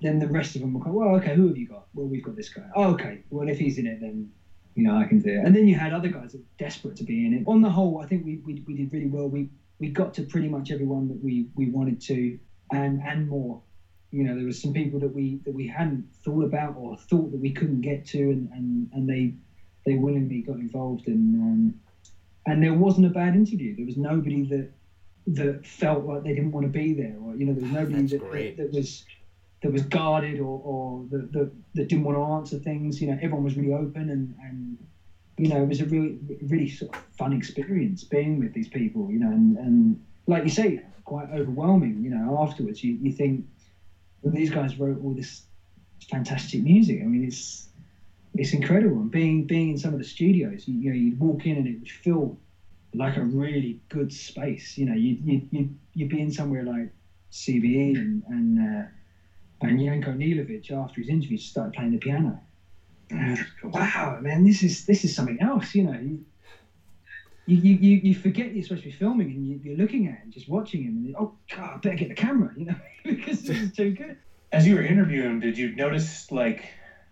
[0.05, 1.85] then the rest of them will go, well, okay, who have you got?
[1.95, 2.69] Well, we've got this guy.
[2.75, 3.21] Oh, okay.
[3.31, 4.29] Well, if he's in it, then
[4.75, 5.45] you know I can do it.
[5.45, 7.45] And then you had other guys that were desperate to be in it.
[7.47, 9.29] On the whole, I think we, we, we did really well.
[9.29, 9.49] We
[9.79, 12.39] we got to pretty much everyone that we, we wanted to,
[12.73, 13.61] and and more.
[14.11, 17.31] You know, there was some people that we that we hadn't thought about or thought
[17.33, 19.33] that we couldn't get to, and and, and they
[19.87, 21.75] they willingly got involved, and um,
[22.47, 23.75] and there wasn't a bad interview.
[23.75, 24.71] There was nobody that
[25.27, 28.03] that felt like they didn't want to be there, or you know, there was nobody
[28.03, 29.05] that, that, that was
[29.65, 33.01] that was guarded or, or that, that, that didn't want to answer things.
[33.01, 34.77] You know, everyone was really open and, and
[35.39, 39.11] you know, it was a really, really sort of fun experience being with these people,
[39.11, 43.43] you know, and, and like you say, quite overwhelming, you know, afterwards you, you think
[44.21, 45.45] well, these guys wrote all this
[46.11, 47.01] fantastic music.
[47.01, 47.67] I mean, it's,
[48.35, 49.01] it's incredible.
[49.01, 51.67] And being, being in some of the studios, you, you know, you'd walk in and
[51.67, 52.37] it would feel
[52.93, 54.77] like a really good space.
[54.77, 56.91] You know, you'd, you'd, you'd, you'd be in somewhere like
[57.33, 58.87] CBE and, and uh,
[59.65, 62.41] and Janko Nilovic, after his interview, started playing the piano.
[63.63, 65.75] Wow, man, this is this is something else.
[65.75, 66.23] You know, you
[67.47, 70.31] you, you, you forget you're supposed to be filming and you, are looking at him,
[70.31, 72.51] just watching him, and oh god, I better get the camera.
[72.57, 74.17] You know, because this is too good.
[74.53, 76.71] As you were interviewing him, did you notice like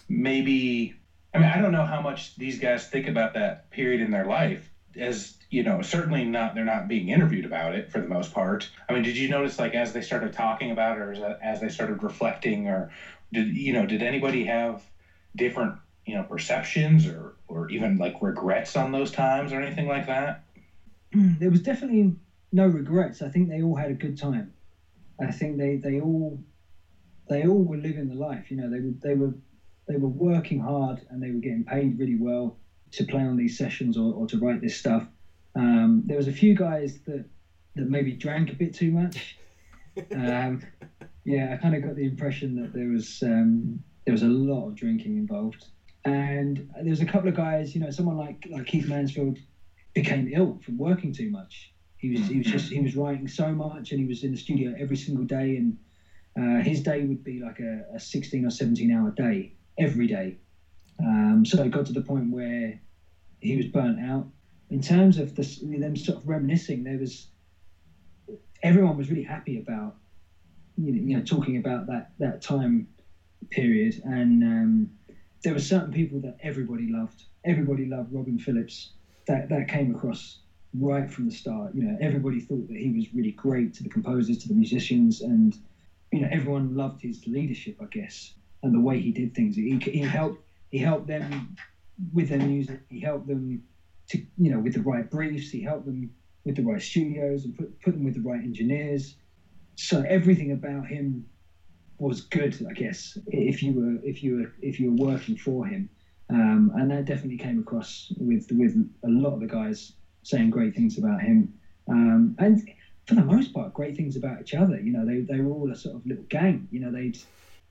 [0.09, 0.95] maybe?
[1.35, 4.25] I mean, I don't know how much these guys think about that period in their
[4.25, 6.55] life as you know, certainly not.
[6.55, 8.69] They're not being interviewed about it for the most part.
[8.89, 11.69] I mean, did you notice like as they started talking about it, or as they
[11.69, 12.89] started reflecting, or
[13.33, 14.89] did you know, did anybody have
[15.37, 15.75] different
[16.07, 20.41] you know perceptions or or even like regrets on those times or anything like that?
[21.13, 22.15] Hmm, there was definitely
[22.53, 23.23] no regrets.
[23.23, 24.51] I think they all had a good time.
[25.21, 26.39] I think they they all
[27.29, 28.51] they all were living the life.
[28.51, 29.35] You know, they were they were
[29.87, 32.57] they were working hard and they were getting paid really well
[32.93, 35.07] to play on these sessions or, or to write this stuff.
[35.55, 37.25] Um, there was a few guys that
[37.75, 39.39] that maybe drank a bit too much.
[40.15, 40.63] Um,
[41.25, 44.69] yeah, I kind of got the impression that there was um, there was a lot
[44.69, 45.67] of drinking involved,
[46.05, 47.75] and there was a couple of guys.
[47.75, 49.39] You know, someone like like Keith Mansfield
[49.95, 51.73] became ill from working too much.
[51.99, 54.37] He was he was just he was writing so much, and he was in the
[54.39, 55.79] studio every single day, and
[56.37, 60.39] uh, his day would be like a, a 16 or 17 hour day every day.
[61.05, 62.79] Um, so it got to the point where
[63.41, 64.27] he was burnt out
[64.73, 67.29] in terms of the, them sort of reminiscing, there was
[68.63, 69.95] everyone was really happy about
[70.79, 72.87] you know, you know talking about that that time
[73.51, 74.89] period, and um,
[75.45, 77.25] there were certain people that everybody loved.
[77.45, 78.89] Everybody loved Robin Phillips.
[79.27, 80.39] That that came across
[80.73, 81.75] right from the start.
[81.75, 85.21] You know, everybody thought that he was really great to the composers, to the musicians,
[85.21, 85.57] and
[86.13, 88.33] you know, everyone loved his leadership, I guess,
[88.63, 89.55] and the way he did things.
[89.55, 90.39] He, he helped
[90.73, 91.55] he helped them
[92.13, 92.81] with their music.
[92.89, 93.61] He helped them
[94.09, 95.51] to you know with the right briefs.
[95.51, 96.11] He helped them
[96.45, 99.15] with the right studios and put put them with the right engineers.
[99.77, 101.25] So everything about him
[101.99, 103.17] was good, I guess.
[103.27, 105.89] If you were if you were if you were working for him,
[106.31, 109.93] um, and that definitely came across with with a lot of the guys
[110.25, 111.49] saying great things about him,
[111.89, 112.61] um, and
[113.07, 114.79] for the most part, great things about each other.
[114.81, 116.67] You know, they they were all a sort of little gang.
[116.71, 117.19] You know, they'd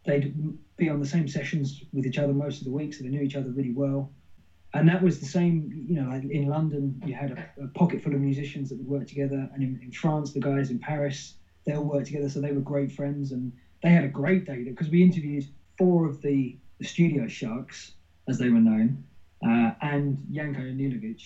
[0.05, 0.31] they'd
[0.77, 3.21] be on the same sessions with each other most of the week, so they knew
[3.21, 4.09] each other really well.
[4.73, 8.01] And that was the same you know like in london you had a, a, pocket
[8.01, 11.33] full of musicians that would work together and in, in, france the guys in paris
[11.65, 13.51] they all worked together so they were great friends and
[13.83, 15.43] they had a great day because we interviewed
[15.77, 17.91] four of the, the studio sharks
[18.29, 19.03] as they were known
[19.45, 21.19] uh, and janko nilovic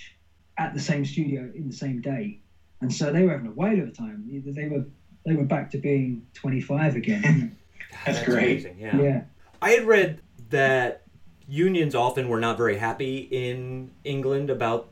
[0.57, 2.37] at the same studio in the same day.
[2.81, 4.23] And so they were having a whale of a time.
[4.27, 4.83] They were
[5.25, 7.51] they were back to being 25 again
[8.05, 9.01] that's, that's, great amazing, yeah.
[9.01, 9.21] yeah
[9.61, 11.05] i had read that
[11.47, 14.89] unions often were not very happy in England about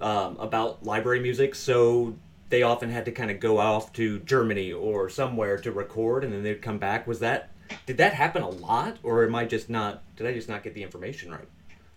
[0.00, 2.16] um, about library music, so
[2.48, 6.32] they often had to kind of go off to Germany or somewhere to record, and
[6.32, 7.06] then they'd come back.
[7.06, 7.50] Was that
[7.86, 10.02] did that happen a lot, or am I just not?
[10.16, 11.48] Did I just not get the information right?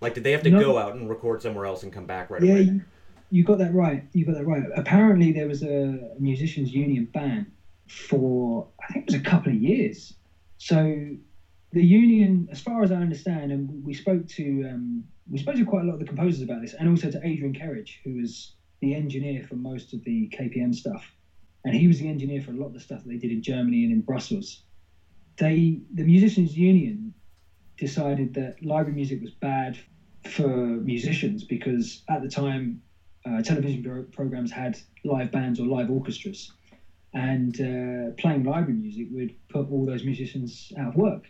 [0.01, 0.60] Like, did they have to No.
[0.60, 2.62] go out and record somewhere else and come back right yeah, away?
[2.64, 2.82] you,
[3.32, 4.04] you got that right.
[4.12, 4.64] You got that right.
[4.76, 7.49] Apparently, there was a musicians' union ban
[7.88, 10.14] for I think it was a couple of years.
[10.64, 11.18] So
[11.74, 15.66] the union, as far as I understand, and we spoke to um, we spoke to
[15.66, 18.53] quite a lot of the composers about this, and also to Adrian Kerridge, who was
[18.80, 21.03] the engineer for most of the KPM stuff,
[21.66, 23.41] and he was the engineer for a lot of the stuff that they did in
[23.41, 24.64] Germany and in Brussels.
[25.36, 27.11] They, the musicians' union,
[27.78, 29.78] decided that library music was bad
[30.26, 32.80] for musicians because at the time
[33.26, 36.49] uh, television pro- programs had live bands or live orchestras,
[37.14, 41.30] and uh, playing library music would put all those musicians out of work.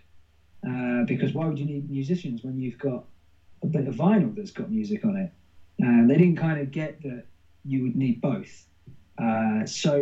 [0.67, 3.03] Uh, because why would you need musicians when you've got
[3.63, 5.29] a bit of vinyl that's got music on it?
[5.83, 7.25] Uh, they didn't kind of get that
[7.65, 8.65] you would need both.
[9.17, 9.97] Uh, so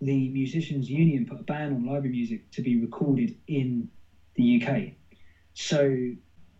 [0.00, 3.88] the musicians union put a ban on library music to be recorded in
[4.36, 4.92] the UK.
[5.54, 6.10] So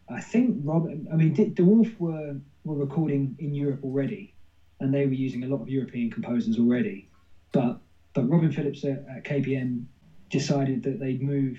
[0.09, 4.35] I think Rob, I mean, De- Dwarf were were recording in Europe already,
[4.81, 7.09] and they were using a lot of European composers already.
[7.53, 7.79] But
[8.15, 9.85] but Robin Phillips at, at KPM
[10.31, 11.59] decided that they'd move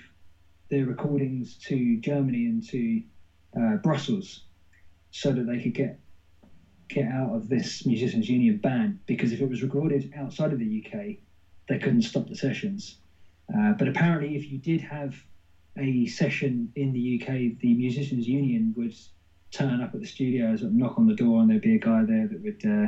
[0.70, 3.01] their recordings to Germany and to
[3.60, 4.41] uh, Brussels,
[5.12, 5.95] so that they could get
[6.89, 8.97] get out of this musicians union ban.
[9.06, 11.16] Because if it was recorded outside of the UK,
[11.68, 12.95] they couldn't stop the sessions.
[13.56, 15.14] Uh, but apparently, if you did have
[15.78, 18.93] a session in the UK, the musicians union would
[19.51, 22.04] turn up at the studios and knock on the door, and there'd be a guy
[22.04, 22.88] there that would uh,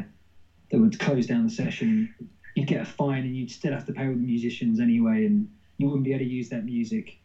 [0.71, 2.09] that would close down the session.
[2.55, 5.47] You'd get a fine, and you'd still have to pay all the musicians anyway, and
[5.77, 7.17] you wouldn't be able to use that music.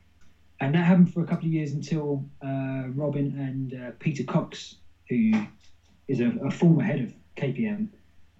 [0.60, 4.74] And that happened for a couple of years until uh, Robin and uh, Peter Cox,
[5.08, 5.32] who
[6.08, 7.88] is a, a former head of KPM,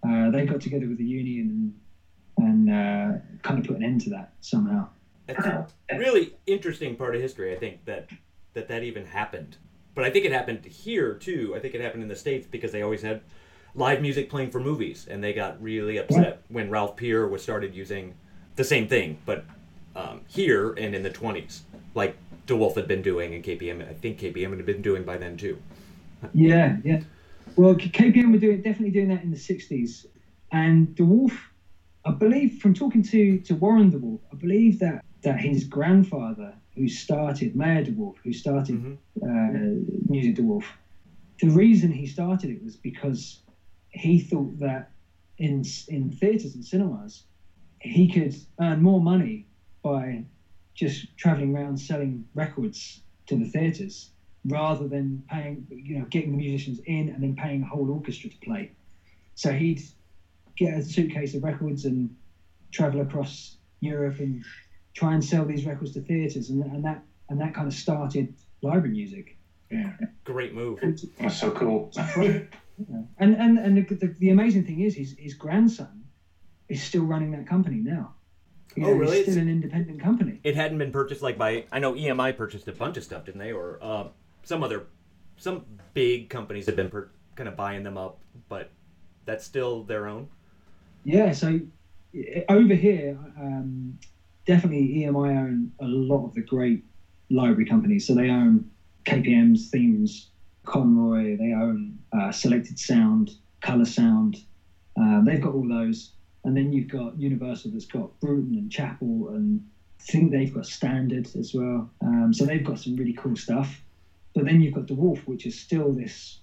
[0.06, 1.72] uh, they got together with the union
[2.38, 4.86] and, and uh, kind of put an end to that somehow.
[5.90, 7.52] A really interesting part of history.
[7.52, 8.10] I think that
[8.54, 9.56] that that even happened,
[9.94, 11.54] but I think it happened here too.
[11.54, 13.20] I think it happened in the states because they always had
[13.74, 17.74] live music playing for movies, and they got really upset when Ralph Peer was started
[17.74, 18.14] using
[18.56, 19.44] the same thing, but
[19.96, 21.62] um, here and in the twenties,
[21.94, 22.16] like
[22.46, 23.88] De Wolfe had been doing, and KPM.
[23.88, 25.58] I think KPM had been doing by then too.
[26.34, 27.00] Yeah, yeah.
[27.56, 30.06] Well, KPM were doing definitely doing that in the '60s,
[30.52, 31.50] and De Wolfe,
[32.04, 36.54] I believe, from talking to to Warren De Wolfe, I believe that that his grandfather,
[36.74, 38.96] who started Meyer De Wolfe, who started Mhm.
[39.22, 40.72] uh, Music De Wolfe,
[41.40, 43.42] the reason he started it was because
[43.90, 44.90] he thought that
[45.38, 47.24] in in theatres and cinemas,
[47.80, 49.46] he could earn more money
[49.82, 50.24] by
[50.74, 54.10] just traveling around selling records to the theatres
[54.46, 58.30] rather than paying, you know, getting the musicians in and then paying a whole orchestra
[58.30, 58.70] to play.
[59.34, 59.82] So he'd
[60.56, 62.14] get a suitcase of records and
[62.70, 64.42] travel across Europe and
[64.94, 68.32] try and sell these records to theatres, and, and that and that kind of started
[68.62, 69.36] library music.
[69.70, 69.92] Yeah,
[70.24, 70.80] Great move.
[71.18, 71.90] that's so cool.
[72.88, 73.02] Yeah.
[73.18, 76.04] And and and the, the, the amazing thing is, his his grandson
[76.68, 78.14] is still running that company now.
[78.76, 79.18] You Oh, know, really?
[79.18, 80.40] It's still an independent company.
[80.44, 83.40] It hadn't been purchased like by I know EMI purchased a bunch of stuff, didn't
[83.40, 83.52] they?
[83.52, 84.08] Or uh,
[84.44, 84.86] some other
[85.36, 85.64] some
[85.94, 88.18] big companies have been per- kind of buying them up,
[88.48, 88.70] but
[89.24, 90.28] that's still their own.
[91.04, 91.60] Yeah, so
[92.48, 93.98] over here, um,
[94.46, 96.84] definitely EMI own a lot of the great
[97.30, 98.06] library companies.
[98.06, 98.70] So they own
[99.04, 100.30] KPM's themes,
[100.64, 101.36] Conroy.
[101.38, 103.30] They own uh, Selected Sound,
[103.60, 104.42] Color Sound.
[104.96, 106.10] Um, they've got all those,
[106.44, 109.60] and then you've got Universal that's got Bruton and Chappell, and
[110.00, 111.88] I think they've got Standard as well.
[112.00, 113.82] Um, so they've got some really cool stuff.
[114.34, 116.38] But then you've got De Wolfe, which is still this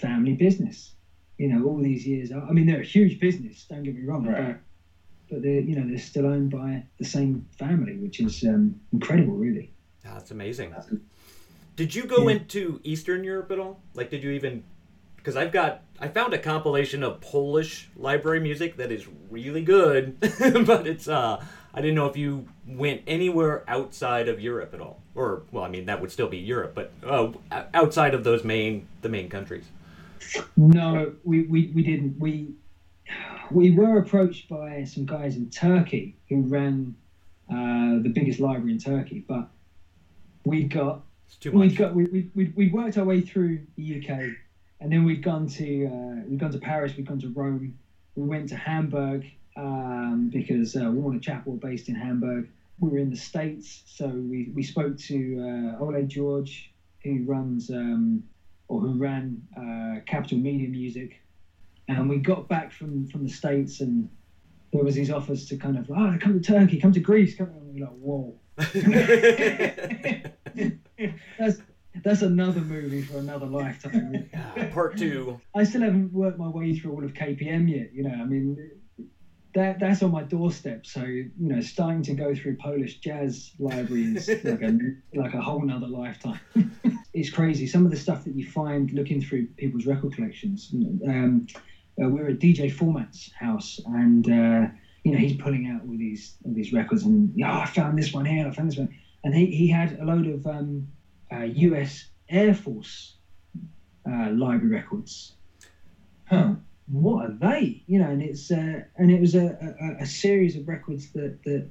[0.00, 0.92] family business.
[1.38, 2.30] You know, all these years.
[2.32, 3.64] I mean, they're a huge business.
[3.68, 4.48] Don't get me wrong, Right.
[4.48, 4.60] but
[5.30, 9.34] but they're you know they're still owned by the same family, which is um, incredible,
[9.36, 9.70] really.
[10.04, 10.74] That's amazing.
[11.76, 12.36] Did you go Yeah.
[12.36, 13.80] into Eastern Europe at all?
[13.94, 14.62] Like, did you even?
[15.20, 20.18] Because I've got, I found a compilation of Polish library music that is really good,
[20.66, 21.44] but it's, uh,
[21.74, 25.68] I didn't know if you went anywhere outside of Europe at all, or well, I
[25.68, 27.32] mean that would still be Europe, but uh,
[27.74, 29.66] outside of those main, the main countries.
[30.56, 32.18] No, we, we, we didn't.
[32.18, 32.54] We
[33.50, 36.94] we were approached by some guys in Turkey who ran
[37.50, 39.48] uh, the biggest library in Turkey, but
[40.44, 41.02] we got.
[41.52, 44.32] We'd got we we we worked our way through the UK,
[44.80, 47.72] and then we'd gone to uh, we'd gone to Paris, we'd gone to Rome,
[48.14, 49.24] we went to Hamburg
[49.56, 52.48] um, because uh, Warner Chappell were based in Hamburg.
[52.78, 56.70] We were in the States, so we, we spoke to uh, Ole George,
[57.04, 58.22] who runs um,
[58.68, 61.20] or who ran uh, Capital Media Music,
[61.88, 64.08] and we got back from from the States and.
[64.72, 67.48] There was these offers to kind of, oh, come to Turkey, come to Greece, come.
[67.48, 68.36] And we were like, whoa,
[71.38, 71.56] that's
[72.02, 74.30] that's another movie for another lifetime.
[74.72, 75.40] Part two.
[75.54, 77.92] I still haven't worked my way through all of KPM yet.
[77.92, 78.56] You know, I mean,
[79.54, 80.86] that that's on my doorstep.
[80.86, 84.78] So you know, starting to go through Polish jazz libraries like a
[85.14, 86.40] like a whole nother lifetime.
[87.12, 87.66] it's crazy.
[87.66, 90.72] Some of the stuff that you find looking through people's record collections.
[91.06, 91.46] Um,
[92.02, 94.68] uh, we are at DJ Format's house, and uh,
[95.04, 97.98] you know he's pulling out all these all these records, and yeah, oh, I found
[97.98, 100.86] this one here, I found this one, and he he had a load of um,
[101.32, 102.04] uh, U.S.
[102.28, 103.16] Air Force
[104.08, 105.32] uh, library records.
[106.24, 106.54] Huh.
[106.86, 107.82] What are they?
[107.86, 111.42] You know, and it's uh, and it was a, a, a series of records that
[111.44, 111.66] that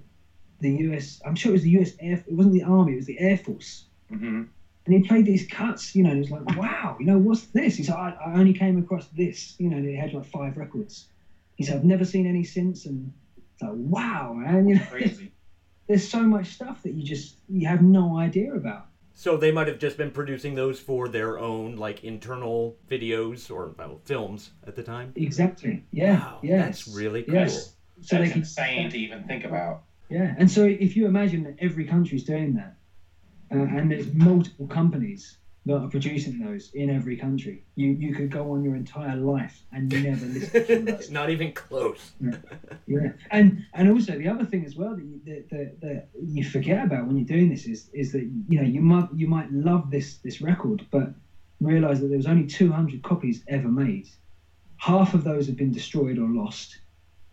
[0.60, 1.20] the U.S.
[1.26, 1.94] I'm sure it was the U.S.
[2.00, 2.20] Air.
[2.26, 2.94] It wasn't the Army.
[2.94, 3.86] It was the Air Force.
[4.10, 4.42] hmm
[4.86, 7.46] And he played these cuts, you know, and he was like, wow, you know, what's
[7.54, 7.76] this?
[7.76, 10.58] He said, I, I only came across this, you know, and it had like five
[10.58, 11.06] records.
[11.58, 12.86] He said, I've never seen any since.
[12.86, 13.12] And
[13.54, 15.32] it's like, wow, man, you know, Crazy.
[15.88, 18.89] there's so much stuff that you just, you have no idea about.
[19.20, 23.76] So they might have just been producing those for their own like internal videos or
[23.78, 25.12] well, films at the time.
[25.18, 25.84] Exactly.
[25.92, 26.20] Yeah.
[26.20, 26.62] Wow, yeah.
[26.64, 27.36] that's really cool.
[27.36, 27.74] Yes.
[28.00, 29.84] So That's they can, insane to even think about.
[30.08, 30.36] yeah.
[30.38, 32.78] And so if you imagine that every country's doing that,
[33.54, 38.32] uh, and there's multiple companies that are producing those in every country, you, you could
[38.32, 41.12] go on your entire life and never listen to those.
[41.12, 42.12] Not even close.
[42.88, 46.44] Yeah, and and also the other thing as well that you, that, that, that you
[46.44, 49.52] forget about when you're doing this is is that you know you might you might
[49.52, 51.14] love this this record, but
[51.60, 54.08] realize that there was only 200 copies ever made.
[54.78, 56.80] Half of those have been destroyed or lost.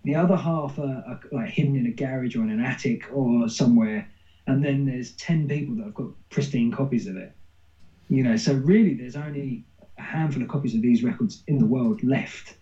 [0.04, 3.48] The other half are, are like hidden in a garage or in an attic or
[3.48, 4.08] somewhere,
[4.46, 7.32] and then there's 10 people that have got pristine copies of it.
[8.08, 9.64] You know, so really there's only
[9.98, 12.54] a handful of copies of these records in the world left.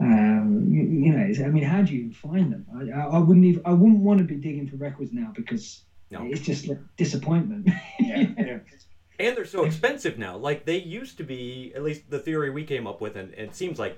[0.00, 2.66] Um, you, you know, it's- I mean, how do you even find them?
[2.76, 5.84] I, I, I wouldn't even, I wouldn't want to be digging for records now because
[6.10, 6.24] No.
[6.26, 7.68] it's just like disappointment.
[7.98, 8.26] Yeah.
[8.36, 8.58] yeah.
[9.20, 10.36] And they're so expensive now.
[10.36, 13.54] Like they used to be, at least the theory we came up with, and it
[13.54, 13.96] seems like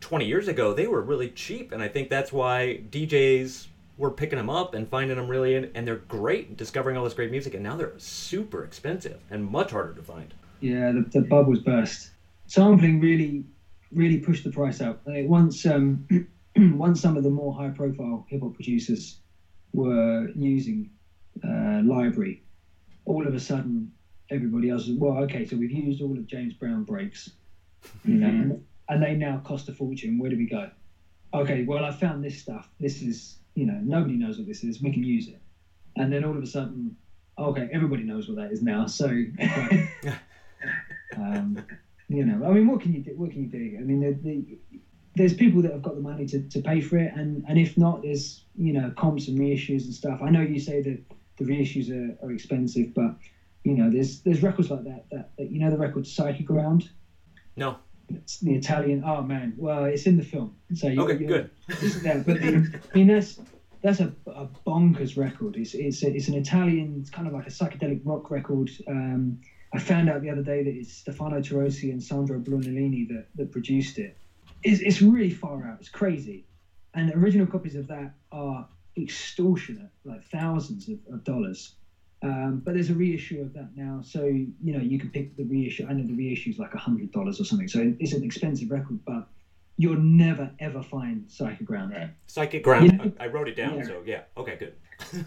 [0.00, 3.66] 20 years ago they were really cheap, and I think that's why DJs
[3.98, 7.14] were picking them up and finding them really, in, and they're great, discovering all this
[7.14, 7.54] great music.
[7.54, 10.32] And now they're super expensive and much harder to find.
[10.60, 12.10] Yeah, the, the bubbles burst.
[12.46, 13.44] Sampling really,
[13.92, 15.00] really pushed the price up.
[15.04, 16.06] Like once, um,
[16.56, 19.18] once some of the more high-profile hip-hop producers
[19.72, 20.90] were using
[21.44, 22.42] uh, library,
[23.04, 23.92] all of a sudden
[24.30, 25.18] everybody else was well.
[25.24, 27.30] Okay, so we've used all of James Brown breaks,
[28.04, 30.18] you know, and, and they now cost a fortune.
[30.18, 30.70] Where do we go?
[31.34, 32.68] Okay, well I found this stuff.
[32.80, 34.80] This is you know nobody knows what this is.
[34.80, 35.40] We can use it,
[35.96, 36.94] and then all of a sudden,
[37.36, 38.86] okay, everybody knows what that is now.
[38.86, 39.06] So.
[41.16, 41.58] um,
[42.10, 43.14] you know, I mean, what can you do?
[43.14, 43.76] What can you do?
[43.78, 44.78] I mean, the, the,
[45.14, 47.76] there's people that have got the money to, to pay for it, and, and if
[47.76, 50.20] not, there's you know comps and reissues and stuff.
[50.22, 50.98] I know you say that
[51.36, 53.12] the reissues are, are expensive, but
[53.64, 56.88] you know, there's there's records like that that, that you know the record Psycheground.
[57.56, 57.76] No.
[58.08, 59.02] It's the Italian.
[59.04, 60.54] Oh man, well, it's in the film.
[60.74, 61.50] So you, Okay, good.
[61.68, 63.38] it's there, but the, I mean that's
[63.82, 65.56] that's a, a bonkers record.
[65.56, 68.70] It's it's a, it's an Italian, it's kind of like a psychedelic rock record.
[68.86, 69.36] Um,
[69.72, 73.50] I found out the other day that it's Stefano Torossi and Sandro Brugnolini that, that
[73.50, 74.16] produced it.
[74.62, 75.76] It's, it's really far out.
[75.80, 76.44] It's crazy,
[76.94, 81.74] and original copies of that are extortionate, like thousands of, of dollars.
[82.22, 85.44] Um, but there's a reissue of that now, so you know you can pick the
[85.44, 85.86] reissue.
[85.88, 88.70] I know the reissue is like a hundred dollars or something, so it's an expensive
[88.70, 89.28] record, but
[89.76, 91.92] you'll never ever find Psycheground.
[91.94, 92.10] Right.
[92.26, 92.92] Psycheground.
[92.92, 93.10] Yeah.
[93.20, 93.84] I, I wrote it down, Yeah.
[93.86, 94.22] so yeah.
[94.36, 94.74] Okay, good.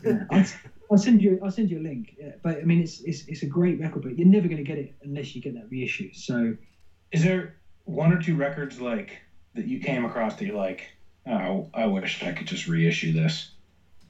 [0.03, 0.45] Yeah, I'll,
[0.91, 1.39] I'll send you.
[1.41, 2.15] I'll send you a link.
[2.19, 4.63] Yeah, but I mean, it's, it's it's a great record, but you're never going to
[4.63, 6.11] get it unless you get that reissue.
[6.13, 6.57] So
[7.13, 9.21] Is there one or two records like
[9.55, 10.89] that you came across that you're like,
[11.25, 13.51] oh, I wish I could just reissue this?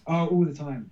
[0.08, 0.90] oh, all the time,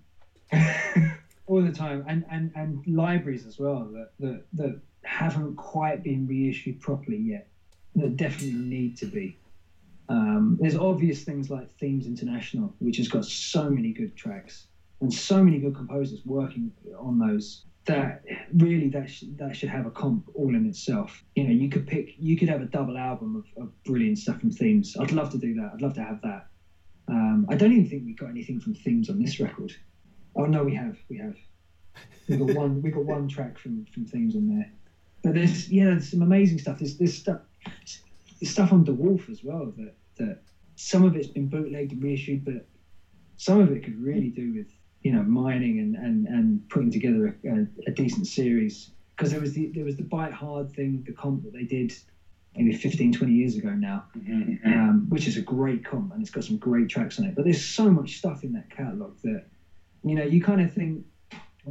[1.50, 6.28] all the time, and and and libraries as well that that that haven't quite been
[6.28, 7.48] reissued properly yet.
[7.96, 9.38] That definitely need to be.
[10.10, 14.68] Um, there's obvious things like Themes International, which has got so many good tracks
[15.02, 17.66] and so many good composers working on those.
[17.86, 18.24] That
[18.54, 21.24] really that sh- that should have a comp all in itself.
[21.36, 24.40] You know, you could pick, you could have a double album of, of brilliant stuff
[24.40, 24.96] from Themes.
[25.00, 25.72] I'd love to do that.
[25.74, 26.48] I'd love to have that.
[27.08, 29.74] Um, I don't even think we got anything from Themes on this record.
[30.36, 31.36] Oh no, we have, we have.
[32.28, 34.70] We got one, we got one track from from Themes on there.
[35.24, 36.80] But there's yeah, there's some amazing stuff.
[36.80, 37.40] There's there's stuff,
[38.40, 40.38] there's stuff on De Wolfe as well that that
[40.76, 42.66] some of it's been bootlegged and reissued, but
[43.36, 44.68] some of it could really do with
[45.02, 48.90] you know mining and and, and putting together a, a, decent series.
[49.16, 51.94] Because there was the there was the bite hard thing, the comp that they did
[52.56, 54.66] maybe 15, 20 years ago now, Mhm.
[54.66, 57.36] um, which is a great comp and it's got some great tracks on it.
[57.36, 59.44] But there's so much stuff in that catalogue that
[60.04, 61.04] you know you kind of think,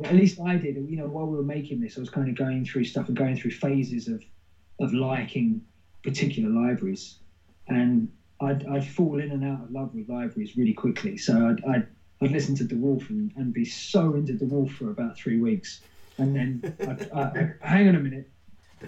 [0.05, 0.77] at least I did.
[0.77, 3.17] You know, while we were making this, I was kind of going through stuff and
[3.17, 4.23] going through phases of
[4.81, 5.61] of liking
[6.03, 7.17] particular libraries,
[7.67, 8.09] and
[8.41, 11.17] I'd, I'd fall in and out of love with libraries really quickly.
[11.17, 11.87] So I'd, I'd,
[12.23, 15.37] I'd listen to De Wolfe and, and be so into De Wolfe for about three
[15.37, 15.81] weeks,
[16.19, 18.27] and then I'd, I, I, hang on a minute,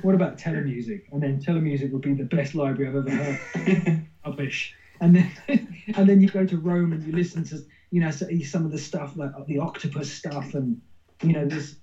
[0.03, 1.03] what about telemusic?
[1.13, 4.05] And then telemusic would be the best library I've ever heard.
[4.25, 4.73] Rubbish.
[5.01, 5.31] And then
[5.95, 7.59] and then you go to Rome and you listen to
[7.91, 10.81] you know some of the stuff like the octopus stuff and
[11.23, 11.75] you know there's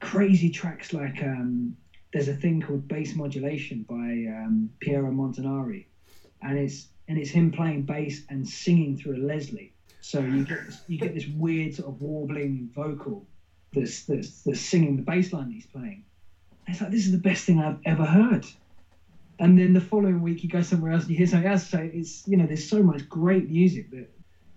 [0.00, 1.74] crazy tracks like um,
[2.12, 5.86] there's a thing called bass modulation by um, Piero Montanari,
[6.42, 9.72] and it's and it's him playing bass and singing through a Leslie.
[10.00, 13.24] So you get this, you get this weird sort of warbling vocal
[13.72, 16.02] that's that's, that's singing the bass line he's playing.
[16.66, 18.46] And it's like this is the best thing I've ever heard.
[19.38, 21.66] And then the following week you go somewhere else and you hear something else.
[21.66, 24.10] So it's you know there's so much great music that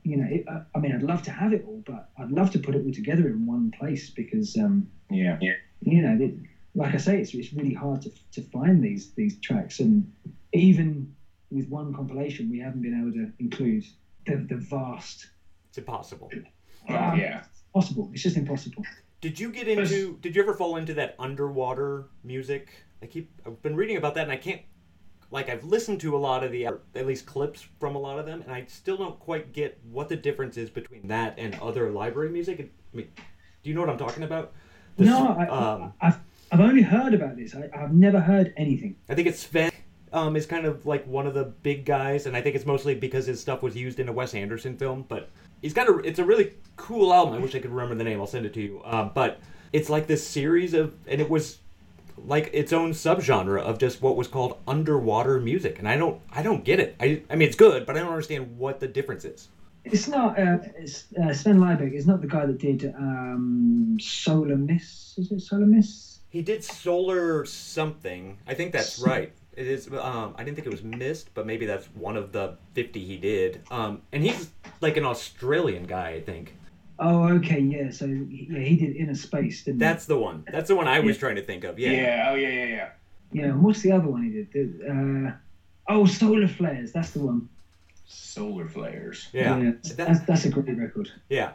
[0.05, 2.59] you know it, I mean I'd love to have it all, but I'd love to
[2.59, 6.33] put it all together in one place because um, yeah yeah you know it,
[6.73, 10.07] like I say it's it's really hard to to find these these tracks and
[10.53, 11.07] even
[11.51, 13.85] with one compilation, we haven't been able to include
[14.25, 15.27] the, the vast.
[15.69, 16.29] It's impossible.
[16.89, 17.43] Oh, yeah.
[17.73, 18.09] Possible.
[18.13, 18.83] It's just impossible.
[19.21, 20.17] Did you get into?
[20.21, 22.69] Did you ever fall into that underwater music?
[23.01, 23.29] I keep.
[23.45, 24.61] I've been reading about that, and I can't.
[25.35, 28.25] Like I've listened to a lot of the, at least clips from a lot of
[28.25, 31.91] them, and I still don't quite get what the difference is between that and other
[31.91, 32.61] library music.
[32.61, 33.09] I mean,
[33.61, 34.53] do you know what I'm talking about?
[34.97, 36.19] No, I, um, I've
[36.53, 37.53] I've only heard about this.
[37.53, 38.95] I, have never heard anything.
[39.09, 39.73] I think it's Sven
[40.13, 42.95] um, is kind of like one of the big guys, and I think it's mostly
[42.95, 45.03] because his stuff was used in a Wes Anderson film.
[45.05, 45.29] But
[45.61, 47.33] he's got a it's a really cool album.
[47.33, 48.21] I wish I could remember the name.
[48.21, 48.81] I'll send it to you.
[48.85, 49.41] Um, but
[49.73, 51.57] it's like this series of, and it was
[52.17, 56.41] like its own subgenre of just what was called underwater music, and I don't I
[56.41, 56.95] don't get it.
[56.99, 59.49] I I mean it's good, but I don't understand what the difference is.
[59.83, 64.57] It's not uh, it's, uh, Sven Libaek is not the guy that did um, Solar
[64.57, 65.13] Miss.
[65.17, 66.19] Is it Solar Miss?
[66.29, 68.37] He did Solar something.
[68.47, 69.31] I think that's right.
[69.55, 69.87] It is.
[69.87, 73.17] Um, I didn't think it was Myst, but maybe that's one of the fifty he
[73.17, 73.61] did.
[73.71, 74.49] Um, and he's
[74.81, 76.55] like an Australian guy, I think.
[76.97, 77.89] Oh, okay, yeah.
[77.89, 80.13] So yeah, he did Innerspace, didn't That's he?
[80.13, 80.45] the one.
[80.51, 81.77] That's the one I was trying to think of.
[81.77, 81.91] Yeah.
[81.91, 82.27] Yeah.
[82.29, 82.89] Oh, yeah, yeah, yeah.
[83.33, 83.51] Yeah.
[83.51, 84.81] what's the other one he did?
[84.87, 85.31] Uh,
[85.89, 86.93] oh, Solar Flares.
[86.93, 87.49] That's the one.
[88.05, 89.27] Solar Flares.
[89.33, 89.57] Yeah.
[89.57, 91.11] yeah that's, that's a great record.
[91.29, 91.53] Yeah.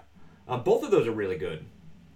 [0.48, 1.64] Um, both of those are really good,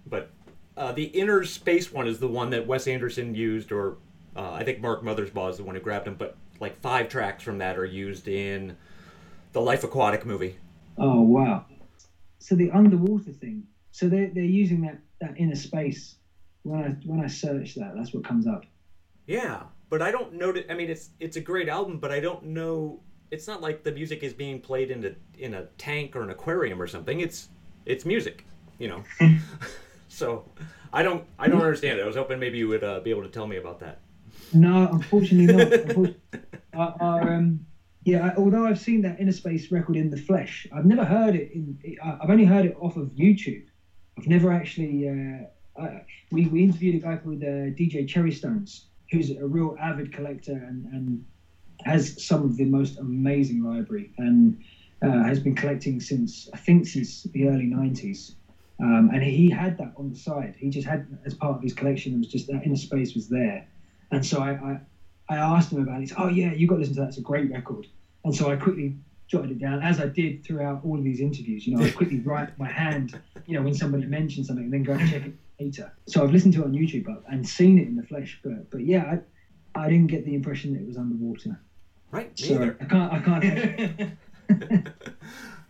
[0.05, 0.29] but
[0.77, 3.97] uh, the Innerspace one is the one that Wes Anderson used, or
[4.35, 7.43] uh, I think Mark Mothersbaugh is the one who grabbed him, but like five tracks
[7.43, 8.75] from that are used in
[9.53, 10.57] the Life Aquatic movie.
[10.97, 11.65] Oh wow!
[12.45, 13.63] So the underwater thing.
[13.89, 16.17] So they they're using that that inner space.
[16.61, 18.65] When I when I search that, that's what comes up.
[19.25, 20.53] Yeah, but I don't know.
[20.69, 23.01] I mean, it's it's a great album, but I don't know.
[23.31, 26.29] It's not like the music is being played in a in a tank or an
[26.29, 27.19] aquarium or something.
[27.19, 27.49] It's
[27.87, 28.45] it's music,
[28.77, 29.03] you know.
[30.07, 30.45] so
[30.93, 32.03] I don't I don't understand it.
[32.03, 34.01] I was hoping maybe you would uh, be able to tell me about that.
[34.53, 35.73] No, unfortunately not.
[35.73, 36.15] unfortunately,
[36.75, 37.65] uh, um,
[38.05, 41.51] yeah, although I've seen that Inner Space record in the flesh, I've never heard it.
[41.51, 43.63] In, I've only heard it off of YouTube.
[44.17, 45.09] I've never actually.
[45.09, 45.45] Uh,
[45.81, 45.99] uh,
[46.31, 50.85] we, we interviewed a guy called uh, DJ Cherrystones, who's a real avid collector and,
[50.93, 51.25] and
[51.83, 54.55] has some of the most amazing library and
[55.01, 58.31] uh, has been collecting since I think since the early '90s.
[58.79, 60.55] Um, and he had that on the side.
[60.57, 62.13] He just had as part of his collection.
[62.13, 63.65] It was just that Inner Space was there
[64.11, 64.79] and so I, I,
[65.29, 66.09] I asked him about it.
[66.09, 67.07] Said, oh yeah, you got to listen to that.
[67.07, 67.87] It's a great record.
[68.25, 68.95] And so I quickly
[69.27, 71.65] jotted it down, as I did throughout all of these interviews.
[71.65, 74.83] You know, I quickly write my hand, you know, when somebody mentions something, and then
[74.83, 75.93] go and check it later.
[76.07, 78.81] So I've listened to it on YouTube and seen it in the flesh, but but
[78.81, 79.19] yeah,
[79.75, 81.59] I, I didn't get the impression that it was underwater.
[82.11, 82.37] Right.
[82.37, 83.13] So I can't.
[83.13, 84.11] I can't.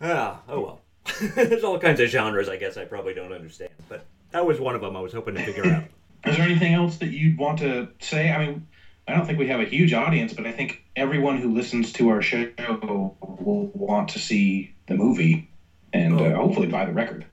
[0.00, 0.42] ah.
[0.48, 0.80] Oh well.
[1.34, 2.48] There's all kinds of genres.
[2.48, 4.96] I guess I probably don't understand, but that was one of them.
[4.96, 5.84] I was hoping to figure out.
[6.24, 8.30] Is there anything else that you'd want to say?
[8.30, 8.66] I mean,
[9.08, 12.08] I don't think we have a huge audience, but I think everyone who listens to
[12.08, 12.50] our show
[12.80, 15.48] will want to see the movie
[15.92, 16.26] and uh, oh.
[16.26, 17.24] uh, hopefully buy the record.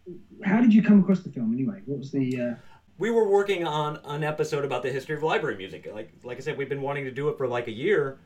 [0.44, 1.82] How did you come across the film anyway?
[1.86, 2.40] What was the?
[2.40, 2.54] Uh...
[3.00, 5.90] We were working on an episode about the history of library music.
[5.92, 8.20] Like, like I said, we've been wanting to do it for like a year,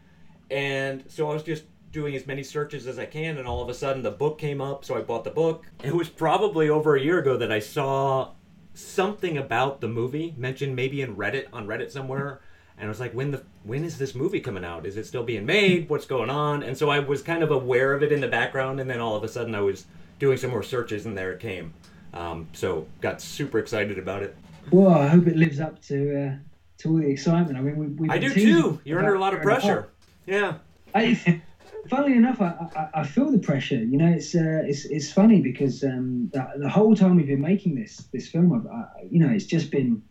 [0.52, 3.70] and so I was just doing as many searches as I can, and all of
[3.70, 5.66] a sudden the book came up, so I bought the book.
[5.84, 8.34] It was probably over a year ago that I saw
[8.74, 12.42] something about the movie mentioned maybe in Reddit on Reddit somewhere
[12.78, 14.86] and I was like when the when is this movie coming out?
[14.86, 15.90] Is it still being made?
[15.90, 16.64] What's going on?
[16.64, 19.16] And so I was kind of aware of it in the background and then all
[19.16, 19.86] of a sudden I was
[20.20, 21.74] doing some more searches and there it came.
[22.14, 24.36] Um, so got super excited about it.
[24.72, 26.36] Well I hope it lives up to uh,
[26.80, 27.58] to all the excitement.
[27.58, 28.80] I mean we, I do too.
[28.84, 29.90] You're under a lot of pressure.
[30.26, 30.56] yeah.
[30.94, 31.42] I
[31.90, 33.76] funnily enough, I, I, I feel the pressure.
[33.76, 37.42] You know, it's uh, it's it's funny because um, the, the whole time we've been
[37.42, 40.02] making this this film, I, you know, it's just been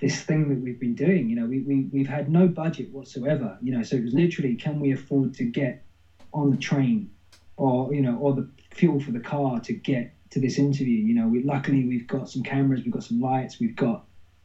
[0.00, 1.28] this thing that we've been doing.
[1.28, 3.56] You know, we, we we've had no budget whatsoever.
[3.60, 5.76] You know, so it was literally, can we afford to get
[6.32, 7.08] on the train,
[7.56, 10.98] or you know, or the fuel for the car to get to this interview?
[10.98, 14.02] You know, we luckily we've got some cameras, we've got some lights, we've got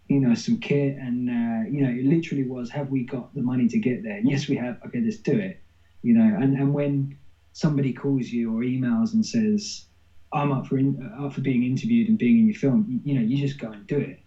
[0.08, 3.42] you know some kit, and uh, you know, it literally was, have we got the
[3.42, 4.20] money to get there?
[4.24, 4.78] Yes, we have.
[4.86, 5.58] Okay, let's do it.
[6.02, 7.14] You know, and and when
[7.54, 9.84] somebody calls you or emails and says,
[10.32, 12.86] I'm up for in, up for being interviewed and being in your film.
[12.88, 14.18] You, you, know, you just go and do it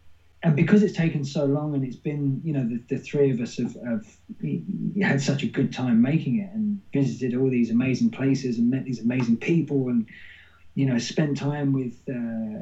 [0.45, 3.41] and because it's taken so long and it's been you know the, the three of
[3.41, 4.05] us have, have
[5.03, 8.85] had such a good time making it and visited all these amazing places and met
[8.85, 10.05] these amazing people and
[10.75, 12.61] you know spent time with uh,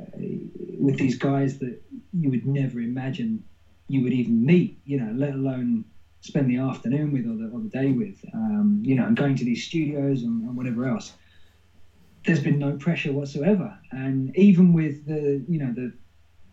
[0.79, 1.77] with these guys that
[2.13, 3.43] you would never imagine
[3.89, 5.85] you would even meet you know let alone
[6.21, 9.35] spend the afternoon with or the, or the day with um, you know and going
[9.35, 11.13] to these studios and, and whatever else.
[12.25, 13.77] There's been no pressure whatsoever.
[13.91, 15.93] And even with the you know the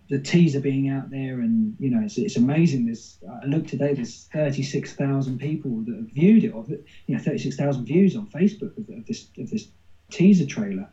[0.10, 2.86] the teaser being out there, and you know, it's, it's amazing.
[2.86, 3.94] There's I looked today.
[3.94, 7.56] There's thirty six thousand people that have viewed it, of it, you know, thirty six
[7.56, 9.68] thousand views on Facebook of, of, this of this
[10.12, 10.90] teaser trailer,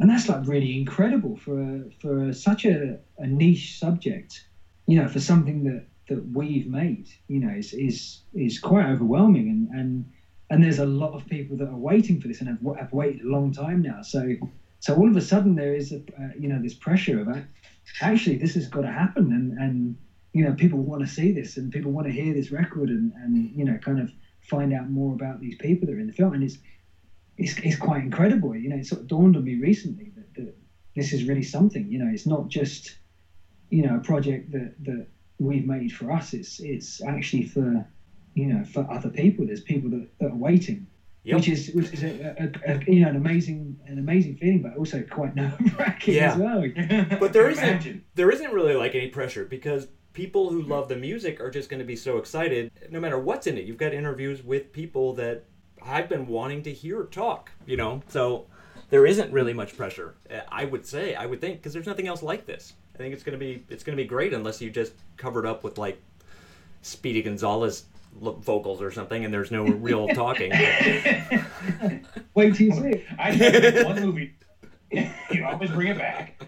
[0.00, 4.42] and that's like really incredible for a, for such a, a niche subject.
[4.86, 9.48] You know, for something that that we've made, you know, is is is quite overwhelming,
[9.48, 10.04] and and
[10.50, 13.20] and there's a lot of people that are waiting for this and have, have waited
[13.20, 14.00] a long time now.
[14.02, 14.34] So
[14.80, 17.28] so all of a sudden there is a uh, you know this pressure of
[18.00, 19.94] actually this has got to happen and and
[20.32, 23.12] you know people want to see this and people want to hear this record and
[23.22, 24.10] and you know kind of
[24.40, 26.32] find out more about these people that are in the film.
[26.32, 26.58] And it's
[27.36, 30.54] it's, it's quite incredible you know it sort of dawned on me recently that, that
[30.96, 32.94] this is really something you know it's not just
[33.70, 35.06] you know a project that that
[35.38, 37.86] we've made for us it's it's actually for
[38.34, 39.44] you know for other people.
[39.44, 40.86] There's people that, that are waiting
[41.24, 41.36] Yep.
[41.36, 44.76] which is which is a, a, a, you know an amazing an amazing feeling, but
[44.76, 46.32] also quite nerve wracking yeah.
[46.32, 46.64] as well.
[47.20, 51.40] but there isn't there isn't really like any pressure because people who love the music
[51.40, 53.64] are just going to be so excited no matter what's in it.
[53.64, 55.44] You've got interviews with people that
[55.82, 58.46] I've been wanting to hear talk, you know, so
[58.90, 60.14] there isn't really much pressure.
[60.48, 62.72] I would say, I would think, because there's nothing else like this.
[62.94, 65.62] I think it's gonna be it's gonna be great unless you just cover it up
[65.62, 66.02] with like
[66.82, 67.84] Speedy Gonzalez
[68.20, 70.50] vocals or something, and there's no real talking.
[72.34, 73.04] Wait till you see.
[73.18, 74.34] I know one movie.
[74.90, 76.40] you always bring it back.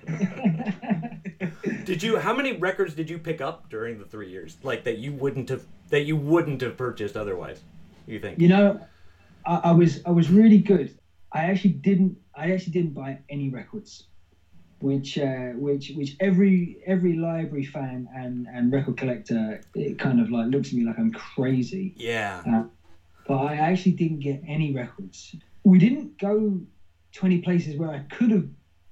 [1.85, 2.17] did you?
[2.19, 4.57] How many records did you pick up during the three years?
[4.63, 7.61] Like that you wouldn't have that you wouldn't have purchased otherwise.
[8.07, 8.41] You think?
[8.41, 8.81] You know,
[9.47, 10.97] I, I was I was really good.
[11.33, 14.05] I actually didn't I actually didn't buy any records
[14.81, 20.31] which uh, which which every every library fan and and record collector it kind of
[20.31, 21.93] like looks at me like I'm crazy.
[21.97, 22.43] Yeah.
[22.47, 22.63] Uh,
[23.27, 25.35] but I actually didn't get any records.
[25.65, 26.61] We didn't go
[27.13, 28.47] to any places where I could have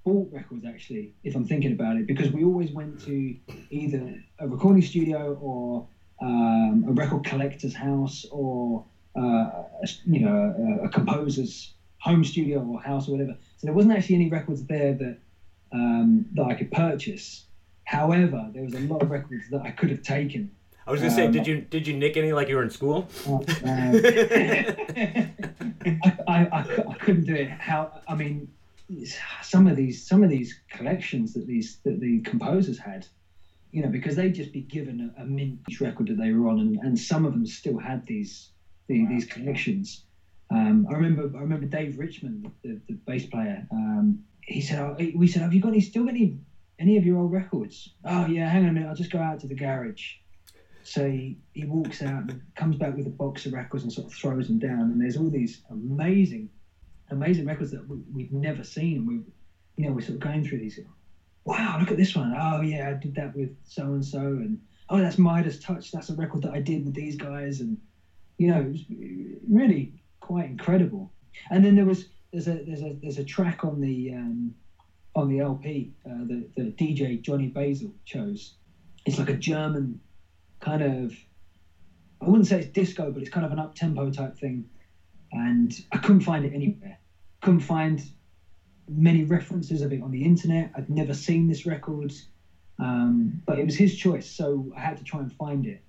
[0.05, 3.35] bought records actually, if I'm thinking about it, because we always went to
[3.70, 5.85] either a recording studio or
[6.20, 8.85] um, a record collector's house or
[9.16, 13.35] uh, a, you know a, a composer's home studio or house or whatever.
[13.56, 15.16] So there wasn't actually any records there that
[15.72, 17.44] um, that I could purchase.
[17.84, 20.50] However, there was a lot of records that I could have taken.
[20.86, 22.70] I was gonna um, say, did you did you nick any like you were in
[22.70, 23.08] school?
[23.26, 23.36] Uh,
[23.66, 25.32] I,
[26.26, 27.50] I, I, I, couldn't do it.
[27.50, 28.50] How I mean,
[29.42, 33.06] some of these some of these collections that these that the composers had,
[33.70, 36.58] you know, because they'd just be given a, a mint record that they were on,
[36.58, 38.48] and, and some of them still had these
[38.86, 39.08] the, wow.
[39.10, 40.04] these collections.
[40.50, 43.66] Um, I remember I remember Dave Richmond, the, the bass player.
[43.70, 46.38] Um, he said, oh, we said, have you got any, still got any,
[46.78, 47.90] any of your old records?
[48.04, 50.14] Oh yeah, hang on a minute, I'll just go out to the garage.
[50.84, 54.06] So he, he walks out and comes back with a box of records and sort
[54.06, 54.80] of throws them down.
[54.80, 56.48] And there's all these amazing,
[57.10, 59.04] amazing records that we, have never seen.
[59.04, 59.20] We,
[59.76, 60.80] you know, we're sort of going through these.
[61.44, 62.34] Wow, look at this one.
[62.38, 64.58] Oh yeah, I did that with so and so, and
[64.88, 65.92] oh that's Midas Touch.
[65.92, 67.78] That's a record that I did with these guys, and
[68.38, 68.84] you know, it was
[69.48, 71.12] really quite incredible.
[71.50, 74.55] And then there was there's a there's a there's a track on the um,
[75.14, 78.52] on the LP uh, that the DJ Johnny Basil chose.
[79.05, 79.98] It's like a German
[80.60, 81.14] kind of
[82.20, 84.64] I wouldn't say it's disco, but it's kind of an up tempo type thing.
[85.32, 86.96] And I couldn't find it anywhere.
[87.40, 88.02] Couldn't find
[88.88, 90.70] many references of it on the internet.
[90.74, 92.12] I'd never seen this record,
[92.78, 95.80] um, but it was his choice, so I had to try and find it.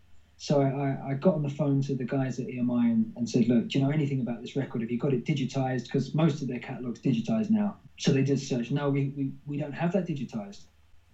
[0.42, 3.46] So I, I, got on the phone to the guys at EMI and, and, said,
[3.50, 4.80] look, do you know anything about this record?
[4.80, 5.84] Have you got it digitized?
[5.84, 7.76] Because most of their catalog's digitized now.
[7.98, 8.72] So they did search.
[8.72, 10.64] No, we, we, we don't have that digitized.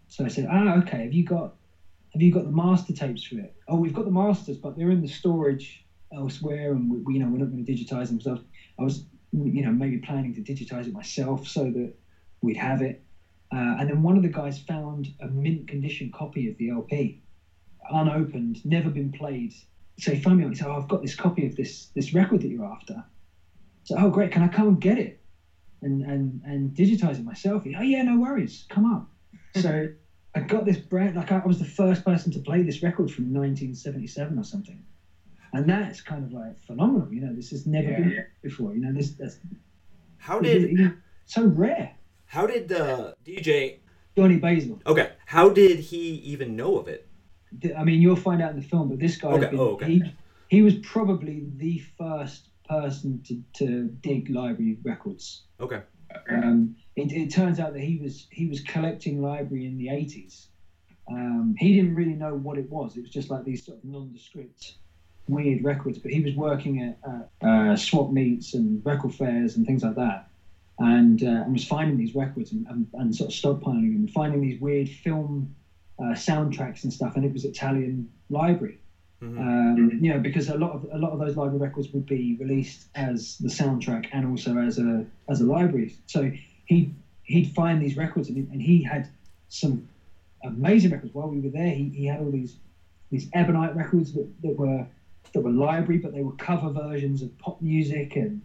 [0.09, 1.01] So I said, ah, okay.
[1.01, 1.53] Have you got
[2.13, 3.51] have you got the master tapes for it?
[3.67, 5.83] Oh, we've got the masters, but they're in the storage
[6.13, 8.21] elsewhere, and we, we you know we're not going to digitize them.
[8.21, 8.37] So
[8.77, 11.89] I was, you know, maybe planning to digitize it myself so that
[12.41, 13.01] we'd have it.
[13.51, 17.15] Uh, and then one of the guys found a mint condition copy of the LP,
[17.91, 19.53] unopened, never been played.
[19.99, 20.49] So he phoned me up.
[20.51, 23.03] He said, "Oh, I've got this copy of this this record that you're after."
[23.83, 24.31] So, oh, great!
[24.31, 25.21] Can I come and get it
[25.81, 27.63] and and and digitize it myself?
[27.63, 28.65] He, oh, yeah, no worries.
[28.69, 29.07] Come up.
[29.55, 29.87] so
[30.33, 31.15] I got this brand.
[31.15, 34.83] Like I was the first person to play this record from 1977 or something,
[35.53, 37.11] and that's kind of like phenomenal.
[37.13, 38.73] You know, this has never Yeah, been before.
[38.73, 39.37] You know, this that's
[40.17, 40.91] How did you know,
[41.25, 41.93] so rare.
[42.25, 43.75] how did uh, DJ?
[44.17, 44.79] Johnny Basil.
[44.87, 47.04] Okay, how did he even know of it?
[47.77, 49.47] I mean, you'll find out in the film, but this guy, okay.
[49.47, 49.85] been, oh, okay.
[49.85, 50.13] he,
[50.49, 55.43] he was probably the first person to, to dig library records.
[55.59, 55.81] Okay,
[56.29, 60.47] Um, it, it turns out that he was he was collecting library in the 80s.
[61.09, 62.97] Um, he didn't really know what it was.
[62.97, 64.75] It was just like these sort of nondescript,
[65.27, 65.99] weird records.
[65.99, 69.95] But he was working at uh, uh, swap meets and record fairs and things like
[69.95, 70.29] that,
[70.79, 74.11] and, uh, and was finding these records and, and, and sort of stockpiling them, and
[74.11, 75.55] finding these weird film
[75.99, 77.15] uh, soundtracks and stuff.
[77.15, 78.77] And it was Italian library.
[79.21, 79.39] Mhm.
[79.39, 82.33] Um, you know, because a lot of a lot of those library records would be
[82.33, 85.93] released as the soundtrack and also as a as a library.
[86.05, 86.29] So
[86.65, 86.89] he
[87.23, 89.07] he'd find these records and, he- and he had
[89.47, 89.81] some
[90.43, 91.71] amazing records while we were there.
[91.71, 92.57] He, he had all these
[93.09, 94.85] these ebonite records that, that were
[95.33, 98.41] that were library, but they were cover versions of pop music and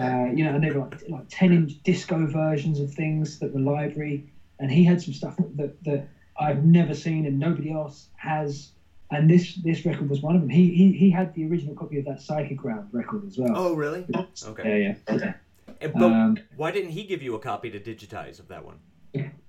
[0.00, 3.52] uh, you know, and they were like like ten inch disco versions of things that
[3.52, 4.22] were library.
[4.60, 6.06] And he had some stuff that that
[6.40, 8.70] I've never seen and nobody else has.
[9.10, 10.50] And this this record was one of them.
[10.50, 13.52] He he, he had the original copy of that Psycheground record as well.
[13.54, 14.04] Oh, really?
[14.44, 14.94] Okay.
[15.08, 15.34] Yeah, yeah.
[15.80, 18.78] And- But Um, why didn't he give you a copy to digitize of that one?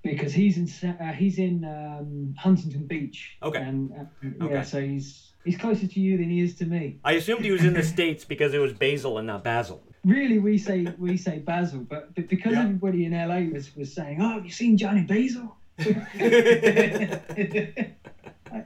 [0.02, 3.36] because he's in uh, he's in um, Huntington Beach.
[3.42, 3.58] Okay.
[3.60, 4.62] And uh, yeah, Okay.
[4.64, 7.00] so he's he's closer to you than he is to me.
[7.04, 9.82] I assumed he was in the states because it was Basil and not Basil.
[10.04, 12.62] Really, we say we say Basil, but, but because Yeah.
[12.62, 15.56] everybody in LA was, was saying, "Oh, have you seen Johnny Basil?"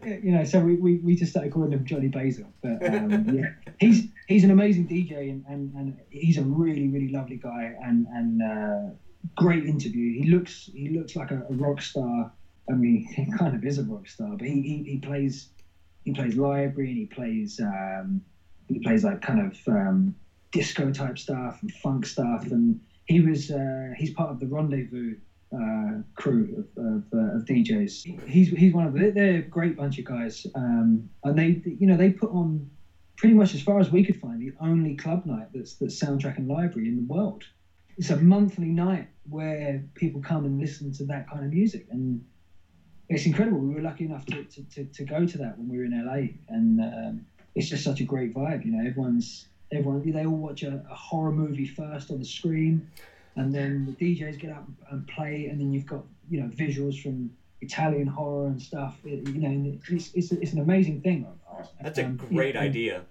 [0.04, 2.46] You know, so we, we, we just started calling him Johnny Basil.
[2.62, 7.08] But um, yeah, he's he's an amazing DJ and, and, and he's a really really
[7.08, 8.94] lovely guy and and uh,
[9.36, 10.22] great interview.
[10.22, 12.32] He looks he looks like a, a rock star.
[12.70, 15.48] I mean, he kind of is a rock star, but he, he, he plays
[16.04, 18.22] he plays library and he plays um,
[18.68, 20.14] he plays like kind of um,
[20.50, 25.16] disco type stuff and funk stuff and he was uh, he's part of the rendezvous
[25.54, 28.26] uh, crew of, of, uh, of DJs.
[28.28, 31.86] He's he's one of the, they're a great bunch of guys, um, and they you
[31.86, 32.70] know they put on
[33.16, 36.38] pretty much as far as we could find the only club night that's that's soundtrack
[36.38, 37.44] and library in the world.
[37.98, 42.24] It's a monthly night where people come and listen to that kind of music, and
[43.08, 43.58] it's incredible.
[43.58, 46.06] We were lucky enough to, to, to, to go to that when we were in
[46.06, 48.64] LA, and um, it's just such a great vibe.
[48.64, 52.86] You know, everyone's everyone they all watch a, a horror movie first on the screen
[53.36, 57.00] and then the DJs get up and play, and then you've got you know visuals
[57.02, 57.30] from
[57.60, 58.98] Italian horror and stuff.
[59.04, 61.26] It, you know, it's, it's it's an amazing thing.
[61.82, 63.02] That's a Um, great yeah, idea.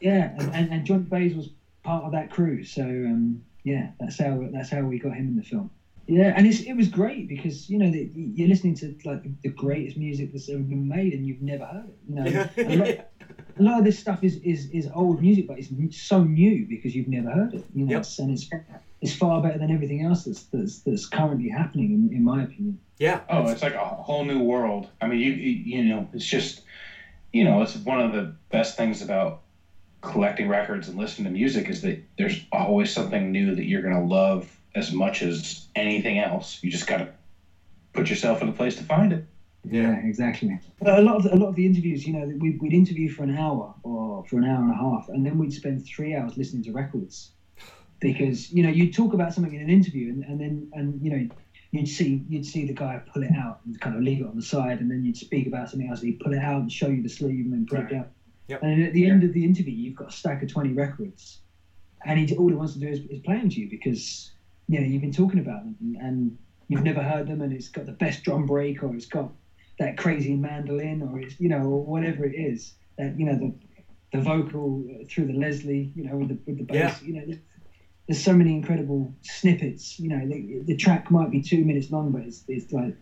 [0.00, 1.50] Yeah, and, and, and John Bays was
[1.84, 5.36] part of that crew, so um, yeah, that's how that's how we got him in
[5.36, 5.70] the film.
[6.08, 9.50] Yeah, and it's, it was great because you know the, you're listening to like the
[9.50, 11.98] greatest music that's ever been made, and you've never heard it.
[12.08, 12.88] You know, a, lot,
[13.58, 15.70] a lot of this stuff is, is, is old music, but it's
[16.02, 17.64] so new because you've never heard it.
[17.72, 18.06] You know, Yep.
[18.18, 18.50] and it's
[19.02, 22.78] it's far better than everything else that's that's, that's currently happening, in, in my opinion.
[22.98, 23.18] Yeah.
[23.28, 24.88] Oh, it's like a whole new world.
[25.00, 26.62] I mean, you you you know, it's just,
[27.32, 29.40] you know, it's one of the best things about
[30.00, 34.02] collecting records and listening to music is that there's always something new that you're gonna
[34.02, 36.58] love as much as anything else.
[36.62, 37.08] You just gotta
[37.92, 39.24] put yourself in a place to find it.
[39.68, 40.56] Yeah, exactly.
[40.78, 43.08] But a lot of the, a lot of the interviews, you know, we'd, we'd interview
[43.08, 46.14] for an hour or for an hour and a half, and then we'd spend three
[46.14, 47.30] hours listening to records
[48.02, 51.10] because you know you'd talk about something in an interview, and, and then and you
[51.10, 51.26] know
[51.70, 54.36] you'd see you'd see the guy pull it out and kind of leave it on
[54.36, 56.70] the side, and then you'd speak about something else, and he'd pull it out and
[56.70, 57.90] show you the sleeve, and then put it Right.
[57.90, 58.06] down.
[58.48, 58.58] Yep.
[58.62, 61.38] And at the end of the interview, you've got a stack of twenty records,
[62.04, 64.30] and he all he wants to do is, is play them to you because
[64.68, 66.36] you know you've been talking about them and, and
[66.68, 69.30] you've never heard them, and it's got the best drum break, or it's got
[69.78, 73.52] that crazy mandolin, or it's you know or whatever it is that you know the
[74.12, 77.24] the vocal through the Leslie, you know, with the with the bass, you know.
[78.12, 79.98] There's, there's so many incredible snippets.
[79.98, 82.94] You know, the, the track might be two minutes long, but it's, it's like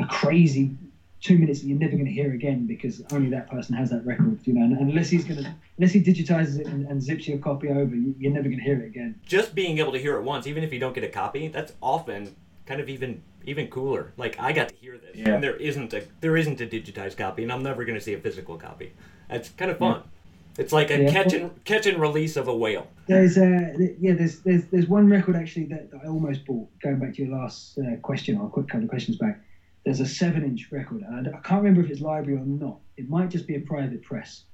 [0.00, 0.76] a crazy
[1.20, 4.04] two minutes that you're never going to hear again because only that person has that
[4.04, 4.38] record.
[4.44, 7.38] You know, and unless he's going to, unless he digitizes it and, and zips your
[7.38, 9.20] copy over, you, you're never going to hear it again.
[9.24, 11.72] Just being able to hear it once, even if you don't get a copy, that's
[11.82, 12.34] often
[12.66, 14.12] kind of even even cooler.
[14.16, 15.34] Like I got to hear this, Yeah.
[15.34, 18.14] and there isn't a there isn't a digitized copy, and I'm never going to see
[18.14, 18.92] a physical copy.
[19.28, 20.02] That's kind of fun.
[20.58, 21.10] It's like a Yeah.
[21.10, 22.86] catch and catch and release of a whale.
[23.06, 26.68] There's uh, yeah, there's there's there's one record actually that, that I almost bought.
[26.80, 29.40] Going back to your last uh, question, or a quick couple of questions back.
[29.84, 32.78] There's a seven-inch record, and I can't remember if it's library or not.
[32.96, 34.44] It might just be a private press.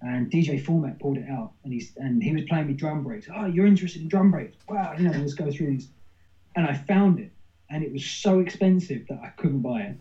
[0.00, 3.26] And DJ Format pulled it out, and he's and he was playing me drum breaks.
[3.34, 4.56] Oh, you're interested in drum breaks?
[4.68, 5.88] Wow, you know, let's go through these.
[6.56, 7.32] And I found it,
[7.70, 9.96] and it was so expensive that I couldn't buy it.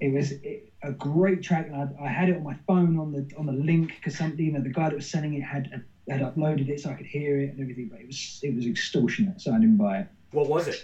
[0.00, 3.12] It was it, a great track, and I, I had it on my phone on
[3.12, 5.68] the on the link because something, you know, the guy that was selling it had
[6.08, 7.88] had uploaded it so I could hear it and everything.
[7.88, 10.06] But it was it was extortionate, so I didn't buy it.
[10.32, 10.82] What was it?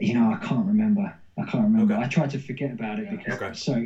[0.00, 1.12] You know, I can't remember.
[1.38, 1.94] I can't remember.
[1.94, 2.02] Okay.
[2.02, 3.52] I tried to forget about it because Okay.
[3.52, 3.72] so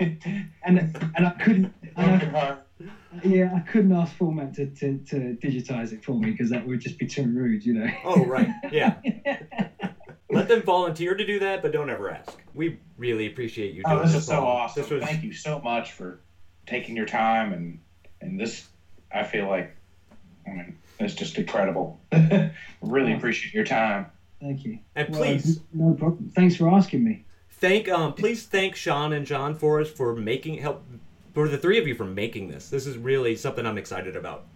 [0.00, 1.70] and and I couldn't.
[1.96, 2.56] And I,
[3.22, 6.80] yeah, I couldn't ask Format to, to, to digitize it for me because that would
[6.80, 7.86] just be too rude, you know.
[8.04, 8.94] Oh right, yeah.
[10.30, 12.42] Let them volunteer to do that, but don't ever ask.
[12.54, 14.46] We really appreciate you doing Oh, this is so Paul.
[14.46, 14.82] awesome.
[14.82, 16.20] This was Thank you so much for
[16.66, 17.78] taking your time and
[18.20, 18.68] and this.
[19.12, 19.76] I feel like,
[20.46, 22.00] I mean, it's just incredible.
[22.80, 24.06] really appreciate your time.
[24.40, 24.78] Thank you.
[24.96, 26.32] and Well, please no problem.
[26.34, 27.24] Thanks for asking me.
[27.50, 30.84] thank um please thank Sean and John for us for making help
[31.34, 32.70] for the three of you for making this.
[32.70, 34.46] This is really something I'm excited about.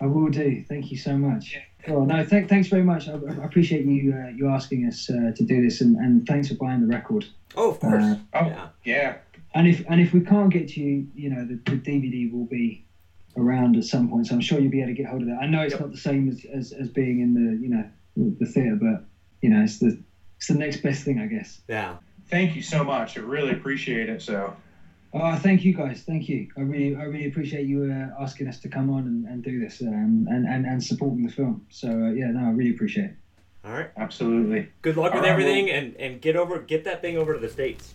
[0.00, 0.62] I will do.
[0.68, 1.56] Thank you so much.
[1.88, 3.08] Well, no, th- thanks very much.
[3.08, 6.48] I, I appreciate you uh, you asking us uh, to do this, and, and thanks
[6.48, 7.26] for buying the record.
[7.56, 8.02] Oh, of course.
[8.02, 8.66] Uh, Oh, Yeah.
[8.84, 9.14] yeah.
[9.54, 12.44] And if and if we can't get to you, you know, the, the DVD will
[12.44, 12.82] be
[13.36, 14.26] around at some point.
[14.26, 15.38] So I'm sure you'll be able to get hold of that.
[15.40, 15.80] I know it's Yep.
[15.80, 17.84] not the same as, as, as being in the you know
[18.16, 19.04] the theater, but
[19.42, 19.96] you know, it's the
[20.38, 21.60] it's the next best thing, I guess.
[21.68, 21.96] Yeah.
[22.28, 23.16] Thank you so much.
[23.16, 24.20] I really appreciate it.
[24.20, 24.52] So,
[25.12, 26.02] Oh, thank you guys.
[26.02, 26.48] Thank you.
[26.56, 29.60] I really, I really appreciate you uh, asking us to come on and, and do
[29.60, 31.66] this um, and, and, and supporting the film.
[31.70, 33.16] So uh, yeah, no, I really appreciate it.
[33.64, 33.90] All right.
[33.96, 34.68] absolutely.
[34.82, 37.40] Good luck with All right, everything, and and get over get that thing over to
[37.40, 37.94] the states.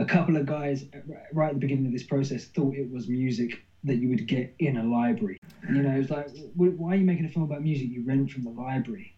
[0.00, 0.98] A couple of guys uh,
[1.32, 4.54] right at the beginning of this process thought it was music that you would get
[4.58, 5.38] in a library.
[5.68, 8.42] You know, it's like, why are you making a film about music you rent from
[8.42, 9.17] the library?